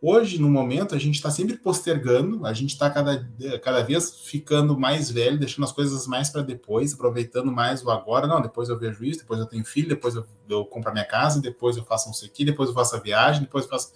[0.00, 3.28] Hoje, no momento, a gente está sempre postergando, a gente está cada,
[3.60, 8.24] cada vez ficando mais velho, deixando as coisas mais para depois, aproveitando mais o agora.
[8.24, 11.04] Não, depois eu vejo isso, depois eu tenho filho, depois eu, eu compro a minha
[11.04, 13.92] casa, depois eu faço um sei aqui, depois eu faço a viagem, depois eu faço.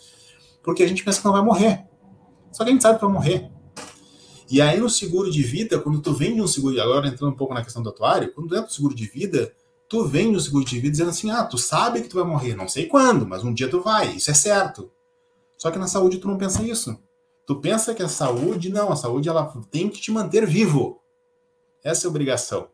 [0.60, 1.84] Porque a gente pensa que não vai morrer.
[2.50, 3.48] Só que a gente sabe que vai morrer.
[4.50, 7.54] E aí, no seguro de vida, quando tu vende um seguro, agora entrando um pouco
[7.54, 9.52] na questão do atuário, quando tu entra no seguro de vida,
[9.93, 12.56] tu vem no seguro de vida dizendo assim: ah, tu sabe que tu vai morrer,
[12.56, 14.90] não sei quando, mas um dia tu vai, isso é certo.
[15.59, 16.98] Só que na saúde tu não pensa isso.
[17.47, 21.02] Tu pensa que a saúde, não, a saúde ela tem que te manter vivo.
[21.85, 22.70] Essa é a obrigação.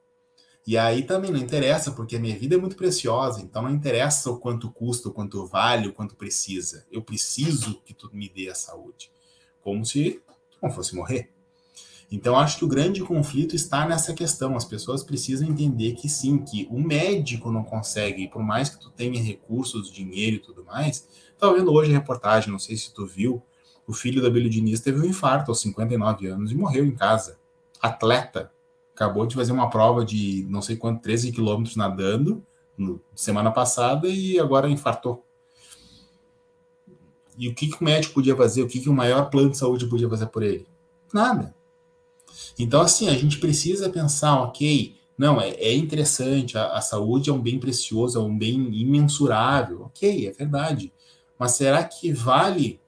[0.64, 4.30] E aí também não interessa, porque a minha vida é muito preciosa, então não interessa
[4.30, 6.86] o quanto custa, o quanto vale, o quanto precisa.
[6.88, 9.10] Eu preciso que tu me dê a saúde.
[9.60, 10.22] Como se
[10.52, 11.32] tu não fosse morrer.
[12.10, 14.56] Então, acho que o grande conflito está nessa questão.
[14.56, 18.90] As pessoas precisam entender que sim, que o médico não consegue, por mais que tu
[18.90, 21.06] tenha recursos, dinheiro e tudo mais.
[21.34, 23.42] Estava vendo hoje a reportagem, não sei se tu viu,
[23.86, 27.38] o filho da Bíblia Diniz teve um infarto aos 59 anos e morreu em casa.
[27.80, 28.50] Atleta.
[28.94, 32.44] Acabou de fazer uma prova de não sei quanto, 13 quilômetros nadando
[32.76, 35.24] no, semana passada e agora infartou.
[37.36, 38.62] E o que, que o médico podia fazer?
[38.62, 40.66] O que, que o maior plano de saúde podia fazer por ele?
[41.14, 41.54] Nada.
[42.58, 47.32] Então, assim, a gente precisa pensar, ok, não, é, é interessante, a, a, saúde é
[47.32, 50.92] um bem precioso, é um bem imensurável, ok, é verdade.
[51.38, 52.80] Mas será que vale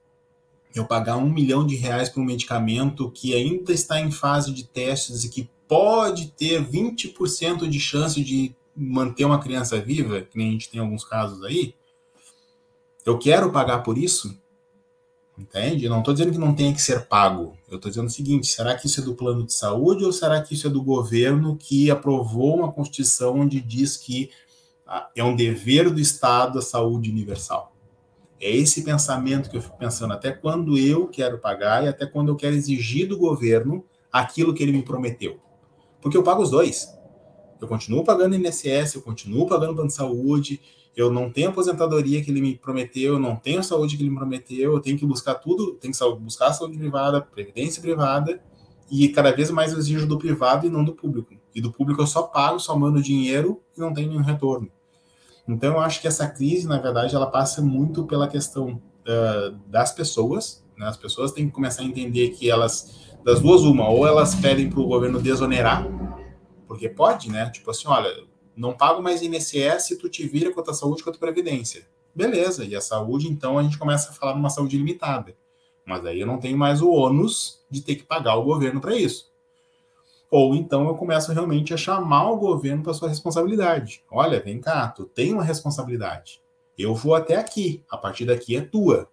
[0.74, 4.64] eu pagar um milhão de reais por um medicamento que ainda está em fase de
[4.64, 10.48] testes e que pode ter 20% de chance de manter uma criança viva, que nem
[10.48, 11.74] a gente tem alguns casos aí?
[13.04, 14.39] Eu quero pagar por isso?
[15.40, 15.88] Entende?
[15.88, 17.56] Não estou dizendo que não tenha que ser pago.
[17.70, 20.40] Eu estou dizendo o seguinte: será que isso é do plano de saúde ou será
[20.42, 24.30] que isso é do governo que aprovou uma Constituição onde diz que
[24.86, 27.74] ah, é um dever do Estado a saúde universal?
[28.38, 32.28] É esse pensamento que eu fico pensando até quando eu quero pagar e até quando
[32.28, 35.40] eu quero exigir do governo aquilo que ele me prometeu.
[36.02, 36.94] Porque eu pago os dois.
[37.58, 40.60] Eu continuo pagando INSS, eu continuo pagando plano de saúde,
[40.96, 44.16] eu não tenho aposentadoria que ele me prometeu, eu não tenho saúde que ele me
[44.16, 48.42] prometeu, eu tenho que buscar tudo, tenho que buscar a saúde privada, previdência privada,
[48.90, 51.34] e cada vez mais eu exijo do privado e não do público.
[51.54, 54.70] E do público eu só pago, só mando dinheiro e não tenho nenhum retorno.
[55.46, 59.92] Então eu acho que essa crise, na verdade, ela passa muito pela questão uh, das
[59.92, 60.64] pessoas.
[60.76, 60.86] Né?
[60.86, 64.68] As pessoas têm que começar a entender que elas, das duas, uma, ou elas pedem
[64.68, 65.86] para o governo desonerar,
[66.66, 67.50] porque pode, né?
[67.50, 68.10] Tipo assim, olha,
[68.60, 71.86] não pago mais INSS, tu te vira com a tua saúde, com a tua previdência.
[72.14, 75.34] Beleza, e a saúde, então, a gente começa a falar numa saúde limitada.
[75.82, 78.94] Mas aí eu não tenho mais o ônus de ter que pagar o governo para
[78.94, 79.30] isso.
[80.30, 84.04] Ou então eu começo realmente a chamar o governo para sua responsabilidade.
[84.10, 86.42] Olha, vem cá, tu tem uma responsabilidade.
[86.78, 89.08] Eu vou até aqui, a partir daqui é tua.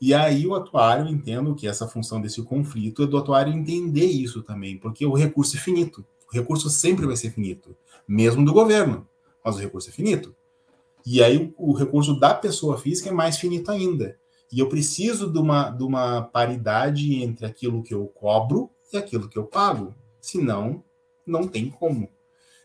[0.00, 4.40] E aí o atuário, entendo que essa função desse conflito é do atuário entender isso
[4.40, 6.06] também, porque o recurso é finito.
[6.30, 7.76] O recurso sempre vai ser finito
[8.06, 9.08] mesmo do governo,
[9.44, 10.34] mas o recurso é finito.
[11.04, 14.18] E aí o, o recurso da pessoa física é mais finito ainda.
[14.52, 19.28] E eu preciso de uma, de uma paridade entre aquilo que eu cobro e aquilo
[19.28, 19.94] que eu pago.
[20.20, 20.82] Senão,
[21.26, 22.08] não tem como.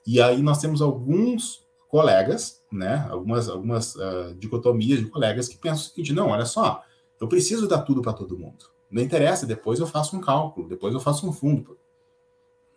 [0.05, 5.85] E aí nós temos alguns colegas, né, algumas, algumas uh, dicotomias de colegas que pensam
[5.85, 6.83] o seguinte: não, olha só,
[7.19, 8.65] eu preciso dar tudo para todo mundo.
[8.89, 11.77] Não interessa, depois eu faço um cálculo, depois eu faço um fundo.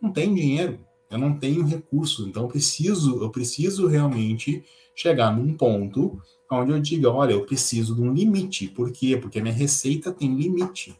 [0.01, 4.63] Não tem dinheiro eu não tenho recurso, então eu preciso, eu preciso realmente
[4.95, 6.19] chegar num ponto
[6.51, 8.67] onde eu diga, olha, eu preciso de um limite.
[8.67, 9.17] Por quê?
[9.17, 10.97] Porque a minha receita tem limite.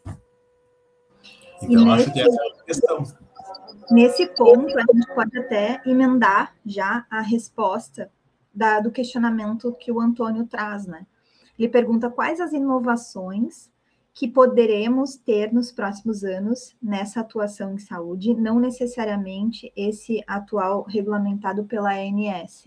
[1.62, 3.02] Então, eu acho que essa é a questão.
[3.90, 8.10] Nesse ponto, a gente pode até emendar já a resposta
[8.52, 11.06] da, do questionamento que o Antônio traz, né?
[11.58, 13.70] Ele pergunta quais as inovações
[14.16, 21.64] que poderemos ter nos próximos anos nessa atuação em saúde, não necessariamente esse atual regulamentado
[21.64, 22.66] pela ANS.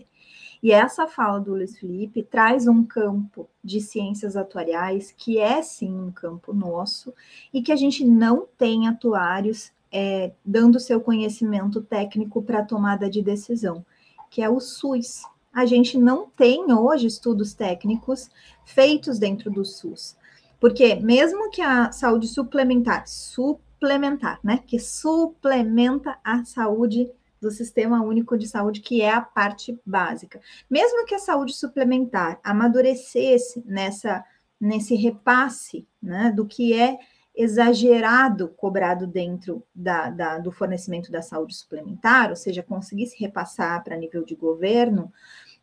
[0.62, 5.92] E essa fala do Luiz Felipe traz um campo de ciências atuariais que é sim
[5.92, 7.12] um campo nosso
[7.52, 13.20] e que a gente não tem atuários é, dando seu conhecimento técnico para tomada de
[13.22, 13.84] decisão,
[14.30, 15.24] que é o SUS.
[15.52, 18.30] A gente não tem hoje estudos técnicos
[18.64, 20.19] feitos dentro do SUS.
[20.60, 27.10] Porque mesmo que a saúde suplementar, suplementar, né, que suplementa a saúde
[27.40, 30.38] do Sistema Único de Saúde, que é a parte básica.
[30.68, 34.22] Mesmo que a saúde suplementar amadurecesse nessa
[34.60, 36.98] nesse repasse, né, do que é
[37.34, 43.96] exagerado cobrado dentro da, da, do fornecimento da saúde suplementar, ou seja, conseguisse repassar para
[43.96, 45.10] nível de governo,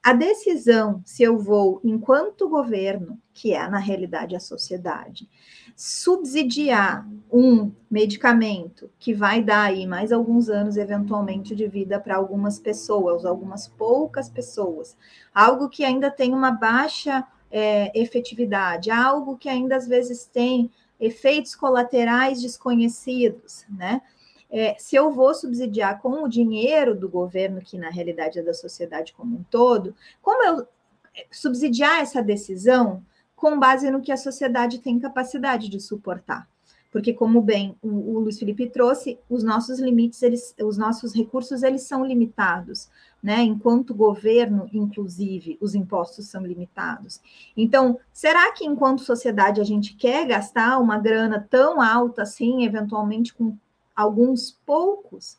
[0.04, 5.28] a decisão se eu vou, enquanto governo, que é na realidade a sociedade,
[5.76, 12.58] subsidiar um medicamento que vai dar aí mais alguns anos, eventualmente, de vida para algumas
[12.60, 14.98] pessoas, algumas poucas pessoas,
[15.34, 21.56] algo que ainda tem uma baixa é, efetividade, algo que ainda às vezes tem efeitos
[21.56, 24.02] colaterais desconhecidos, né?
[24.50, 28.54] É, se eu vou subsidiar com o dinheiro do governo, que na realidade é da
[28.54, 30.68] sociedade como um todo, como eu
[31.16, 33.04] é, subsidiar essa decisão
[33.36, 36.48] com base no que a sociedade tem capacidade de suportar?
[36.90, 41.62] Porque, como bem o, o Luiz Felipe trouxe, os nossos limites, eles, os nossos recursos,
[41.62, 42.90] eles são limitados,
[43.22, 43.42] né?
[43.42, 47.22] Enquanto governo, inclusive, os impostos são limitados.
[47.56, 53.34] Então, será que enquanto sociedade a gente quer gastar uma grana tão alta assim, eventualmente
[53.34, 53.56] com
[53.98, 55.38] alguns poucos.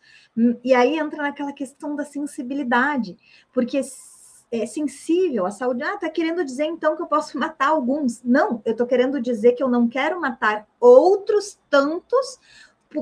[0.65, 3.17] E aí entra naquela questão da sensibilidade,
[3.53, 3.81] porque
[4.51, 5.85] é sensível à saúde.
[5.85, 8.21] Ah, tá querendo dizer então que eu posso matar alguns?
[8.25, 12.41] Não, eu tô querendo dizer que eu não quero matar outros tantos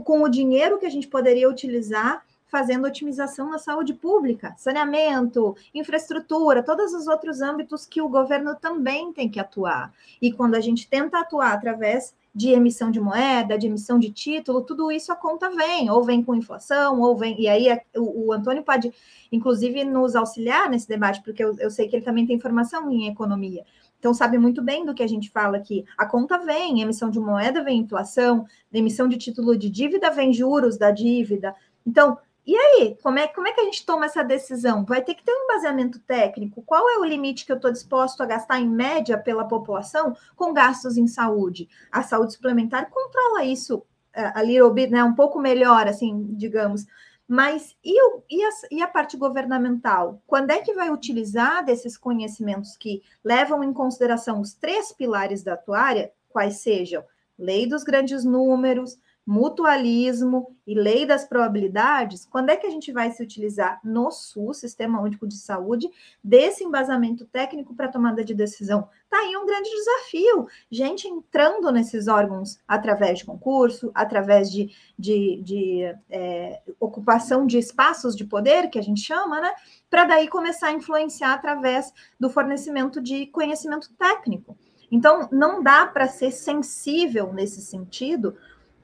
[0.05, 6.63] com o dinheiro que a gente poderia utilizar fazendo otimização na saúde pública, saneamento, infraestrutura,
[6.63, 9.93] todos os outros âmbitos que o governo também tem que atuar.
[10.23, 14.61] E quando a gente tenta atuar através de emissão de moeda, de emissão de título,
[14.61, 17.41] tudo isso a conta vem, ou vem com inflação, ou vem.
[17.41, 18.93] E aí o, o Antônio pode,
[19.33, 23.09] inclusive, nos auxiliar nesse debate, porque eu, eu, sei que ele também tem formação em
[23.09, 23.65] economia.
[23.99, 25.83] Então, sabe muito bem do que a gente fala aqui.
[25.97, 30.77] A conta vem, emissão de moeda vem inflação, emissão de título de dívida vem juros
[30.77, 31.55] da dívida.
[31.87, 34.85] Então, e aí, como é, como é que a gente toma essa decisão?
[34.85, 36.63] Vai ter que ter um embasamento técnico.
[36.63, 40.53] Qual é o limite que eu estou disposto a gastar em média pela população com
[40.53, 41.69] gastos em saúde?
[41.91, 45.03] A saúde suplementar controla isso uh, a little bit, né?
[45.03, 46.87] Um pouco melhor, assim, digamos.
[47.27, 50.23] Mas e, o, e, a, e a parte governamental?
[50.25, 55.55] Quando é que vai utilizar desses conhecimentos que levam em consideração os três pilares da
[55.55, 57.03] atuária, quais sejam
[57.39, 63.11] lei dos grandes números, mutualismo e lei das probabilidades, quando é que a gente vai
[63.11, 65.89] se utilizar no SUS, Sistema Único de Saúde,
[66.23, 68.89] desse embasamento técnico para tomada de decisão?
[69.03, 70.47] Está aí um grande desafio.
[70.71, 78.15] Gente entrando nesses órgãos através de concurso, através de, de, de é, ocupação de espaços
[78.15, 79.53] de poder, que a gente chama, né?
[79.91, 84.57] Para daí começar a influenciar através do fornecimento de conhecimento técnico.
[84.91, 88.37] Então, não dá para ser sensível nesse sentido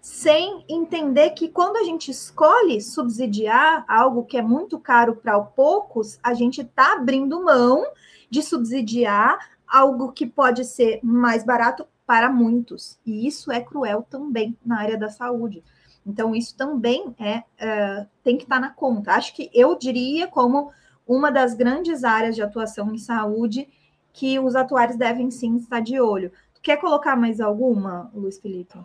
[0.03, 6.19] sem entender que quando a gente escolhe subsidiar algo que é muito caro para poucos,
[6.25, 7.87] a gente está abrindo mão
[8.29, 12.99] de subsidiar algo que pode ser mais barato para muitos.
[13.07, 15.63] E isso é cruel também na área da saúde.
[16.05, 19.13] Então, isso também é, é tem que estar tá na conta.
[19.13, 20.73] Acho que eu diria como
[21.07, 23.69] uma das grandes áreas de atuação em saúde
[24.13, 26.33] que os atuários devem sim estar de olho.
[26.61, 28.79] Quer colocar mais alguma, Luiz Felipe?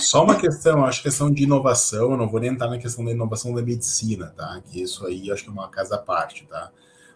[0.00, 3.10] Só uma questão, acho questão de inovação, eu não vou nem entrar na questão da
[3.10, 4.60] inovação da medicina, tá?
[4.64, 6.70] Que isso aí acho que é uma casa à parte, tá?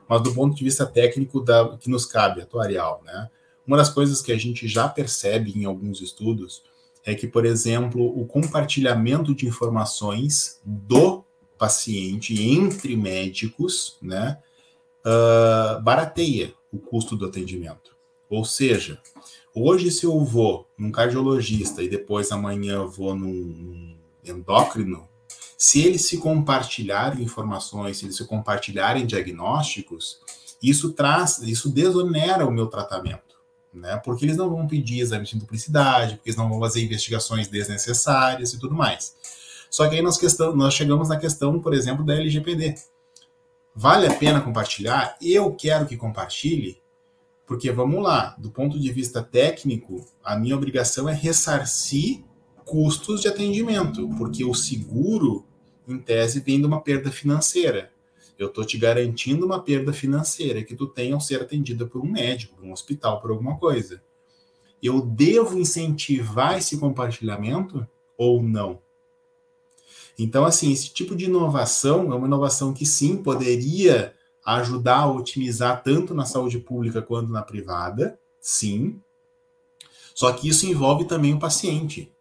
[0.09, 3.31] Mas do ponto de vista técnico da, que nos cabe, atuarial, né?
[3.67, 6.63] Uma das coisas que a gente já percebe em alguns estudos
[7.05, 11.25] é que, por exemplo, o compartilhamento de informações do
[11.59, 14.39] paciente entre médicos, né,
[15.05, 17.95] uh, barateia o custo do atendimento.
[18.29, 19.01] Ou seja,
[19.55, 25.09] Hoje, se eu vou num cardiologista e depois amanhã vou num endócrino,
[25.59, 30.21] se eles se compartilharem informações, se eles se compartilharem diagnósticos,
[30.63, 33.37] isso traz, isso desonera o meu tratamento,
[33.75, 33.97] né?
[34.05, 38.53] Porque eles não vão pedir exame de duplicidade, porque eles não vão fazer investigações desnecessárias
[38.53, 39.17] e tudo mais.
[39.69, 42.75] Só que aí nós, questão, nós chegamos na questão, por exemplo, da LGPD.
[43.75, 45.17] Vale a pena compartilhar?
[45.21, 46.80] Eu quero que compartilhe,
[47.51, 52.23] porque vamos lá, do ponto de vista técnico, a minha obrigação é ressarcir
[52.65, 55.45] custos de atendimento, porque o seguro,
[55.89, 57.91] em tese, vem de uma perda financeira.
[58.39, 62.09] Eu estou te garantindo uma perda financeira que tu tenha ao ser atendida por um
[62.09, 64.01] médico, por um hospital, por alguma coisa.
[64.81, 67.85] Eu devo incentivar esse compartilhamento
[68.17, 68.79] ou não?
[70.17, 74.15] Então, assim, esse tipo de inovação é uma inovação que sim poderia
[74.57, 79.01] ajudar a otimizar tanto na saúde pública quanto na privada, sim.
[80.15, 82.13] Só que isso envolve também o paciente.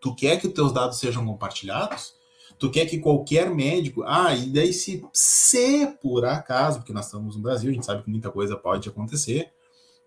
[0.00, 2.14] Tu quer que os teus dados sejam compartilhados?
[2.58, 4.02] Tu quer que qualquer médico.
[4.06, 8.02] Ah, e daí se, se por acaso, porque nós estamos no Brasil, a gente sabe
[8.02, 9.50] que muita coisa pode acontecer,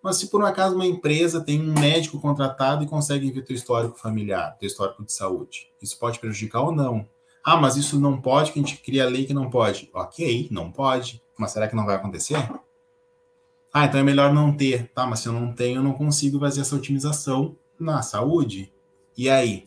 [0.01, 3.55] mas se por um acaso uma empresa tem um médico contratado e consegue ver teu
[3.55, 7.07] histórico familiar, teu histórico de saúde, isso pode prejudicar ou não?
[7.43, 9.89] Ah, mas isso não pode, que a gente cria lei que não pode.
[9.93, 11.21] Ok, não pode.
[11.37, 12.37] Mas será que não vai acontecer?
[13.73, 14.89] Ah, então é melhor não ter.
[14.93, 18.71] Tá, mas se eu não tenho, eu não consigo fazer essa otimização na saúde.
[19.17, 19.65] E aí?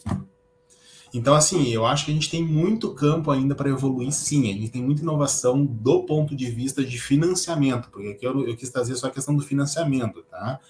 [1.13, 4.51] Então, assim, eu acho que a gente tem muito campo ainda para evoluir, sim.
[4.51, 8.57] A gente tem muita inovação do ponto de vista de financiamento, porque aqui eu, eu
[8.57, 10.61] quis trazer só a questão do financiamento, tá?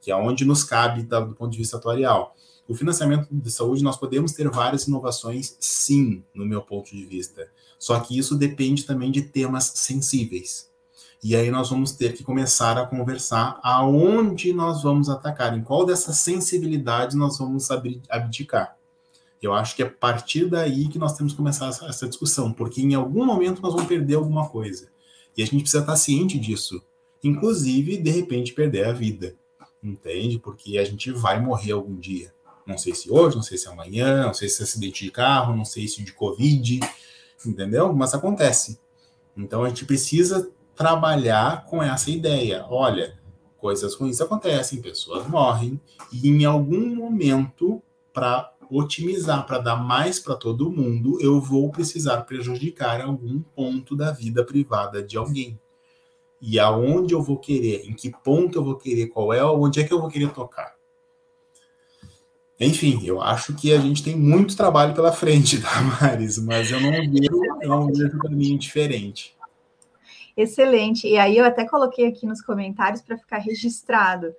[0.00, 2.36] Que é onde nos cabe tá, do ponto de vista atuarial.
[2.68, 7.50] O financiamento de saúde, nós podemos ter várias inovações, sim, no meu ponto de vista.
[7.78, 10.68] Só que isso depende também de temas sensíveis.
[11.22, 15.84] E aí nós vamos ter que começar a conversar aonde nós vamos atacar, em qual
[15.84, 17.68] dessas sensibilidades nós vamos
[18.08, 18.76] abdicar.
[19.40, 22.80] Eu acho que é a partir daí que nós temos que começar essa discussão, porque
[22.80, 24.88] em algum momento nós vamos perder alguma coisa.
[25.36, 26.82] E a gente precisa estar ciente disso.
[27.22, 29.34] Inclusive, de repente, perder a vida.
[29.82, 30.38] Entende?
[30.38, 32.32] Porque a gente vai morrer algum dia.
[32.66, 35.56] Não sei se hoje, não sei se amanhã, não sei se é acidente de carro,
[35.56, 36.80] não sei se de Covid,
[37.46, 37.92] entendeu?
[37.92, 38.80] Mas acontece.
[39.36, 42.64] Então a gente precisa trabalhar com essa ideia.
[42.68, 43.18] Olha,
[43.58, 45.80] coisas ruins acontecem, pessoas morrem,
[46.12, 47.82] e em algum momento,
[48.12, 54.12] para otimizar, para dar mais para todo mundo, eu vou precisar prejudicar algum ponto da
[54.12, 55.58] vida privada de alguém.
[56.40, 59.84] E aonde eu vou querer, em que ponto eu vou querer, qual é, onde é
[59.84, 60.77] que eu vou querer tocar.
[62.60, 66.90] Enfim, eu acho que a gente tem muito trabalho pela frente, Damares, mas eu não
[66.90, 69.36] vejo, não vejo caminho diferente.
[70.36, 71.06] Excelente.
[71.06, 74.32] E aí eu até coloquei aqui nos comentários para ficar registrado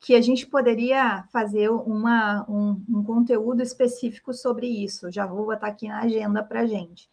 [0.00, 5.10] que a gente poderia fazer uma, um, um, conteúdo específico sobre isso.
[5.10, 7.08] Já vou botar aqui na agenda para a gente.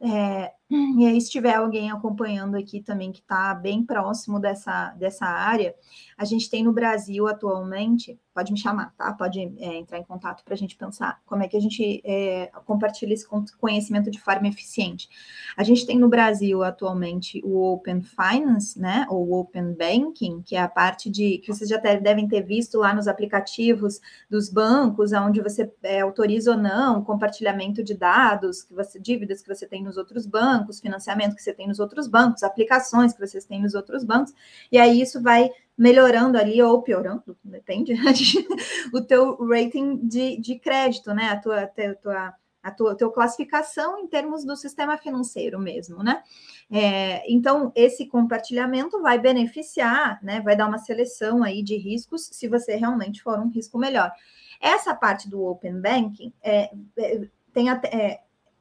[0.00, 5.26] É, e aí, se tiver alguém acompanhando aqui também que está bem próximo dessa, dessa
[5.26, 5.74] área,
[6.16, 9.12] a gente tem no Brasil atualmente, pode me chamar, tá?
[9.12, 12.50] Pode é, entrar em contato para a gente pensar como é que a gente é,
[12.64, 13.26] compartilha esse
[13.58, 15.08] conhecimento de forma eficiente.
[15.56, 19.06] A gente tem no Brasil atualmente o Open Finance, né?
[19.10, 22.94] Ou Open Banking, que é a parte de que vocês já devem ter visto lá
[22.94, 28.72] nos aplicativos dos bancos, onde você é, autoriza ou não o compartilhamento de dados, que
[28.72, 32.42] você, dívidas que você tem nos outros bancos, financiamento que você tem nos outros bancos,
[32.42, 34.32] aplicações que vocês têm nos outros bancos,
[34.70, 37.94] e aí isso vai melhorando ali ou piorando, depende,
[38.92, 41.30] o teu rating de, de crédito, né?
[41.30, 46.02] A tua, a tua, a tua, a tua classificação em termos do sistema financeiro mesmo,
[46.02, 46.22] né?
[46.70, 50.40] É, então, esse compartilhamento vai beneficiar, né?
[50.40, 54.12] Vai dar uma seleção aí de riscos se você realmente for um risco melhor.
[54.60, 57.20] Essa parte do Open Banking é, é
[57.52, 57.88] tem até.
[57.88, 58.20] É,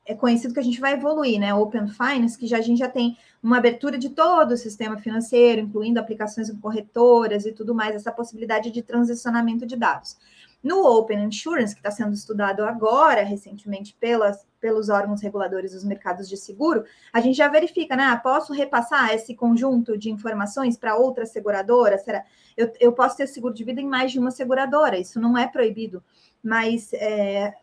[0.10, 1.54] é conhecido que a gente vai evoluir, né?
[1.54, 5.62] Open Finance, que já, a gente já tem uma abertura de todo o sistema financeiro,
[5.62, 10.18] incluindo aplicações corretoras e tudo mais, essa possibilidade de transicionamento de dados.
[10.64, 16.28] No Open Insurance, que está sendo estudado agora, recentemente, pelas, pelos órgãos reguladores dos mercados
[16.28, 18.06] de seguro, a gente já verifica, né?
[18.06, 22.00] Ah, posso repassar esse conjunto de informações para outra seguradora?
[22.00, 22.26] Será?
[22.58, 25.46] Eu, eu posso ter seguro de vida em mais de uma seguradora, isso não é
[25.46, 26.04] proibido,
[26.44, 27.54] mas é,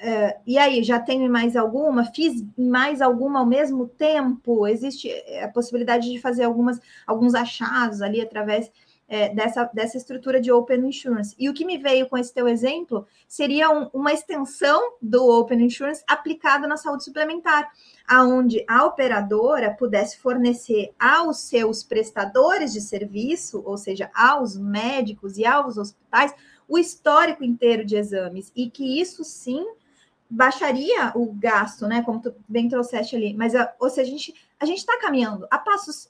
[0.00, 2.06] Uh, e aí, já tenho mais alguma?
[2.06, 4.66] Fiz mais alguma ao mesmo tempo?
[4.66, 5.12] Existe
[5.42, 8.72] a possibilidade de fazer algumas, alguns achados ali através
[9.10, 11.34] é, dessa, dessa estrutura de Open Insurance.
[11.36, 15.60] E o que me veio com esse teu exemplo seria um, uma extensão do Open
[15.60, 17.68] Insurance aplicada na saúde suplementar,
[18.06, 25.44] aonde a operadora pudesse fornecer aos seus prestadores de serviço, ou seja, aos médicos e
[25.44, 26.32] aos hospitais,
[26.68, 29.66] o histórico inteiro de exames, e que isso sim
[30.30, 32.02] baixaria o gasto, né?
[32.02, 33.34] Como tu bem trouxeste ali.
[33.34, 36.08] Mas, ou seja, a gente a gente está caminhando a passos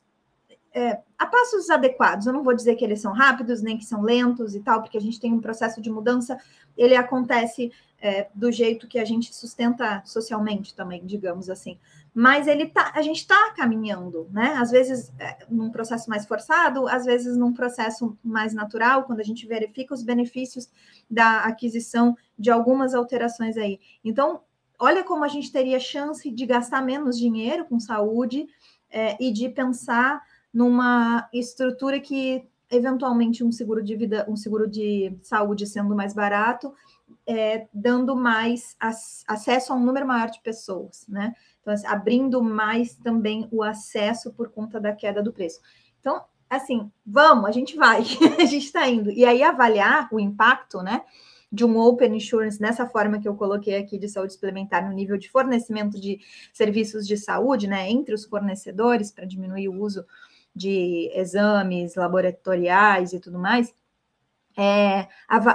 [0.72, 2.26] é, a passos adequados.
[2.26, 4.98] Eu não vou dizer que eles são rápidos nem que são lentos e tal, porque
[4.98, 6.38] a gente tem um processo de mudança.
[6.76, 11.78] Ele acontece é, do jeito que a gente sustenta socialmente também, digamos assim
[12.14, 14.54] mas ele tá, a gente está caminhando, né?
[14.58, 19.24] Às vezes é, num processo mais forçado, às vezes num processo mais natural, quando a
[19.24, 20.68] gente verifica os benefícios
[21.08, 23.78] da aquisição de algumas alterações aí.
[24.04, 24.40] Então,
[24.78, 28.48] olha como a gente teria chance de gastar menos dinheiro com saúde
[28.90, 30.20] é, e de pensar
[30.52, 36.72] numa estrutura que eventualmente um seguro de vida, um seguro de saúde sendo mais barato,
[37.30, 41.32] é, dando mais acesso a um número maior de pessoas, né?
[41.60, 45.60] Então, assim, abrindo mais também o acesso por conta da queda do preço.
[46.00, 48.00] Então, assim, vamos, a gente vai,
[48.36, 49.12] a gente está indo.
[49.12, 51.02] E aí, avaliar o impacto, né?
[51.52, 55.16] De um Open Insurance, nessa forma que eu coloquei aqui de saúde suplementar, no nível
[55.16, 56.18] de fornecimento de
[56.52, 60.04] serviços de saúde, né, entre os fornecedores, para diminuir o uso
[60.54, 63.74] de exames laboratoriais e tudo mais,
[64.62, 65.08] é,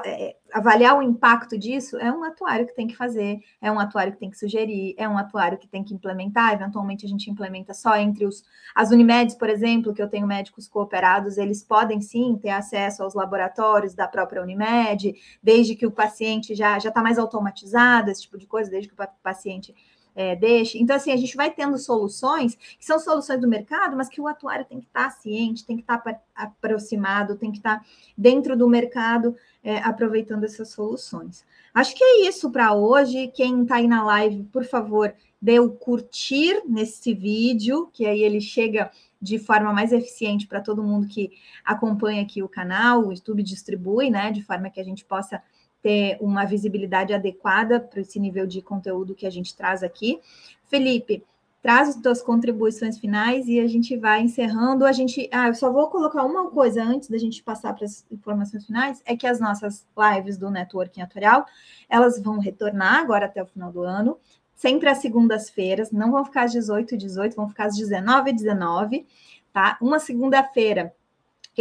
[0.04, 4.14] é, avaliar o impacto disso é um atuário que tem que fazer, é um atuário
[4.14, 6.54] que tem que sugerir, é um atuário que tem que implementar.
[6.54, 10.68] Eventualmente, a gente implementa só entre os as Unimedes, por exemplo, que eu tenho médicos
[10.68, 16.56] cooperados, eles podem sim ter acesso aos laboratórios da própria Unimed, desde que o paciente
[16.56, 19.74] já está mais automatizado, esse tipo de coisa, desde que o paciente
[20.16, 20.38] é.
[20.76, 24.28] Então, assim, a gente vai tendo soluções que são soluções do mercado, mas que o
[24.28, 26.02] atuário tem que estar ciente, tem que estar
[26.34, 27.86] aproximado, tem que estar
[28.18, 31.44] dentro do mercado, é, aproveitando essas soluções.
[31.74, 33.28] Acho que é isso para hoje.
[33.28, 38.40] Quem está aí na live, por favor, dê o curtir nesse vídeo, que aí ele
[38.40, 38.90] chega
[39.22, 41.32] de forma mais eficiente para todo mundo que
[41.64, 45.42] acompanha aqui o canal, o YouTube distribui, né, de forma que a gente possa
[45.86, 50.20] ter uma visibilidade adequada para esse nível de conteúdo que a gente traz aqui.
[50.64, 51.24] Felipe,
[51.62, 54.84] traz as tuas contribuições finais e a gente vai encerrando.
[54.84, 58.04] A gente, ah, eu só vou colocar uma coisa antes da gente passar para as
[58.10, 61.46] informações finais, é que as nossas lives do Networking Atuarial,
[61.88, 64.18] elas vão retornar agora até o final do ano,
[64.56, 68.34] sempre às segundas-feiras, não vão ficar às 18 e 18, vão ficar às 19 e
[68.34, 69.06] 19,
[69.54, 69.78] tá?
[69.80, 70.96] Uma segunda-feira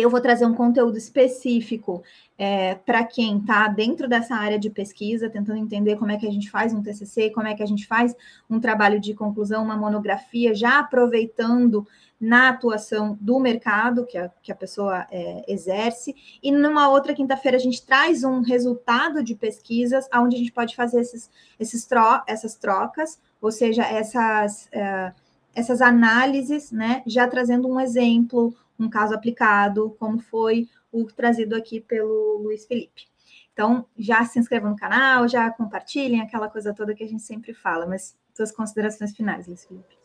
[0.01, 2.03] eu vou trazer um conteúdo específico
[2.37, 6.31] é, para quem está dentro dessa área de pesquisa, tentando entender como é que a
[6.31, 8.15] gente faz um TCC, como é que a gente faz
[8.51, 11.87] um trabalho de conclusão, uma monografia, já aproveitando
[12.21, 16.15] na atuação do mercado que a, que a pessoa é, exerce.
[16.43, 20.75] E numa outra quinta-feira a gente traz um resultado de pesquisas, onde a gente pode
[20.75, 24.69] fazer esses, esses tro essas trocas, ou seja, essas.
[24.73, 25.13] É,
[25.57, 31.81] essas análises, né, já trazendo um exemplo, um caso aplicado, como foi o trazido aqui
[31.81, 33.07] pelo Luiz Felipe.
[33.53, 37.55] Então, já se inscrevam no canal, já compartilhem aquela coisa toda que a gente sempre
[37.55, 39.97] fala, mas suas considerações finais, Luiz Felipe.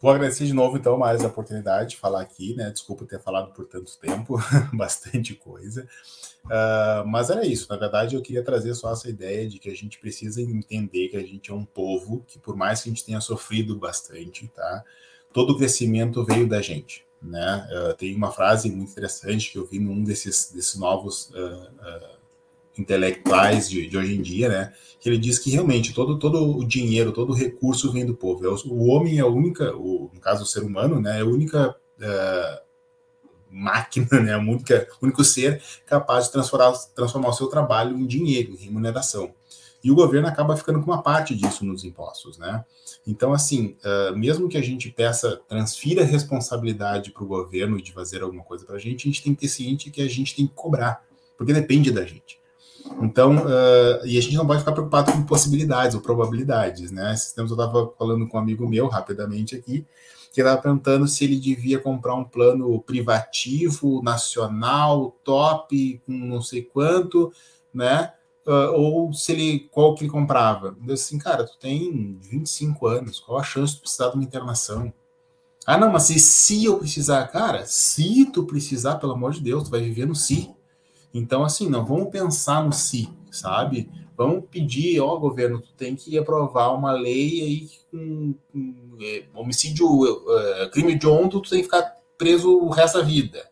[0.00, 2.70] Vou agradecer de novo, então, mais a oportunidade de falar aqui, né?
[2.70, 4.38] Desculpa ter falado por tanto tempo,
[4.72, 5.86] bastante coisa.
[6.46, 9.76] Uh, mas era isso, na verdade, eu queria trazer só essa ideia de que a
[9.76, 13.04] gente precisa entender que a gente é um povo que, por mais que a gente
[13.04, 14.82] tenha sofrido bastante, tá?
[15.34, 17.68] Todo o crescimento veio da gente, né?
[17.70, 22.18] Uh, tem uma frase muito interessante que eu vi num desses, desses novos uh,
[22.78, 24.72] intelectuais de, de, hoje em dia, né?
[24.98, 28.46] Que ele diz que realmente todo, todo o dinheiro, todo o recurso vem do povo.
[28.46, 31.18] É o, homem é a única, o, no caso o ser humano, né?
[31.18, 32.60] É a única uh,
[33.50, 34.36] máquina, né?
[34.36, 34.58] O
[35.02, 39.34] único ser capaz de transformar, transformar o seu trabalho em dinheiro, em remuneração.
[39.82, 42.64] E o governo acaba ficando com uma parte disso nos impostos, né?
[43.06, 48.22] Então, assim, uh, mesmo que a gente peça, transfira responsabilidade para o governo de fazer
[48.22, 50.46] alguma coisa para a gente, a gente tem que ter ciente que a gente tem
[50.46, 51.02] que cobrar,
[51.36, 52.38] porque depende da gente.
[53.00, 57.14] Então, uh, e a gente não pode ficar preocupado com possibilidades ou probabilidades, né?
[57.14, 59.86] Esses tempos eu estava falando com um amigo meu, rapidamente aqui,
[60.32, 66.62] que estava perguntando se ele devia comprar um plano privativo, nacional, top, com não sei
[66.62, 67.32] quanto,
[67.72, 68.12] né?
[68.46, 70.68] Uh, ou se ele, qual que ele comprava.
[70.68, 74.24] Eu disse assim, cara, tu tem 25 anos, qual a chance de precisar de uma
[74.24, 74.92] internação?
[75.66, 79.64] Ah, não, mas se, se eu precisar, cara, se tu precisar, pelo amor de Deus,
[79.64, 80.50] tu vai viver no si.
[81.12, 83.90] Então, assim, não vamos pensar no si, sabe?
[84.16, 88.34] Vamos pedir, ó, governo, tu tem que aprovar uma lei aí com,
[89.00, 89.86] é, homicídio,
[90.38, 93.49] é, crime de onda, tu tem que ficar preso o resto da vida.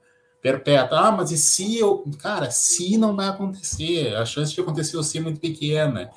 [0.52, 0.98] Perpétua.
[0.98, 2.04] Ah, mas e se eu.
[2.18, 6.10] Cara, se não vai acontecer, a chance de acontecer o si é muito pequena.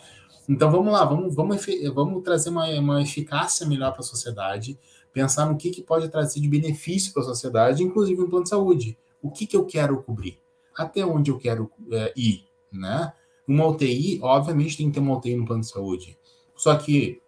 [0.47, 4.77] Então vamos lá, vamos, vamos, vamos trazer uma, uma eficácia melhor para a sociedade,
[5.13, 8.49] pensar no que, que pode trazer de benefício para a sociedade, inclusive no plano de
[8.49, 8.97] saúde.
[9.21, 10.41] O que, que eu quero cobrir?
[10.75, 13.13] até onde eu quero é, ir, né?
[13.47, 16.17] Uma UTI, obviamente, tem que ter uma UTI no plano de saúde.
[16.55, 17.21] Só que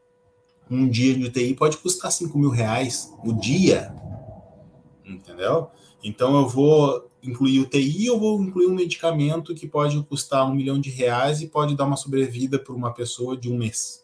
[0.69, 3.93] um dia de UTI pode custar 5 mil reais o dia,
[5.05, 5.69] entendeu?
[6.03, 10.79] Então eu vou incluir UTI ou vou incluir um medicamento que pode custar um milhão
[10.79, 14.03] de reais e pode dar uma sobrevida para uma pessoa de um mês.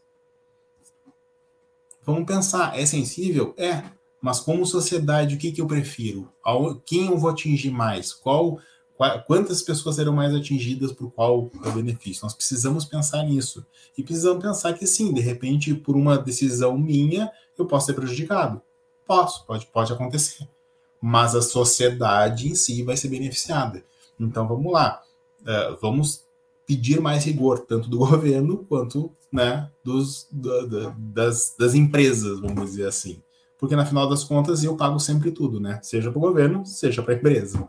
[2.04, 3.54] Vamos pensar, é sensível?
[3.58, 3.84] É.
[4.22, 6.30] Mas como sociedade, o que, que eu prefiro?
[6.86, 8.14] Quem eu vou atingir mais?
[8.14, 8.60] Qual
[9.26, 12.24] quantas pessoas serão mais atingidas por qual benefício.
[12.24, 13.66] Nós precisamos pensar nisso.
[13.98, 18.62] E precisamos pensar que sim, de repente, por uma decisão minha, eu posso ser prejudicado.
[19.08, 20.48] Posso, pode, pode acontecer.
[21.02, 23.84] Mas a sociedade em si vai ser beneficiada.
[24.20, 25.02] Então vamos lá.
[25.42, 26.26] Uh, vamos
[26.68, 32.72] pedir mais rigor, tanto do governo quanto né, dos, da, da, das, das empresas, vamos
[32.72, 33.22] dizer assim.
[33.60, 35.80] Porque, na final das contas, eu pago sempre tudo, né?
[35.84, 37.68] Seja para o governo, seja para a empresa.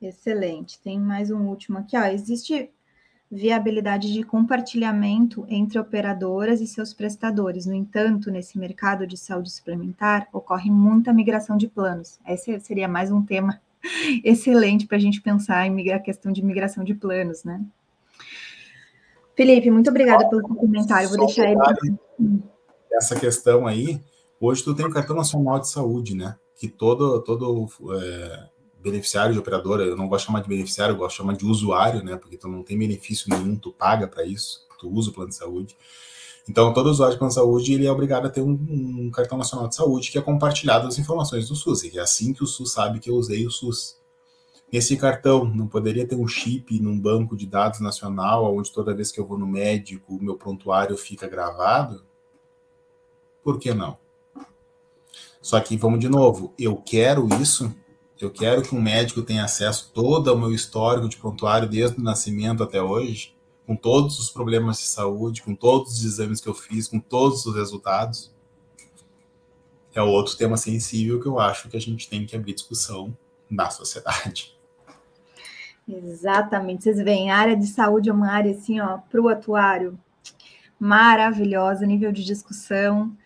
[0.00, 0.80] Excelente.
[0.80, 1.94] Tem mais um último aqui.
[1.94, 2.04] Ó.
[2.04, 2.70] Existe
[3.30, 7.64] viabilidade de compartilhamento entre operadoras e seus prestadores.
[7.64, 12.18] No entanto, nesse mercado de saúde suplementar, ocorre muita migração de planos.
[12.26, 13.60] Esse seria mais um tema
[14.24, 17.62] excelente para a gente pensar em a questão de migração de planos, né?
[19.36, 21.08] Felipe, muito obrigada pelo comentário.
[21.08, 21.60] Vou deixar ele.
[22.92, 24.00] Essa questão aí,
[24.40, 26.36] hoje tu tem o cartão nacional de saúde, né?
[26.56, 28.49] Que todo, todo é
[28.80, 31.44] beneficiário de operadora, eu não gosto de chamar de beneficiário, eu gosto de chamar de
[31.44, 32.16] usuário, né?
[32.16, 35.36] Porque tu não tem benefício nenhum, tu paga para isso, tu usa o plano de
[35.36, 35.76] saúde.
[36.48, 39.38] Então, todo usuário de plano de saúde ele é obrigado a ter um, um, cartão
[39.38, 41.84] nacional de saúde que é compartilhado as informações do SUS.
[41.84, 44.00] E é assim que o SUS sabe que eu usei o SUS.
[44.72, 49.12] Esse cartão não poderia ter um chip num banco de dados nacional, onde toda vez
[49.12, 52.04] que eu vou no médico, o meu prontuário fica gravado?
[53.42, 53.98] Por que não?
[55.42, 57.74] Só que, vamos de novo, eu quero isso
[58.24, 62.02] eu quero que um médico tenha acesso todo ao meu histórico de prontuário desde o
[62.02, 63.34] nascimento até hoje,
[63.66, 67.46] com todos os problemas de saúde, com todos os exames que eu fiz, com todos
[67.46, 68.34] os resultados.
[69.94, 73.16] É outro tema sensível que eu acho que a gente tem que abrir discussão
[73.48, 74.56] na sociedade.
[75.88, 76.84] Exatamente.
[76.84, 79.98] Vocês veem, a área de saúde é uma área assim, ó, para o atuário
[80.78, 83.16] maravilhosa, nível de discussão.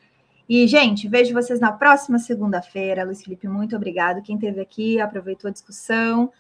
[0.49, 3.05] E, gente, vejo vocês na próxima segunda-feira.
[3.05, 4.23] Luiz Felipe, muito obrigado.
[4.23, 6.31] Quem esteve aqui, aproveitou a discussão.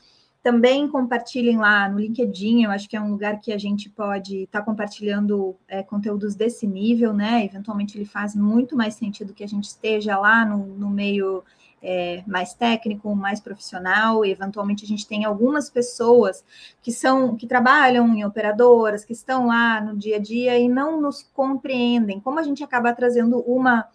[0.43, 4.43] Também compartilhem lá no LinkedIn, eu acho que é um lugar que a gente pode
[4.43, 7.47] estar tá compartilhando é, conteúdos desse nível, né?
[7.47, 11.43] Eventualmente ele faz muito mais sentido que a gente esteja lá no, no meio
[11.85, 16.43] é, mais técnico, mais profissional, e eventualmente a gente tem algumas pessoas
[16.83, 21.01] que são que trabalham em operadoras, que estão lá no dia a dia e não
[21.01, 22.19] nos compreendem.
[22.19, 23.87] Como a gente acaba trazendo uma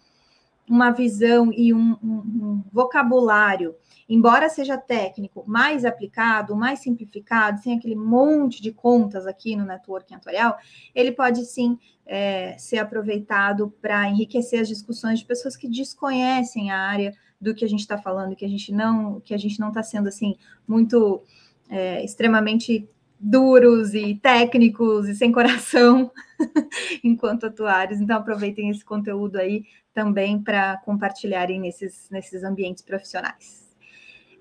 [0.68, 3.74] uma visão e um, um, um vocabulário,
[4.10, 10.16] embora seja técnico, mais aplicado, mais simplificado, sem aquele monte de contas aqui no networking
[10.16, 10.58] atuarial,
[10.92, 16.78] ele pode sim é, ser aproveitado para enriquecer as discussões de pessoas que desconhecem a
[16.78, 19.68] área do que a gente está falando, que a gente não que a gente não
[19.68, 21.22] está sendo assim muito
[21.68, 22.88] é, extremamente
[23.18, 26.10] duros e técnicos e sem coração
[27.04, 28.00] enquanto atuários.
[28.00, 29.64] Então aproveitem esse conteúdo aí
[29.94, 33.69] também para compartilharem nesses, nesses ambientes profissionais.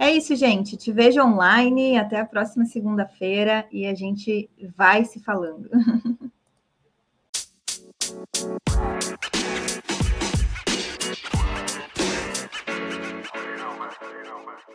[0.02, 0.78] É isso, gente.
[0.78, 1.98] Te vejo online.
[1.98, 5.70] Até a próxima segunda-feira e a gente vai se falando.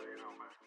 [0.05, 0.64] you know, man.